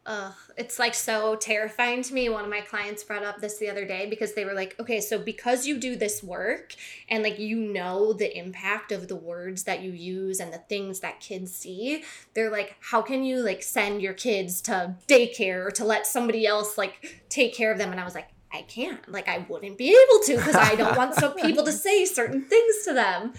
Ugh, 0.07 0.33
it's 0.57 0.79
like 0.79 0.95
so 0.95 1.37
terrifying 1.37 2.03
to 2.03 2.15
me. 2.15 2.29
One 2.31 2.45
of 2.45 2.51
my 2.51 2.63
clients 2.63 3.05
brought 3.05 3.23
up 3.23 3.41
this 3.41 3.59
the 3.59 3.69
other 3.69 3.85
day 3.85 4.09
because 4.09 4.33
they 4.33 4.47
were 4.47 4.55
like, 4.55 4.75
okay, 4.81 4.99
so 4.99 5.19
because 5.19 5.67
you 5.67 5.79
do 5.79 5.95
this 5.95 6.23
work 6.23 6.75
and 7.09 7.23
like 7.23 7.39
you 7.39 7.57
know 7.57 8.15
the 8.15 8.37
impact 8.37 8.93
of 8.93 9.09
the 9.09 9.17
words 9.17 9.65
that 9.65 9.83
you 9.83 9.93
use 9.93 10.41
and 10.41 10.53
the 10.53 10.59
things 10.59 11.01
that 11.01 11.21
kids 11.21 11.55
see, 11.55 12.03
they're 12.33 12.51
like, 12.51 12.77
how 12.81 13.03
can 13.03 13.25
you 13.25 13.45
like 13.45 13.63
send 13.63 14.01
your 14.01 14.15
kids 14.15 14.63
to 14.63 14.97
daycare 15.07 15.67
or 15.67 15.71
to 15.73 15.85
let 15.85 16.07
somebody 16.07 16.47
else 16.47 16.79
like 16.79 17.23
take 17.29 17.55
care 17.55 17.71
of 17.71 17.77
them? 17.79 17.91
And 17.91 18.01
I 18.01 18.05
was 18.05 18.15
like, 18.15 18.29
I 18.53 18.63
can't. 18.63 19.09
Like, 19.11 19.29
I 19.29 19.47
wouldn't 19.49 19.79
be 19.79 19.89
able 19.89 20.25
to 20.25 20.37
because 20.37 20.57
I 20.57 20.75
don't 20.75 20.97
want 20.97 21.15
some 21.15 21.35
people 21.43 21.65
to 21.65 21.73
say 21.73 22.05
certain 22.05 22.45
things 22.45 22.85
to 22.85 22.95
them. 22.95 23.33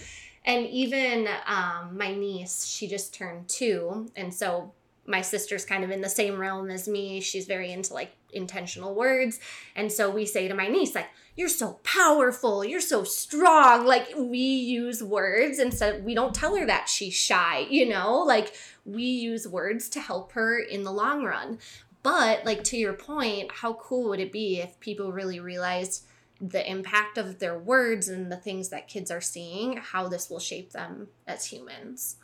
And 0.45 0.66
even 0.68 1.28
um, 1.45 1.97
my 1.97 2.16
niece, 2.16 2.66
she 2.66 2.88
just 2.88 3.14
turned 3.14 3.47
two. 3.47 4.09
And 4.16 4.34
so 4.34 4.74
my 5.05 5.22
sister's 5.22 5.66
kind 5.66 5.84
of 5.84 5.91
in 5.91 6.01
the 6.01 6.09
same 6.09 6.39
realm 6.39 6.70
as 6.70 6.88
me. 6.88 7.22
She's 7.22 7.45
very 7.45 7.72
into 7.72 7.93
like 7.93 8.14
intentional 8.34 8.95
words. 8.95 9.39
And 9.76 9.91
so 9.91 10.09
we 10.09 10.26
say 10.26 10.47
to 10.47 10.53
my 10.53 10.68
niece, 10.68 10.95
like, 10.95 11.09
you're 11.36 11.49
so 11.49 11.80
powerful, 11.84 12.64
you're 12.64 12.82
so 12.82 13.03
strong. 13.03 13.86
Like 13.86 14.09
we 14.18 14.39
use 14.39 15.01
words 15.01 15.59
instead 15.59 16.03
we 16.03 16.14
don't 16.14 16.36
tell 16.36 16.55
her 16.55 16.66
that 16.66 16.89
she's 16.89 17.14
shy, 17.14 17.66
you 17.70 17.88
know? 17.88 18.20
Like 18.20 18.53
we 18.86 19.03
use 19.03 19.47
words 19.47 19.89
to 19.89 19.99
help 19.99 20.34
her 20.34 20.59
in 20.59 20.84
the 20.84 20.91
long 20.91 21.24
run. 21.24 21.59
But 22.03 22.45
like 22.45 22.63
to 22.65 22.77
your 22.77 22.93
point, 22.93 23.51
how 23.51 23.73
cool 23.73 24.09
would 24.09 24.19
it 24.19 24.31
be 24.31 24.59
if 24.59 24.79
people 24.79 25.11
really 25.11 25.39
realized 25.39 26.05
the 26.39 26.67
impact 26.69 27.17
of 27.19 27.37
their 27.39 27.57
words 27.57 28.07
and 28.07 28.31
the 28.31 28.37
things 28.37 28.69
that 28.69 28.87
kids 28.87 29.11
are 29.11 29.21
seeing, 29.21 29.77
how 29.77 30.07
this 30.07 30.29
will 30.29 30.39
shape 30.39 30.71
them 30.71 31.09
as 31.27 31.45
humans? 31.45 32.15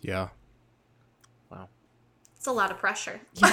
Yeah. 0.00 0.28
Wow. 1.50 1.68
It's 2.36 2.46
a 2.46 2.52
lot 2.52 2.70
of 2.70 2.78
pressure. 2.78 3.20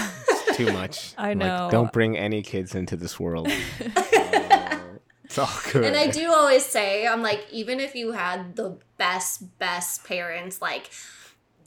It's 0.50 0.58
too 0.58 0.72
much. 0.72 1.14
I 1.18 1.30
Like, 1.30 1.38
know. 1.38 1.68
don't 1.70 1.92
bring 1.92 2.18
any 2.18 2.42
kids 2.42 2.74
into 2.76 2.96
this 2.96 3.20
world. 3.20 3.50
Uh, 3.96 4.80
it's 5.24 5.38
all 5.38 5.50
good. 5.74 5.84
And 5.84 5.96
I 5.98 6.08
do 6.08 6.32
always 6.32 6.66
say, 6.66 7.06
I'm 7.06 7.22
like, 7.22 7.46
even 7.52 7.80
if 7.82 7.96
you 7.96 8.14
had 8.14 8.56
the 8.56 8.78
best, 8.98 9.60
best 9.60 10.06
parents, 10.06 10.62
like 10.62 10.90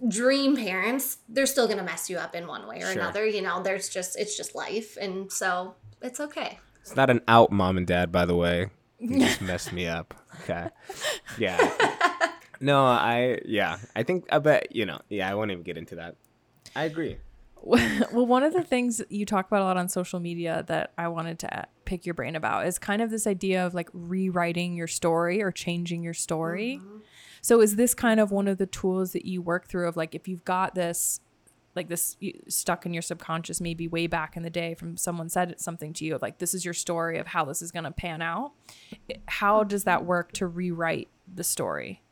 dream 0.09 0.57
parents, 0.57 1.18
they're 1.28 1.46
still 1.46 1.68
gonna 1.68 1.82
mess 1.82 2.09
you 2.09 2.16
up 2.18 2.34
in 2.34 2.46
one 2.46 2.66
way 2.66 2.78
or 2.78 2.92
Sure. 2.92 2.92
another. 2.92 3.26
You 3.26 3.42
know, 3.42 3.62
there's 3.62 3.88
just 3.88 4.18
it's 4.18 4.36
just 4.36 4.55
life, 4.55 4.96
and 5.01 5.30
so 5.32 5.74
it's 6.01 6.20
okay. 6.20 6.59
It's 6.80 6.96
not 6.96 7.11
an 7.11 7.20
out 7.28 7.53
mom 7.53 7.76
and 7.76 7.86
dad, 7.86 8.11
by 8.11 8.24
the 8.24 8.34
way. 8.36 8.70
You 8.98 9.18
just 9.20 9.40
messed 9.42 9.72
me 9.72 9.86
up. 9.86 10.14
Okay. 10.42 10.68
Yeah. 11.38 11.59
No, 12.61 12.84
I 12.84 13.40
yeah. 13.44 13.78
I 13.96 14.03
think 14.03 14.26
I 14.30 14.38
bet 14.38 14.74
you 14.74 14.86
know. 14.86 15.01
Yeah, 15.09 15.30
I 15.30 15.34
won't 15.34 15.51
even 15.51 15.62
get 15.62 15.76
into 15.78 15.96
that. 15.96 16.16
I 16.76 16.84
agree. 16.84 17.18
well, 17.62 18.26
one 18.26 18.42
of 18.42 18.55
the 18.55 18.62
things 18.62 19.03
you 19.11 19.26
talk 19.26 19.46
about 19.46 19.61
a 19.61 19.64
lot 19.64 19.76
on 19.76 19.88
social 19.88 20.18
media 20.18 20.64
that 20.68 20.92
I 20.96 21.09
wanted 21.09 21.38
to 21.40 21.59
uh, 21.59 21.64
pick 21.84 22.07
your 22.07 22.14
brain 22.14 22.34
about 22.34 22.66
is 22.66 22.78
kind 22.78 23.03
of 23.03 23.11
this 23.11 23.26
idea 23.26 23.66
of 23.66 23.74
like 23.74 23.90
rewriting 23.92 24.76
your 24.76 24.86
story 24.86 25.42
or 25.42 25.51
changing 25.51 26.03
your 26.03 26.14
story. 26.14 26.80
Mm-hmm. 26.80 26.98
So, 27.43 27.61
is 27.61 27.76
this 27.76 27.95
kind 27.95 28.20
of 28.20 28.30
one 28.30 28.49
of 28.49 28.59
the 28.59 28.66
tools 28.66 29.12
that 29.12 29.24
you 29.24 29.43
work 29.43 29.68
through 29.68 29.88
of 29.88 29.97
like 29.97 30.14
if 30.14 30.28
you've 30.28 30.45
got 30.45 30.74
this, 30.74 31.20
like 31.74 31.88
this 31.88 32.16
stuck 32.49 32.84
in 32.84 32.93
your 32.93 33.03
subconscious, 33.03 33.61
maybe 33.61 33.88
way 33.88 34.07
back 34.07 34.36
in 34.36 34.43
the 34.43 34.51
day 34.51 34.74
from 34.74 34.97
someone 34.97 35.28
said 35.28 35.61
something 35.61 35.93
to 35.95 36.05
you 36.05 36.14
of 36.14 36.22
like, 36.22 36.38
this 36.38 36.55
is 36.55 36.64
your 36.64 36.74
story 36.74 37.18
of 37.18 37.28
how 37.28 37.45
this 37.45 37.62
is 37.62 37.70
going 37.70 37.84
to 37.84 37.91
pan 37.91 38.22
out? 38.22 38.53
Eh, 39.09 39.14
how 39.26 39.64
does 39.64 39.84
that 39.84 40.05
work 40.05 40.32
to 40.32 40.47
rewrite 40.47 41.09
the 41.32 41.45
story? 41.45 42.03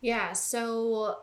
Yeah. 0.00 0.32
So 0.32 1.20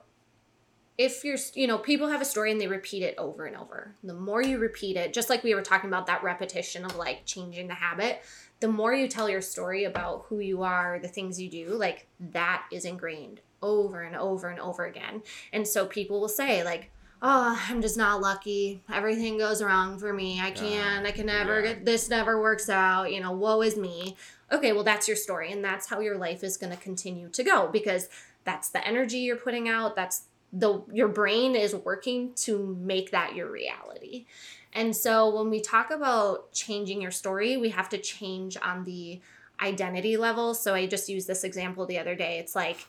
if 0.98 1.24
you're, 1.24 1.38
you 1.54 1.68
know, 1.68 1.78
people 1.78 2.08
have 2.08 2.22
a 2.22 2.26
story 2.26 2.52
and 2.52 2.60
they 2.60 2.68
repeat 2.68 3.04
it 3.04 3.16
over 3.18 3.46
and 3.46 3.56
over. 3.56 3.96
The 4.04 4.14
more 4.14 4.42
you 4.42 4.58
repeat 4.58 4.98
it, 4.98 5.14
just 5.14 5.30
like 5.30 5.44
we 5.44 5.56
were 5.56 5.62
talking 5.62 5.90
about 5.90 6.08
that 6.08 6.24
repetition 6.24 6.86
of 6.86 6.96
like 6.96 7.26
changing 7.26 7.68
the 7.68 7.74
habit, 7.74 8.22
the 8.62 8.68
more 8.68 8.94
you 8.94 9.08
tell 9.08 9.28
your 9.28 9.42
story 9.42 9.84
about 9.84 10.26
who 10.30 10.40
you 10.40 10.64
are, 10.64 11.00
the 11.00 11.08
things 11.08 11.42
you 11.42 11.50
do, 11.50 11.70
like 11.70 12.08
that 12.20 12.64
is 12.72 12.86
ingrained 12.86 13.42
over 13.62 14.02
and 14.04 14.16
over 14.16 14.50
and 14.50 14.60
over 14.60 14.86
again. 14.86 15.24
And 15.52 15.68
so 15.68 15.86
people 15.86 16.22
will 16.22 16.30
say, 16.30 16.64
like, 16.64 16.92
oh, 17.24 17.60
I'm 17.70 17.82
just 17.82 17.98
not 17.98 18.22
lucky. 18.22 18.84
Everything 18.92 19.38
goes 19.38 19.62
wrong 19.62 20.00
for 20.00 20.14
me. 20.14 20.40
I 20.40 20.52
can't, 20.52 21.06
I 21.06 21.12
can 21.12 21.28
never 21.28 21.60
yeah. 21.60 21.74
get 21.74 21.86
this, 21.86 22.10
never 22.10 22.42
works 22.42 22.70
out. 22.70 23.12
You 23.12 23.20
know, 23.20 23.32
woe 23.32 23.62
is 23.62 23.78
me. 23.78 24.16
Okay, 24.52 24.74
well, 24.74 24.84
that's 24.84 25.08
your 25.08 25.18
story. 25.18 25.52
And 25.52 25.64
that's 25.64 25.88
how 25.88 26.00
your 26.00 26.18
life 26.18 26.44
is 26.44 26.58
going 26.58 26.72
to 26.72 26.82
continue 26.82 27.30
to 27.30 27.44
go 27.44 27.68
because 27.68 28.10
that's 28.44 28.70
the 28.70 28.86
energy 28.88 29.20
you're 29.20 29.38
putting 29.38 29.70
out. 29.70 29.96
That's 29.96 30.24
the, 30.54 30.84
your 30.92 31.08
brain 31.08 31.56
is 31.56 31.76
working 31.76 32.34
to 32.38 32.78
make 32.80 33.12
that 33.12 33.36
your 33.36 33.50
reality. 33.50 34.26
And 34.74 34.96
so 34.96 35.30
when 35.36 35.50
we 35.50 35.60
talk 35.62 35.92
about 35.92 36.52
changing 36.54 37.02
your 37.02 37.12
story, 37.12 37.58
we 37.58 37.70
have 37.70 37.90
to 37.90 37.98
change 37.98 38.58
on 38.62 38.84
the 38.86 39.20
identity 39.62 40.18
level. 40.18 40.54
So 40.54 40.74
I 40.74 40.88
just 40.88 41.10
used 41.10 41.28
this 41.28 41.44
example 41.44 41.86
the 41.86 42.00
other 42.00 42.16
day. 42.16 42.40
It's 42.40 42.56
like 42.56 42.88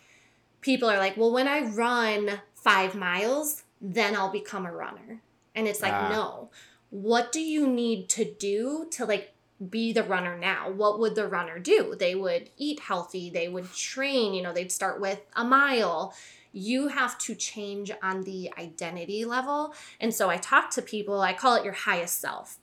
people 0.60 0.88
are 0.88 0.98
like, 0.98 1.16
well, 1.16 1.32
when 1.32 1.48
I 1.48 1.60
run 1.60 2.40
five 2.54 2.94
miles, 2.94 3.64
then 3.80 4.14
I'll 4.16 4.30
become 4.30 4.64
a 4.64 4.72
runner. 4.72 5.20
And 5.54 5.66
it's 5.68 5.82
like, 5.82 5.92
Ah. 5.92 6.08
no. 6.08 6.50
What 6.90 7.32
do 7.32 7.40
you 7.40 7.66
need 7.66 8.08
to 8.10 8.24
do 8.24 8.86
to 8.92 9.04
like 9.04 9.32
be 9.70 9.92
the 9.92 10.02
runner 10.02 10.38
now? 10.38 10.70
What 10.70 10.98
would 11.00 11.14
the 11.14 11.26
runner 11.26 11.58
do? 11.58 11.94
They 11.98 12.14
would 12.14 12.50
eat 12.56 12.80
healthy, 12.80 13.30
they 13.30 13.48
would 13.48 13.72
train, 13.74 14.34
you 14.34 14.42
know, 14.42 14.52
they'd 14.52 14.70
start 14.72 15.00
with 15.00 15.20
a 15.34 15.44
mile. 15.44 16.14
You 16.52 16.88
have 16.88 17.18
to 17.18 17.34
change 17.34 17.90
on 18.02 18.22
the 18.22 18.52
identity 18.58 19.24
level. 19.24 19.74
And 19.98 20.14
so 20.14 20.30
I 20.30 20.36
talk 20.36 20.70
to 20.72 20.82
people, 20.82 21.20
I 21.20 21.32
call 21.32 21.56
it 21.56 21.64
your 21.64 21.72
highest 21.72 22.20
self 22.20 22.58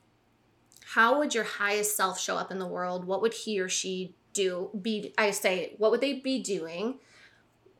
how 0.93 1.19
would 1.19 1.35
your 1.35 1.43
highest 1.43 1.95
self 1.95 2.19
show 2.19 2.35
up 2.35 2.51
in 2.51 2.57
the 2.57 2.67
world 2.67 3.05
what 3.05 3.21
would 3.21 3.33
he 3.33 3.59
or 3.59 3.69
she 3.69 4.15
do 4.33 4.69
be 4.81 5.13
i 5.17 5.31
say 5.31 5.75
what 5.77 5.91
would 5.91 6.01
they 6.01 6.13
be 6.13 6.41
doing 6.41 6.99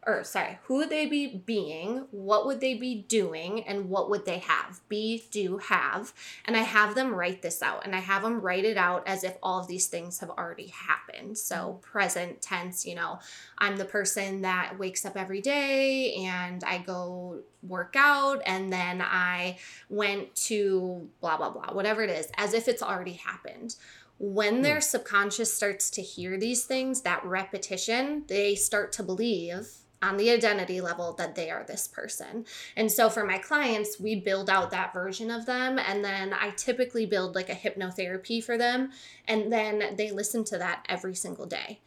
or 0.05 0.23
sorry 0.23 0.57
who 0.63 0.75
would 0.75 0.89
they 0.89 1.05
be 1.05 1.41
being 1.45 2.05
what 2.11 2.45
would 2.45 2.61
they 2.61 2.73
be 2.73 3.03
doing 3.07 3.63
and 3.67 3.89
what 3.89 4.09
would 4.09 4.25
they 4.25 4.39
have? 4.39 4.79
Be 4.87 5.23
do 5.31 5.57
have. 5.57 6.13
And 6.45 6.55
i 6.55 6.61
have 6.61 6.95
them 6.95 7.13
write 7.13 7.41
this 7.41 7.61
out 7.61 7.85
and 7.85 7.95
i 7.95 7.99
have 7.99 8.23
them 8.23 8.41
write 8.41 8.65
it 8.65 8.77
out 8.77 9.07
as 9.07 9.23
if 9.23 9.37
all 9.43 9.59
of 9.59 9.67
these 9.67 9.87
things 9.87 10.19
have 10.19 10.29
already 10.29 10.67
happened. 10.67 11.37
So 11.37 11.55
mm-hmm. 11.55 11.91
present 11.91 12.41
tense 12.41 12.85
you 12.85 12.95
know 12.95 13.19
i'm 13.57 13.77
the 13.77 13.85
person 13.85 14.41
that 14.41 14.79
wakes 14.79 15.05
up 15.05 15.17
every 15.17 15.41
day 15.41 16.15
and 16.15 16.63
i 16.63 16.77
go 16.77 17.39
work 17.61 17.95
out 17.97 18.41
and 18.45 18.71
then 18.71 19.01
i 19.01 19.57
went 19.89 20.33
to 20.35 21.07
blah 21.19 21.37
blah 21.37 21.49
blah 21.49 21.73
whatever 21.73 22.01
it 22.01 22.09
is 22.09 22.29
as 22.37 22.53
if 22.53 22.67
it's 22.67 22.81
already 22.81 23.13
happened. 23.13 23.75
When 24.17 24.57
hmm. 24.57 24.61
their 24.63 24.81
subconscious 24.81 25.53
starts 25.53 25.89
to 25.91 26.01
hear 26.01 26.37
these 26.37 26.65
things 26.65 27.01
that 27.01 27.23
repetition 27.25 28.23
they 28.27 28.55
start 28.55 28.91
to 28.93 29.03
believe 29.03 29.79
on 30.01 30.17
the 30.17 30.29
identity 30.29 30.81
level 30.81 31.13
that 31.13 31.35
they 31.35 31.49
are 31.49 31.63
this 31.63 31.87
person 31.87 32.45
and 32.75 32.91
so 32.91 33.09
for 33.09 33.25
my 33.25 33.37
clients 33.37 33.99
we 33.99 34.15
build 34.15 34.49
out 34.49 34.71
that 34.71 34.93
version 34.93 35.29
of 35.29 35.45
them 35.45 35.77
and 35.79 36.03
then 36.03 36.33
i 36.33 36.49
typically 36.51 37.05
build 37.05 37.35
like 37.35 37.49
a 37.49 37.55
hypnotherapy 37.55 38.43
for 38.43 38.57
them 38.57 38.91
and 39.27 39.51
then 39.51 39.95
they 39.95 40.11
listen 40.11 40.43
to 40.43 40.57
that 40.57 40.85
every 40.87 41.15
single 41.15 41.45
day 41.45 41.79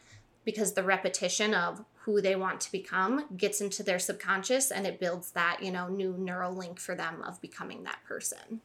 because 0.45 0.73
the 0.73 0.83
repetition 0.83 1.55
of 1.55 1.85
who 2.05 2.21
they 2.21 2.35
want 2.35 2.61
to 2.61 2.73
become 2.73 3.25
gets 3.37 3.61
into 3.61 3.83
their 3.83 3.99
subconscious 3.99 4.71
and 4.71 4.87
it 4.87 4.99
builds 4.99 5.31
that 5.33 5.63
you 5.63 5.71
know 5.71 5.89
new 5.89 6.17
neural 6.19 6.55
link 6.55 6.79
for 6.79 6.95
them 6.95 7.23
of 7.23 7.41
becoming 7.41 7.85
that 7.85 7.99
person 8.07 8.61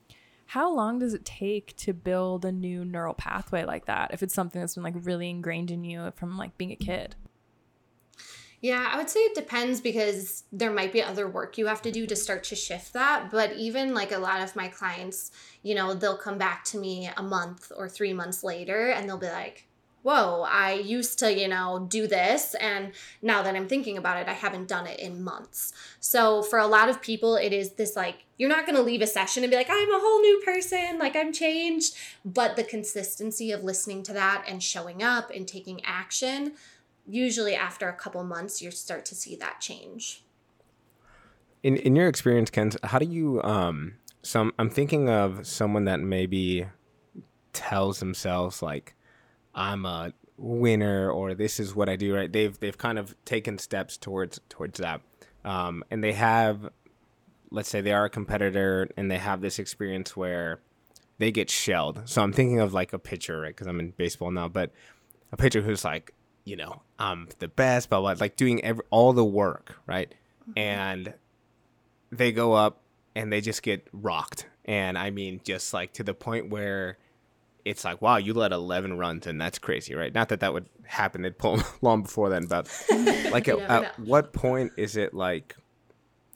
how 0.48 0.74
long 0.74 0.98
does 1.00 1.14
it 1.14 1.26
take 1.26 1.76
to 1.76 1.94
build 1.94 2.46
a 2.46 2.52
new 2.52 2.86
neural 2.86 3.14
pathway 3.14 3.66
like 3.66 3.86
that 3.86 4.14
if 4.14 4.24
it's 4.24 4.34
something 4.34 4.62
that's 4.62 4.76
been 4.76 4.84
like 4.84 4.96
really 5.00 5.30
ingrained 5.30 5.72
in 5.72 5.84
you 5.84 6.12
from 6.16 6.38
like 6.38 6.58
being 6.58 6.72
a 6.72 6.76
kid? 6.76 7.16
Yeah, 8.60 8.90
I 8.92 8.98
would 8.98 9.10
say 9.10 9.20
it 9.20 9.36
depends 9.36 9.82
because 9.82 10.44
there 10.52 10.72
might 10.72 10.92
be 10.92 11.04
other 11.04 11.28
work 11.28 11.58
you 11.58 11.68
have 11.68 11.84
to 11.84 11.92
do 11.92 12.08
to 12.08 12.16
start 12.16 12.44
to 12.46 12.56
shift 12.56 12.94
that. 12.94 13.30
But 13.30 13.56
even 13.56 13.94
like 13.94 14.12
a 14.12 14.18
lot 14.18 14.42
of 14.42 14.56
my 14.56 14.68
clients, 14.68 15.32
you 15.62 15.76
know, 15.76 15.94
they'll 15.94 16.18
come 16.18 16.40
back 16.40 16.64
to 16.66 16.78
me 16.78 17.10
a 17.16 17.24
month 17.24 17.72
or 17.76 17.88
three 17.88 18.14
months 18.14 18.44
later 18.44 18.90
and 18.90 19.08
they'll 19.08 19.18
be 19.18 19.28
like, 19.28 19.68
whoa, 20.02 20.46
I 20.48 20.74
used 20.74 21.20
to, 21.20 21.38
you 21.38 21.50
know, 21.50 21.86
do 21.90 22.08
this. 22.08 22.56
And 22.56 22.94
now 23.22 23.44
that 23.44 23.56
I'm 23.56 23.68
thinking 23.68 23.98
about 23.98 24.18
it, 24.18 24.30
I 24.30 24.34
haven't 24.34 24.70
done 24.70 24.88
it 24.88 25.00
in 25.02 25.22
months. 25.22 25.74
So 26.00 26.42
for 26.42 26.60
a 26.60 26.68
lot 26.68 26.88
of 26.88 27.02
people, 27.02 27.36
it 27.36 27.52
is 27.52 27.74
this 27.74 27.96
like, 27.96 28.24
you're 28.38 28.50
not 28.50 28.66
going 28.66 28.78
to 28.78 28.82
leave 28.82 29.02
a 29.02 29.08
session 29.08 29.44
and 29.44 29.52
be 29.52 29.58
like, 29.58 29.70
I'm 29.70 29.94
a 29.94 30.00
whole 30.00 30.22
new 30.22 30.42
person, 30.46 30.98
like 30.98 31.16
I'm 31.16 31.34
changed. 31.34 31.96
But 32.24 32.56
the 32.56 32.64
consistency 32.64 33.52
of 33.52 33.66
listening 33.66 34.02
to 34.04 34.14
that 34.14 34.46
and 34.48 34.64
showing 34.64 35.04
up 35.04 35.30
and 35.30 35.46
taking 35.48 35.84
action 35.84 36.54
usually 37.08 37.56
after 37.56 37.88
a 37.88 37.94
couple 37.94 38.24
months 38.24 38.62
you 38.62 38.70
start 38.72 39.06
to 39.06 39.16
see 39.16 39.36
that 39.38 39.60
change. 39.62 40.24
In 41.64 41.78
in 41.78 41.96
your 41.96 42.08
experience 42.08 42.50
ken 42.50 42.72
how 42.84 43.00
do 43.00 43.06
you 43.06 43.42
um 43.44 43.96
some 44.22 44.54
i'm 44.60 44.70
thinking 44.70 45.10
of 45.10 45.48
someone 45.48 45.86
that 45.86 46.00
maybe 46.00 46.68
tells 47.52 48.00
themselves 48.00 48.62
like 48.62 48.94
i'm 49.56 49.86
a 49.86 50.14
winner 50.38 51.10
or 51.10 51.34
this 51.34 51.60
is 51.60 51.76
what 51.76 51.90
i 51.90 51.96
do 51.96 52.16
right? 52.16 52.32
They've 52.32 52.58
they've 52.60 52.78
kind 52.78 53.00
of 53.00 53.16
taken 53.26 53.58
steps 53.58 53.98
towards 53.98 54.40
towards 54.50 54.80
that. 54.80 55.02
Um 55.44 55.84
and 55.90 56.04
they 56.04 56.14
have 56.14 56.70
let's 57.50 57.70
say 57.70 57.82
they 57.82 57.94
are 57.94 58.06
a 58.06 58.10
competitor 58.10 58.88
and 58.98 59.10
they 59.10 59.18
have 59.18 59.42
this 59.42 59.58
experience 59.58 60.16
where 60.16 60.60
they 61.18 61.32
get 61.32 61.50
shelled. 61.50 62.02
So 62.06 62.22
i'm 62.22 62.34
thinking 62.34 62.60
of 62.60 62.74
like 62.74 62.94
a 62.94 63.00
pitcher 63.00 63.42
right? 63.42 63.56
Because 63.56 63.66
i'm 63.68 63.80
in 63.80 63.92
baseball 63.92 64.30
now 64.30 64.48
but 64.48 64.72
a 65.32 65.38
pitcher 65.38 65.62
who's 65.62 65.84
like 65.84 66.14
you 66.48 66.56
know, 66.56 66.82
I'm 66.98 67.28
the 67.40 67.48
best, 67.48 67.90
blah 67.90 68.00
blah, 68.00 68.16
like 68.20 68.36
doing 68.36 68.64
every 68.64 68.84
all 68.90 69.14
the 69.14 69.26
work, 69.26 69.78
right? 69.86 70.14
Mm-hmm. 70.50 70.58
And 70.58 71.14
they 72.12 72.32
go 72.32 72.54
up 72.54 72.82
and 73.16 73.32
they 73.32 73.42
just 73.42 73.62
get 73.62 73.86
rocked, 73.92 74.48
and 74.66 74.98
I 74.98 75.10
mean, 75.10 75.42
just 75.44 75.74
like 75.74 75.94
to 75.94 76.04
the 76.04 76.14
point 76.14 76.50
where 76.50 76.98
it's 77.66 77.84
like, 77.84 78.02
wow, 78.02 78.16
you 78.16 78.34
let 78.34 78.54
11 78.54 78.98
runs 78.98 79.28
and 79.28 79.42
that's 79.42 79.60
crazy, 79.60 79.94
right? 79.94 80.14
Not 80.14 80.30
that 80.30 80.40
that 80.40 80.54
would 80.54 80.68
happen; 80.86 81.22
they'd 81.22 81.38
pull 81.38 81.62
long 81.82 82.04
before 82.04 82.30
then, 82.30 82.46
but 82.46 82.70
like, 83.32 83.50
at, 83.50 83.60
at 83.60 84.00
what 84.00 84.32
point 84.32 84.72
is 84.78 84.96
it 84.96 85.14
like 85.14 85.56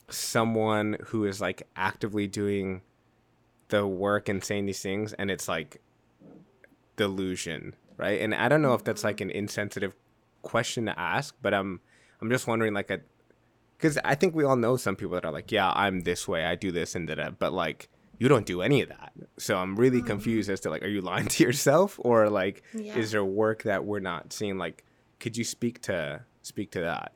someone 0.10 0.98
who 1.06 1.24
is 1.24 1.40
like 1.40 1.64
actively 1.78 2.28
doing 2.28 2.82
the 3.70 3.88
work 3.88 4.28
and 4.28 4.44
saying 4.44 4.66
these 4.66 4.82
things, 4.82 5.14
and 5.14 5.32
it's 5.32 5.48
like 5.48 5.82
delusion 6.98 7.76
right? 8.02 8.20
And 8.20 8.34
I 8.36 8.50
don't 8.50 8.62
know 8.62 8.74
if 8.74 8.84
that's 8.84 9.04
like 9.04 9.22
an 9.22 9.30
insensitive 9.30 9.96
question 10.42 10.88
to 10.88 11.00
ask, 11.00 11.36
but 11.42 11.54
I'm 11.54 11.80
I'm 12.22 12.30
just 12.30 12.48
wondering 12.48 12.74
like 12.74 12.90
a 12.90 13.00
because 13.78 13.98
I 14.04 14.16
think 14.16 14.36
we 14.36 14.44
all 14.44 14.56
know 14.56 14.78
some 14.78 14.96
people 14.96 15.14
that 15.16 15.26
are 15.26 15.32
like, 15.32 15.52
yeah, 15.52 15.72
I'm 15.72 16.02
this 16.02 16.28
way, 16.28 16.46
I 16.46 16.56
do 16.56 16.72
this 16.72 16.96
and 16.96 17.08
that, 17.10 17.40
but 17.40 17.54
like 17.54 17.90
you 18.20 18.28
don't 18.28 18.46
do 18.46 18.62
any 18.62 18.82
of 18.82 18.90
that. 18.90 19.14
So 19.40 19.58
I'm 19.58 19.76
really 19.76 20.00
mm-hmm. 20.00 20.08
confused 20.08 20.50
as 20.50 20.60
to 20.62 20.70
like, 20.70 20.84
are 20.84 20.88
you 20.88 21.02
lying 21.02 21.28
to 21.28 21.44
yourself 21.44 22.00
or 22.00 22.30
like, 22.30 22.64
yeah. 22.74 22.96
is 22.96 23.12
there 23.12 23.26
work 23.26 23.64
that 23.64 23.86
we're 23.86 24.00
not 24.00 24.34
seeing? 24.34 24.58
Like, 24.58 24.84
could 25.20 25.38
you 25.38 25.44
speak 25.44 25.82
to 25.84 26.22
speak 26.44 26.72
to 26.72 26.82
that? 26.82 27.14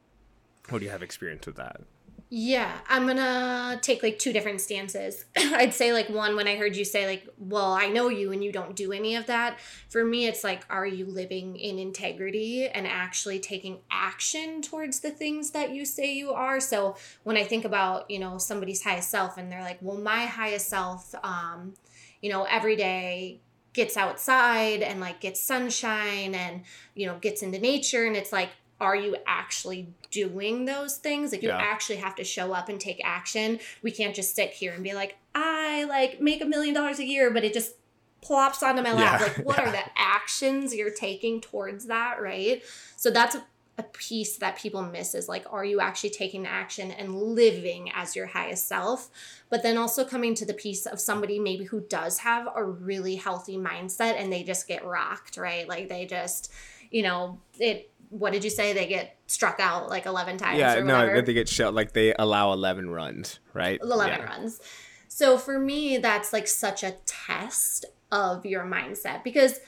Or 0.72 0.80
do 0.80 0.86
you 0.86 0.92
have 0.92 1.04
experience 1.04 1.46
with 1.46 1.58
that? 1.58 1.82
Yeah, 2.30 2.72
I'm 2.90 3.06
gonna 3.06 3.78
take 3.82 4.02
like 4.02 4.18
two 4.18 4.34
different 4.34 4.60
stances. 4.60 5.26
I'd 5.38 5.76
say 5.76 5.94
like 5.94 6.10
one 6.10 6.36
when 6.36 6.48
I 6.48 6.56
heard 6.56 6.76
you 6.76 6.84
say 6.84 7.06
like, 7.06 7.28
"Well, 7.38 7.72
I 7.72 7.88
know 7.88 8.10
you 8.10 8.32
and 8.32 8.44
you 8.44 8.52
don't 8.52 8.76
do 8.76 8.92
any 8.92 9.16
of 9.16 9.28
that." 9.28 9.60
For 9.90 10.04
me, 10.04 10.26
it's 10.26 10.44
like, 10.44 10.66
are 10.70 10.88
you 10.88 11.06
living 11.06 11.56
in 11.56 11.78
integrity 11.78 12.68
and 12.68 12.88
actually 12.88 13.40
taking 13.40 13.78
action 13.92 14.64
towards 14.64 15.02
the 15.02 15.12
things 15.12 15.52
that 15.52 15.70
you 15.70 15.86
say 15.86 16.14
you 16.16 16.32
are? 16.32 16.60
So 16.60 16.96
when 17.24 17.38
I 17.38 17.44
think 17.44 17.64
about 17.64 18.10
you 18.10 18.18
know 18.18 18.40
somebody's 18.40 18.84
highest 18.84 19.12
self 19.12 19.38
and 19.38 19.52
they're 19.52 19.62
like, 19.62 19.78
"Well, 19.82 19.98
my 19.98 20.26
highest 20.26 20.68
self, 20.68 21.14
um, 21.24 21.76
you 22.22 22.32
know, 22.32 22.46
every 22.46 22.76
day 22.76 23.40
gets 23.74 23.98
outside 23.98 24.82
and 24.82 25.00
like 25.00 25.20
gets 25.22 25.42
sunshine 25.42 26.34
and 26.34 26.64
you 26.96 27.06
know 27.06 27.20
gets 27.20 27.44
into 27.44 27.60
nature," 27.60 28.06
and 28.06 28.16
it's 28.16 28.34
like 28.34 28.50
are 28.80 28.96
you 28.96 29.16
actually 29.26 29.88
doing 30.12 30.66
those 30.66 30.98
things 30.98 31.32
like 31.32 31.42
you 31.42 31.50
yeah. 31.50 31.58
actually 31.58 31.96
have 31.96 32.16
to 32.16 32.24
show 32.24 32.54
up 32.54 32.70
and 32.70 32.80
take 32.80 33.00
action 33.04 33.60
we 33.82 33.92
can't 33.92 34.16
just 34.16 34.36
sit 34.36 34.52
here 34.52 34.74
and 34.74 34.84
be 34.84 34.94
like 34.94 35.16
i 35.34 35.84
like 35.86 36.20
make 36.22 36.42
a 36.42 36.46
million 36.46 36.74
dollars 36.74 37.00
a 37.00 37.06
year 37.06 37.32
but 37.32 37.44
it 37.44 37.54
just 37.54 37.76
plops 38.22 38.64
onto 38.64 38.82
my 38.82 38.92
lap 38.92 39.20
yeah. 39.20 39.28
like 39.28 39.46
what 39.46 39.58
yeah. 39.58 39.70
are 39.70 39.72
the 39.72 39.84
actions 39.96 40.74
you're 40.74 40.92
taking 40.92 41.40
towards 41.40 41.86
that 41.86 42.22
right 42.22 42.64
so 42.96 43.10
that's 43.10 43.36
a 43.78 43.84
piece 43.84 44.38
that 44.38 44.58
people 44.58 44.82
miss 44.82 45.14
is 45.14 45.28
like 45.28 45.46
are 45.52 45.66
you 45.66 45.82
actually 45.82 46.10
taking 46.10 46.46
action 46.48 46.92
and 46.92 47.14
living 47.14 47.92
as 47.94 48.16
your 48.16 48.26
highest 48.26 48.68
self 48.68 49.10
but 49.50 49.64
then 49.64 49.78
also 49.78 50.06
coming 50.06 50.34
to 50.34 50.46
the 50.46 50.54
piece 50.54 50.86
of 50.86 51.00
somebody 51.00 51.40
maybe 51.40 51.66
who 51.66 51.82
does 51.82 52.20
have 52.20 52.48
a 52.56 52.64
really 52.64 53.16
healthy 53.16 53.58
mindset 53.58 54.16
and 54.18 54.32
they 54.32 54.44
just 54.44 54.68
get 54.68 54.86
rocked 54.86 55.36
right 55.36 55.68
like 55.68 55.90
they 55.90 56.06
just 56.06 56.52
you 56.90 57.04
know 57.04 57.38
it 57.60 57.92
what 58.18 58.32
did 58.32 58.44
you 58.44 58.50
say? 58.50 58.74
They 58.74 58.88
get 58.88 59.18
struck 59.28 59.60
out 59.60 59.90
like 59.90 60.06
11 60.06 60.38
times. 60.38 60.58
Yeah, 60.58 60.80
no, 60.82 61.22
they 61.22 61.34
get 61.34 61.50
shut, 61.50 61.74
Like 61.74 61.92
they 61.92 62.14
allow 62.18 62.54
11 62.54 62.90
runs, 62.90 63.40
right? 63.54 63.80
11 63.82 64.20
yeah. 64.20 64.26
runs. 64.26 64.62
So 65.08 65.38
for 65.38 65.60
me, 65.60 65.98
that's 65.98 66.32
like 66.32 66.48
such 66.48 66.84
a 66.84 66.96
test 67.06 67.86
of 68.12 68.46
your 68.46 68.64
mindset 68.64 69.24
because 69.24 69.60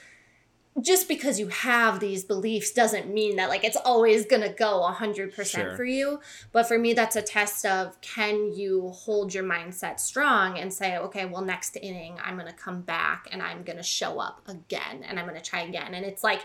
just 0.80 1.08
because 1.08 1.40
you 1.40 1.48
have 1.48 1.98
these 1.98 2.24
beliefs 2.24 2.70
doesn't 2.70 3.12
mean 3.12 3.36
that 3.36 3.48
like 3.48 3.64
it's 3.64 3.76
always 3.76 4.24
going 4.26 4.42
to 4.42 4.48
go 4.48 4.88
100% 4.88 5.44
sure. 5.44 5.76
for 5.76 5.84
you 5.84 6.20
but 6.52 6.68
for 6.68 6.78
me 6.78 6.92
that's 6.92 7.16
a 7.16 7.22
test 7.22 7.66
of 7.66 8.00
can 8.00 8.52
you 8.54 8.88
hold 8.90 9.34
your 9.34 9.42
mindset 9.42 9.98
strong 9.98 10.56
and 10.56 10.72
say 10.72 10.96
okay 10.96 11.24
well 11.24 11.42
next 11.42 11.76
inning 11.82 12.16
i'm 12.22 12.36
going 12.36 12.46
to 12.46 12.52
come 12.52 12.80
back 12.82 13.26
and 13.32 13.42
i'm 13.42 13.64
going 13.64 13.76
to 13.76 13.82
show 13.82 14.20
up 14.20 14.40
again 14.46 15.02
and 15.02 15.18
i'm 15.18 15.26
going 15.26 15.36
to 15.36 15.44
try 15.44 15.62
again 15.62 15.94
and 15.94 16.06
it's 16.06 16.22
like 16.22 16.42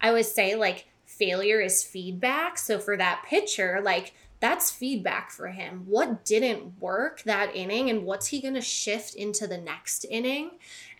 i 0.00 0.08
always 0.08 0.32
say 0.32 0.54
like 0.54 0.86
failure 1.18 1.60
is 1.60 1.82
feedback. 1.82 2.58
So 2.58 2.78
for 2.78 2.96
that 2.96 3.24
pitcher, 3.26 3.80
like 3.82 4.14
that's 4.40 4.70
feedback 4.70 5.30
for 5.30 5.48
him. 5.48 5.84
What 5.86 6.24
didn't 6.26 6.78
work 6.78 7.22
that 7.22 7.56
inning 7.56 7.88
and 7.88 8.04
what's 8.04 8.26
he 8.26 8.42
going 8.42 8.52
to 8.54 8.60
shift 8.60 9.14
into 9.14 9.46
the 9.46 9.56
next 9.56 10.04
inning? 10.04 10.50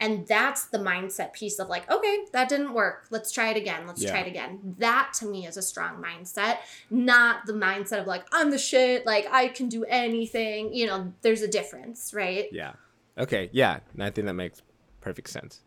And 0.01 0.27
that's 0.27 0.65
the 0.67 0.79
mindset 0.79 1.35
piece 1.35 1.59
of 1.59 1.69
like, 1.69 1.91
okay, 1.91 2.25
that 2.33 2.49
didn't 2.49 2.73
work. 2.73 3.07
Let's 3.11 3.31
try 3.31 3.51
it 3.51 3.59
again. 3.59 3.87
Let's 3.87 4.03
yeah. 4.03 4.13
try 4.13 4.21
it 4.21 4.29
again. 4.29 4.77
That 4.79 5.13
to 5.19 5.27
me 5.27 5.47
is 5.47 5.59
a 5.59 5.63
strong 5.63 6.03
mindset, 6.03 6.59
not 6.89 7.45
the 7.45 7.53
mindset 7.53 8.01
of 8.01 8.07
like, 8.07 8.25
I'm 8.33 8.51
the 8.51 8.57
shit, 8.57 9.05
like 9.05 9.27
I 9.31 9.49
can 9.49 9.69
do 9.69 9.85
anything. 9.85 10.73
You 10.73 10.87
know, 10.87 11.13
there's 11.21 11.43
a 11.43 11.49
difference, 11.49 12.15
right? 12.15 12.47
Yeah. 12.51 12.73
Okay. 13.19 13.51
Yeah. 13.53 13.81
And 13.93 14.03
I 14.03 14.11
think 14.11 14.27
that 14.27 14.35
makes 14.35 14.63
perfect 15.03 15.29
sense. 15.29 15.61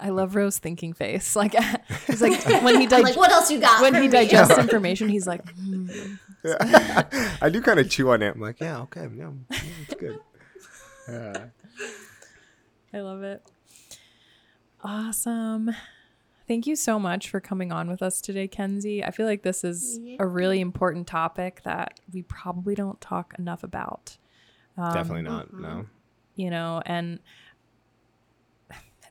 I 0.00 0.10
love 0.10 0.34
Ro's 0.34 0.58
thinking 0.58 0.92
face. 0.92 1.36
Like 1.44 1.54
he's 2.06 2.22
like 2.22 2.62
when 2.62 2.80
he 2.80 2.86
dig- 2.88 3.02
like 3.02 3.16
what 3.16 3.30
else 3.30 3.50
you 3.50 3.60
got? 3.60 3.82
When 3.82 3.94
he 4.00 4.08
digests 4.08 4.58
information, 4.58 5.08
he's 5.08 5.26
like. 5.26 5.44
Mm. 5.56 6.18
Yeah. 6.44 7.34
I 7.40 7.48
do 7.48 7.62
kind 7.62 7.80
of 7.80 7.88
chew 7.88 8.10
on 8.10 8.22
it. 8.22 8.34
I'm 8.34 8.40
like, 8.40 8.60
yeah, 8.60 8.80
okay, 8.82 9.08
yeah, 9.16 9.30
yeah 9.50 9.58
it's 9.82 9.94
good. 9.94 10.18
Yeah. 11.08 11.44
I 12.92 13.00
love 13.00 13.22
it. 13.22 13.42
Awesome. 14.82 15.70
Thank 16.46 16.66
you 16.66 16.76
so 16.76 16.98
much 16.98 17.30
for 17.30 17.40
coming 17.40 17.72
on 17.72 17.88
with 17.88 18.02
us 18.02 18.20
today, 18.20 18.46
Kenzie. 18.46 19.02
I 19.02 19.10
feel 19.10 19.24
like 19.24 19.42
this 19.42 19.64
is 19.64 19.98
a 20.18 20.26
really 20.26 20.60
important 20.60 21.06
topic 21.06 21.62
that 21.64 22.00
we 22.12 22.20
probably 22.22 22.74
don't 22.74 23.00
talk 23.00 23.34
enough 23.38 23.64
about. 23.64 24.18
Um, 24.76 24.92
Definitely 24.92 25.22
not. 25.22 25.46
Mm-hmm. 25.46 25.62
No. 25.62 25.86
You 26.36 26.50
know, 26.50 26.82
and 26.84 27.20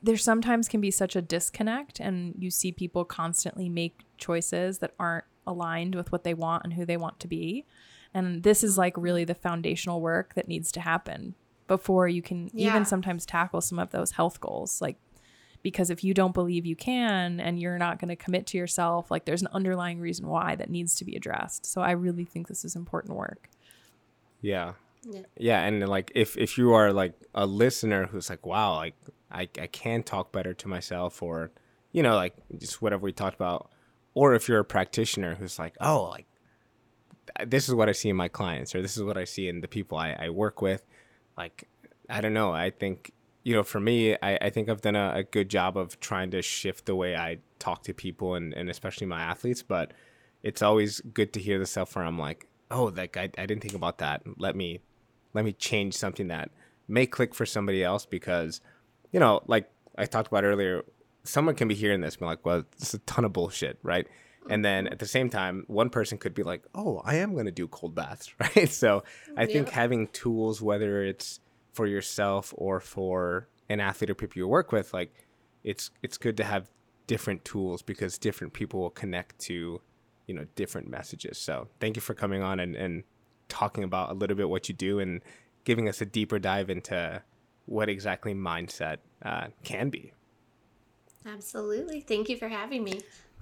there 0.04 0.16
sometimes 0.18 0.68
can 0.68 0.80
be 0.80 0.90
such 0.90 1.16
a 1.16 1.22
disconnect 1.22 1.98
and 1.98 2.34
you 2.38 2.50
see 2.50 2.70
people 2.70 3.04
constantly 3.04 3.70
make 3.70 4.00
choices 4.18 4.78
that 4.78 4.92
aren't 4.98 5.24
aligned 5.46 5.94
with 5.94 6.12
what 6.12 6.24
they 6.24 6.34
want 6.34 6.62
and 6.64 6.74
who 6.74 6.84
they 6.84 6.98
want 6.98 7.18
to 7.20 7.28
be. 7.28 7.64
And 8.12 8.42
this 8.42 8.62
is 8.62 8.76
like 8.76 8.94
really 8.96 9.24
the 9.24 9.34
foundational 9.34 10.02
work 10.02 10.34
that 10.34 10.46
needs 10.46 10.70
to 10.72 10.80
happen 10.80 11.34
before 11.66 12.06
you 12.06 12.20
can 12.20 12.50
yeah. 12.52 12.68
even 12.68 12.84
sometimes 12.84 13.24
tackle 13.24 13.62
some 13.62 13.78
of 13.78 13.90
those 13.90 14.12
health 14.12 14.40
goals. 14.40 14.82
Like 14.82 14.98
because 15.62 15.88
if 15.88 16.04
you 16.04 16.12
don't 16.12 16.34
believe 16.34 16.66
you 16.66 16.76
can 16.76 17.40
and 17.40 17.58
you're 17.58 17.78
not 17.78 17.98
going 17.98 18.10
to 18.10 18.16
commit 18.16 18.46
to 18.48 18.58
yourself 18.58 19.10
like 19.10 19.24
there's 19.24 19.40
an 19.40 19.48
underlying 19.54 19.98
reason 19.98 20.28
why 20.28 20.54
that 20.54 20.68
needs 20.68 20.94
to 20.96 21.04
be 21.06 21.16
addressed. 21.16 21.64
So 21.64 21.80
i 21.80 21.92
really 21.92 22.26
think 22.26 22.48
this 22.48 22.64
is 22.64 22.76
important 22.76 23.16
work. 23.16 23.48
Yeah 24.42 24.74
yeah. 25.06 25.20
yeah 25.36 25.60
and 25.62 25.86
like 25.88 26.12
if 26.14 26.36
if 26.36 26.58
you 26.58 26.72
are 26.72 26.92
like 26.92 27.14
a 27.34 27.46
listener 27.46 28.06
who's 28.06 28.30
like 28.30 28.44
wow 28.46 28.76
like 28.76 28.94
I, 29.30 29.48
I 29.60 29.66
can 29.66 30.02
talk 30.02 30.32
better 30.32 30.54
to 30.54 30.68
myself 30.68 31.22
or 31.22 31.50
you 31.92 32.02
know 32.02 32.14
like 32.14 32.34
just 32.58 32.80
whatever 32.80 33.02
we 33.02 33.12
talked 33.12 33.34
about 33.34 33.70
or 34.14 34.34
if 34.34 34.48
you're 34.48 34.60
a 34.60 34.64
practitioner 34.64 35.34
who's 35.34 35.58
like 35.58 35.76
oh 35.80 36.04
like 36.10 36.26
this 37.46 37.68
is 37.68 37.74
what 37.74 37.88
i 37.88 37.92
see 37.92 38.08
in 38.10 38.16
my 38.16 38.28
clients 38.28 38.74
or 38.74 38.82
this 38.82 38.96
is 38.96 39.02
what 39.02 39.16
i 39.16 39.24
see 39.24 39.48
in 39.48 39.60
the 39.60 39.68
people 39.68 39.98
i, 39.98 40.12
I 40.12 40.28
work 40.28 40.62
with 40.62 40.84
like 41.36 41.68
I 42.08 42.20
don't 42.20 42.34
know. 42.34 42.52
I 42.52 42.70
think 42.70 43.12
you 43.42 43.54
know, 43.54 43.62
for 43.62 43.78
me, 43.78 44.14
I, 44.22 44.38
I 44.40 44.50
think 44.50 44.70
I've 44.70 44.80
done 44.80 44.96
a, 44.96 45.12
a, 45.16 45.22
good 45.22 45.50
job 45.50 45.76
of 45.76 46.00
trying 46.00 46.30
to 46.30 46.40
shift 46.40 46.86
the 46.86 46.94
way 46.94 47.14
I 47.14 47.40
talk 47.58 47.82
to 47.82 47.92
people 47.92 48.36
and, 48.36 48.54
and 48.54 48.70
especially 48.70 49.06
my 49.06 49.20
athletes. 49.20 49.62
But 49.62 49.92
it's 50.42 50.62
always 50.62 51.02
good 51.02 51.34
to 51.34 51.40
hear 51.40 51.58
the 51.58 51.66
stuff 51.66 51.94
where 51.94 52.06
I'm 52.06 52.18
like, 52.18 52.46
oh, 52.70 52.84
like 52.84 53.18
I, 53.18 53.24
I 53.36 53.44
didn't 53.44 53.60
think 53.60 53.74
about 53.74 53.98
that. 53.98 54.22
Let 54.38 54.56
me 54.56 54.80
let 55.34 55.44
me 55.44 55.52
change 55.52 55.94
something 55.94 56.28
that 56.28 56.50
may 56.88 57.06
click 57.06 57.34
for 57.34 57.44
somebody 57.44 57.84
else 57.84 58.06
because, 58.06 58.60
you 59.12 59.20
know, 59.20 59.42
like 59.46 59.70
I 59.98 60.06
talked 60.06 60.28
about 60.28 60.44
earlier, 60.44 60.82
someone 61.24 61.54
can 61.54 61.68
be 61.68 61.74
hearing 61.74 62.00
this 62.00 62.14
and 62.14 62.20
be 62.20 62.26
like, 62.26 62.46
well, 62.46 62.64
it's 62.76 62.94
a 62.94 62.98
ton 63.00 63.24
of 63.24 63.32
bullshit, 63.32 63.78
right? 63.82 64.06
And 64.48 64.64
then 64.64 64.86
at 64.88 64.98
the 64.98 65.06
same 65.06 65.30
time, 65.30 65.64
one 65.68 65.88
person 65.88 66.18
could 66.18 66.34
be 66.34 66.42
like, 66.42 66.62
oh, 66.74 67.00
I 67.04 67.16
am 67.16 67.32
going 67.32 67.46
to 67.46 67.52
do 67.52 67.66
cold 67.66 67.94
baths, 67.94 68.32
right? 68.40 68.70
So 68.70 69.04
I 69.36 69.46
think 69.46 69.70
having 69.70 70.08
tools, 70.08 70.60
whether 70.60 71.02
it's 71.02 71.40
for 71.72 71.86
yourself 71.86 72.52
or 72.56 72.80
for 72.80 73.48
an 73.68 73.80
athlete 73.80 74.10
or 74.10 74.14
people 74.14 74.38
you 74.38 74.46
work 74.46 74.70
with, 74.70 74.92
like 74.92 75.12
it's 75.62 75.90
it's 76.02 76.18
good 76.18 76.36
to 76.36 76.44
have 76.44 76.70
different 77.06 77.44
tools 77.44 77.82
because 77.82 78.18
different 78.18 78.52
people 78.52 78.80
will 78.80 78.90
connect 78.90 79.38
to, 79.38 79.80
you 80.26 80.34
know, 80.34 80.46
different 80.54 80.88
messages. 80.88 81.38
So 81.38 81.68
thank 81.80 81.96
you 81.96 82.02
for 82.02 82.14
coming 82.14 82.42
on 82.42 82.60
and, 82.60 82.76
and 82.76 83.04
talking 83.48 83.84
about 83.84 84.10
a 84.10 84.14
little 84.14 84.36
bit 84.36 84.48
what 84.48 84.68
you 84.68 84.74
do 84.74 84.98
and 84.98 85.20
giving 85.64 85.88
us 85.88 86.00
a 86.00 86.06
deeper 86.06 86.38
dive 86.38 86.70
into 86.70 87.22
what 87.66 87.88
exactly 87.88 88.34
mindset 88.34 88.98
uh, 89.24 89.46
can 89.62 89.90
be. 89.90 90.12
Absolutely. 91.26 92.00
Thank 92.00 92.28
you 92.28 92.36
for 92.36 92.48
having 92.48 92.84
me. 92.84 93.00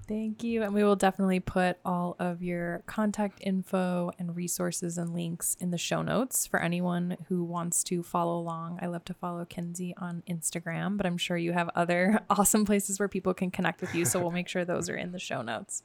Thank 0.08 0.42
you. 0.42 0.62
And 0.62 0.74
we 0.74 0.82
will 0.82 0.96
definitely 0.96 1.40
put 1.40 1.78
all 1.84 2.16
of 2.18 2.42
your 2.42 2.82
contact 2.86 3.38
info 3.40 4.10
and 4.18 4.34
resources 4.34 4.98
and 4.98 5.14
links 5.14 5.56
in 5.60 5.70
the 5.70 5.78
show 5.78 6.02
notes 6.02 6.46
for 6.46 6.60
anyone 6.60 7.16
who 7.28 7.44
wants 7.44 7.84
to 7.84 8.02
follow 8.02 8.38
along. 8.38 8.78
I 8.82 8.86
love 8.86 9.04
to 9.06 9.14
follow 9.14 9.44
Kenzie 9.44 9.94
on 9.96 10.22
Instagram, 10.28 10.96
but 10.96 11.06
I'm 11.06 11.18
sure 11.18 11.36
you 11.36 11.52
have 11.52 11.70
other 11.74 12.20
awesome 12.30 12.64
places 12.64 12.98
where 12.98 13.08
people 13.08 13.32
can 13.32 13.50
connect 13.50 13.80
with 13.80 13.94
you. 13.94 14.04
So 14.04 14.20
we'll 14.20 14.32
make 14.32 14.48
sure 14.48 14.64
those 14.64 14.88
are 14.88 14.96
in 14.96 15.12
the 15.12 15.20
show 15.20 15.40
notes. 15.40 15.82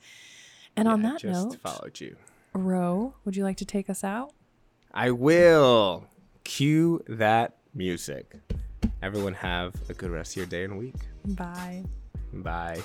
And 0.75 0.87
yeah, 0.87 0.93
on 0.93 1.01
that 1.03 1.09
note, 1.09 1.19
just 1.21 1.49
note, 1.49 1.59
followed 1.61 1.99
you. 1.99 2.15
Ro, 2.65 3.15
would 3.25 3.35
you 3.35 3.43
like 3.43 3.57
to 3.57 3.65
take 3.65 3.89
us 3.89 4.03
out? 4.03 4.33
I 4.93 5.11
will. 5.11 6.07
Cue 6.43 7.03
that 7.07 7.57
music. 7.73 8.35
Everyone 9.01 9.33
have 9.33 9.73
a 9.89 9.93
good 9.93 10.09
rest 10.09 10.33
of 10.33 10.37
your 10.37 10.45
day 10.45 10.63
and 10.63 10.77
week. 10.77 10.95
Bye. 11.25 11.83
Bye. 12.33 12.81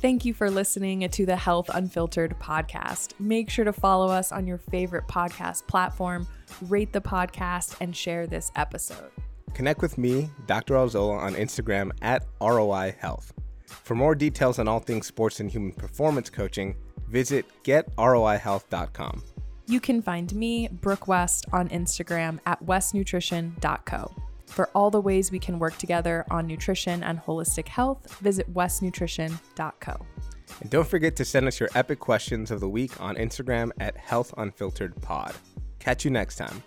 Thank 0.00 0.24
you 0.24 0.32
for 0.32 0.50
listening 0.50 1.06
to 1.06 1.26
the 1.26 1.36
Health 1.36 1.68
Unfiltered 1.72 2.38
podcast. 2.40 3.12
Make 3.18 3.50
sure 3.50 3.66
to 3.66 3.72
follow 3.72 4.08
us 4.08 4.32
on 4.32 4.46
your 4.46 4.56
favorite 4.56 5.06
podcast 5.08 5.66
platform, 5.66 6.26
rate 6.62 6.92
the 6.92 7.02
podcast, 7.02 7.76
and 7.82 7.94
share 7.94 8.26
this 8.26 8.50
episode. 8.56 9.10
Connect 9.52 9.82
with 9.82 9.98
me, 9.98 10.30
Dr. 10.46 10.74
Alzola, 10.74 11.18
on 11.18 11.34
Instagram 11.34 11.90
at 12.00 12.24
ROI 12.40 12.94
Health. 12.98 13.34
For 13.66 13.94
more 13.94 14.14
details 14.14 14.58
on 14.58 14.68
all 14.68 14.80
things 14.80 15.06
sports 15.06 15.38
and 15.40 15.50
human 15.50 15.72
performance 15.72 16.30
coaching, 16.30 16.76
visit 17.10 17.44
getroihealth.com. 17.64 19.22
You 19.66 19.80
can 19.80 20.02
find 20.02 20.34
me, 20.34 20.68
Brooke 20.68 21.06
West, 21.06 21.46
on 21.52 21.68
Instagram 21.68 22.40
at 22.46 22.64
westnutrition.co. 22.64 24.14
For 24.46 24.68
all 24.74 24.90
the 24.90 25.00
ways 25.00 25.30
we 25.30 25.38
can 25.38 25.60
work 25.60 25.78
together 25.78 26.24
on 26.28 26.46
nutrition 26.46 27.04
and 27.04 27.20
holistic 27.20 27.68
health, 27.68 28.12
visit 28.16 28.52
westnutrition.co. 28.52 30.06
And 30.60 30.70
don't 30.70 30.88
forget 30.88 31.14
to 31.16 31.24
send 31.24 31.46
us 31.46 31.60
your 31.60 31.68
epic 31.76 32.00
questions 32.00 32.50
of 32.50 32.58
the 32.58 32.68
week 32.68 33.00
on 33.00 33.14
Instagram 33.14 33.70
at 33.78 33.96
healthunfilteredpod. 33.96 35.34
Catch 35.78 36.04
you 36.04 36.10
next 36.10 36.36
time. 36.36 36.62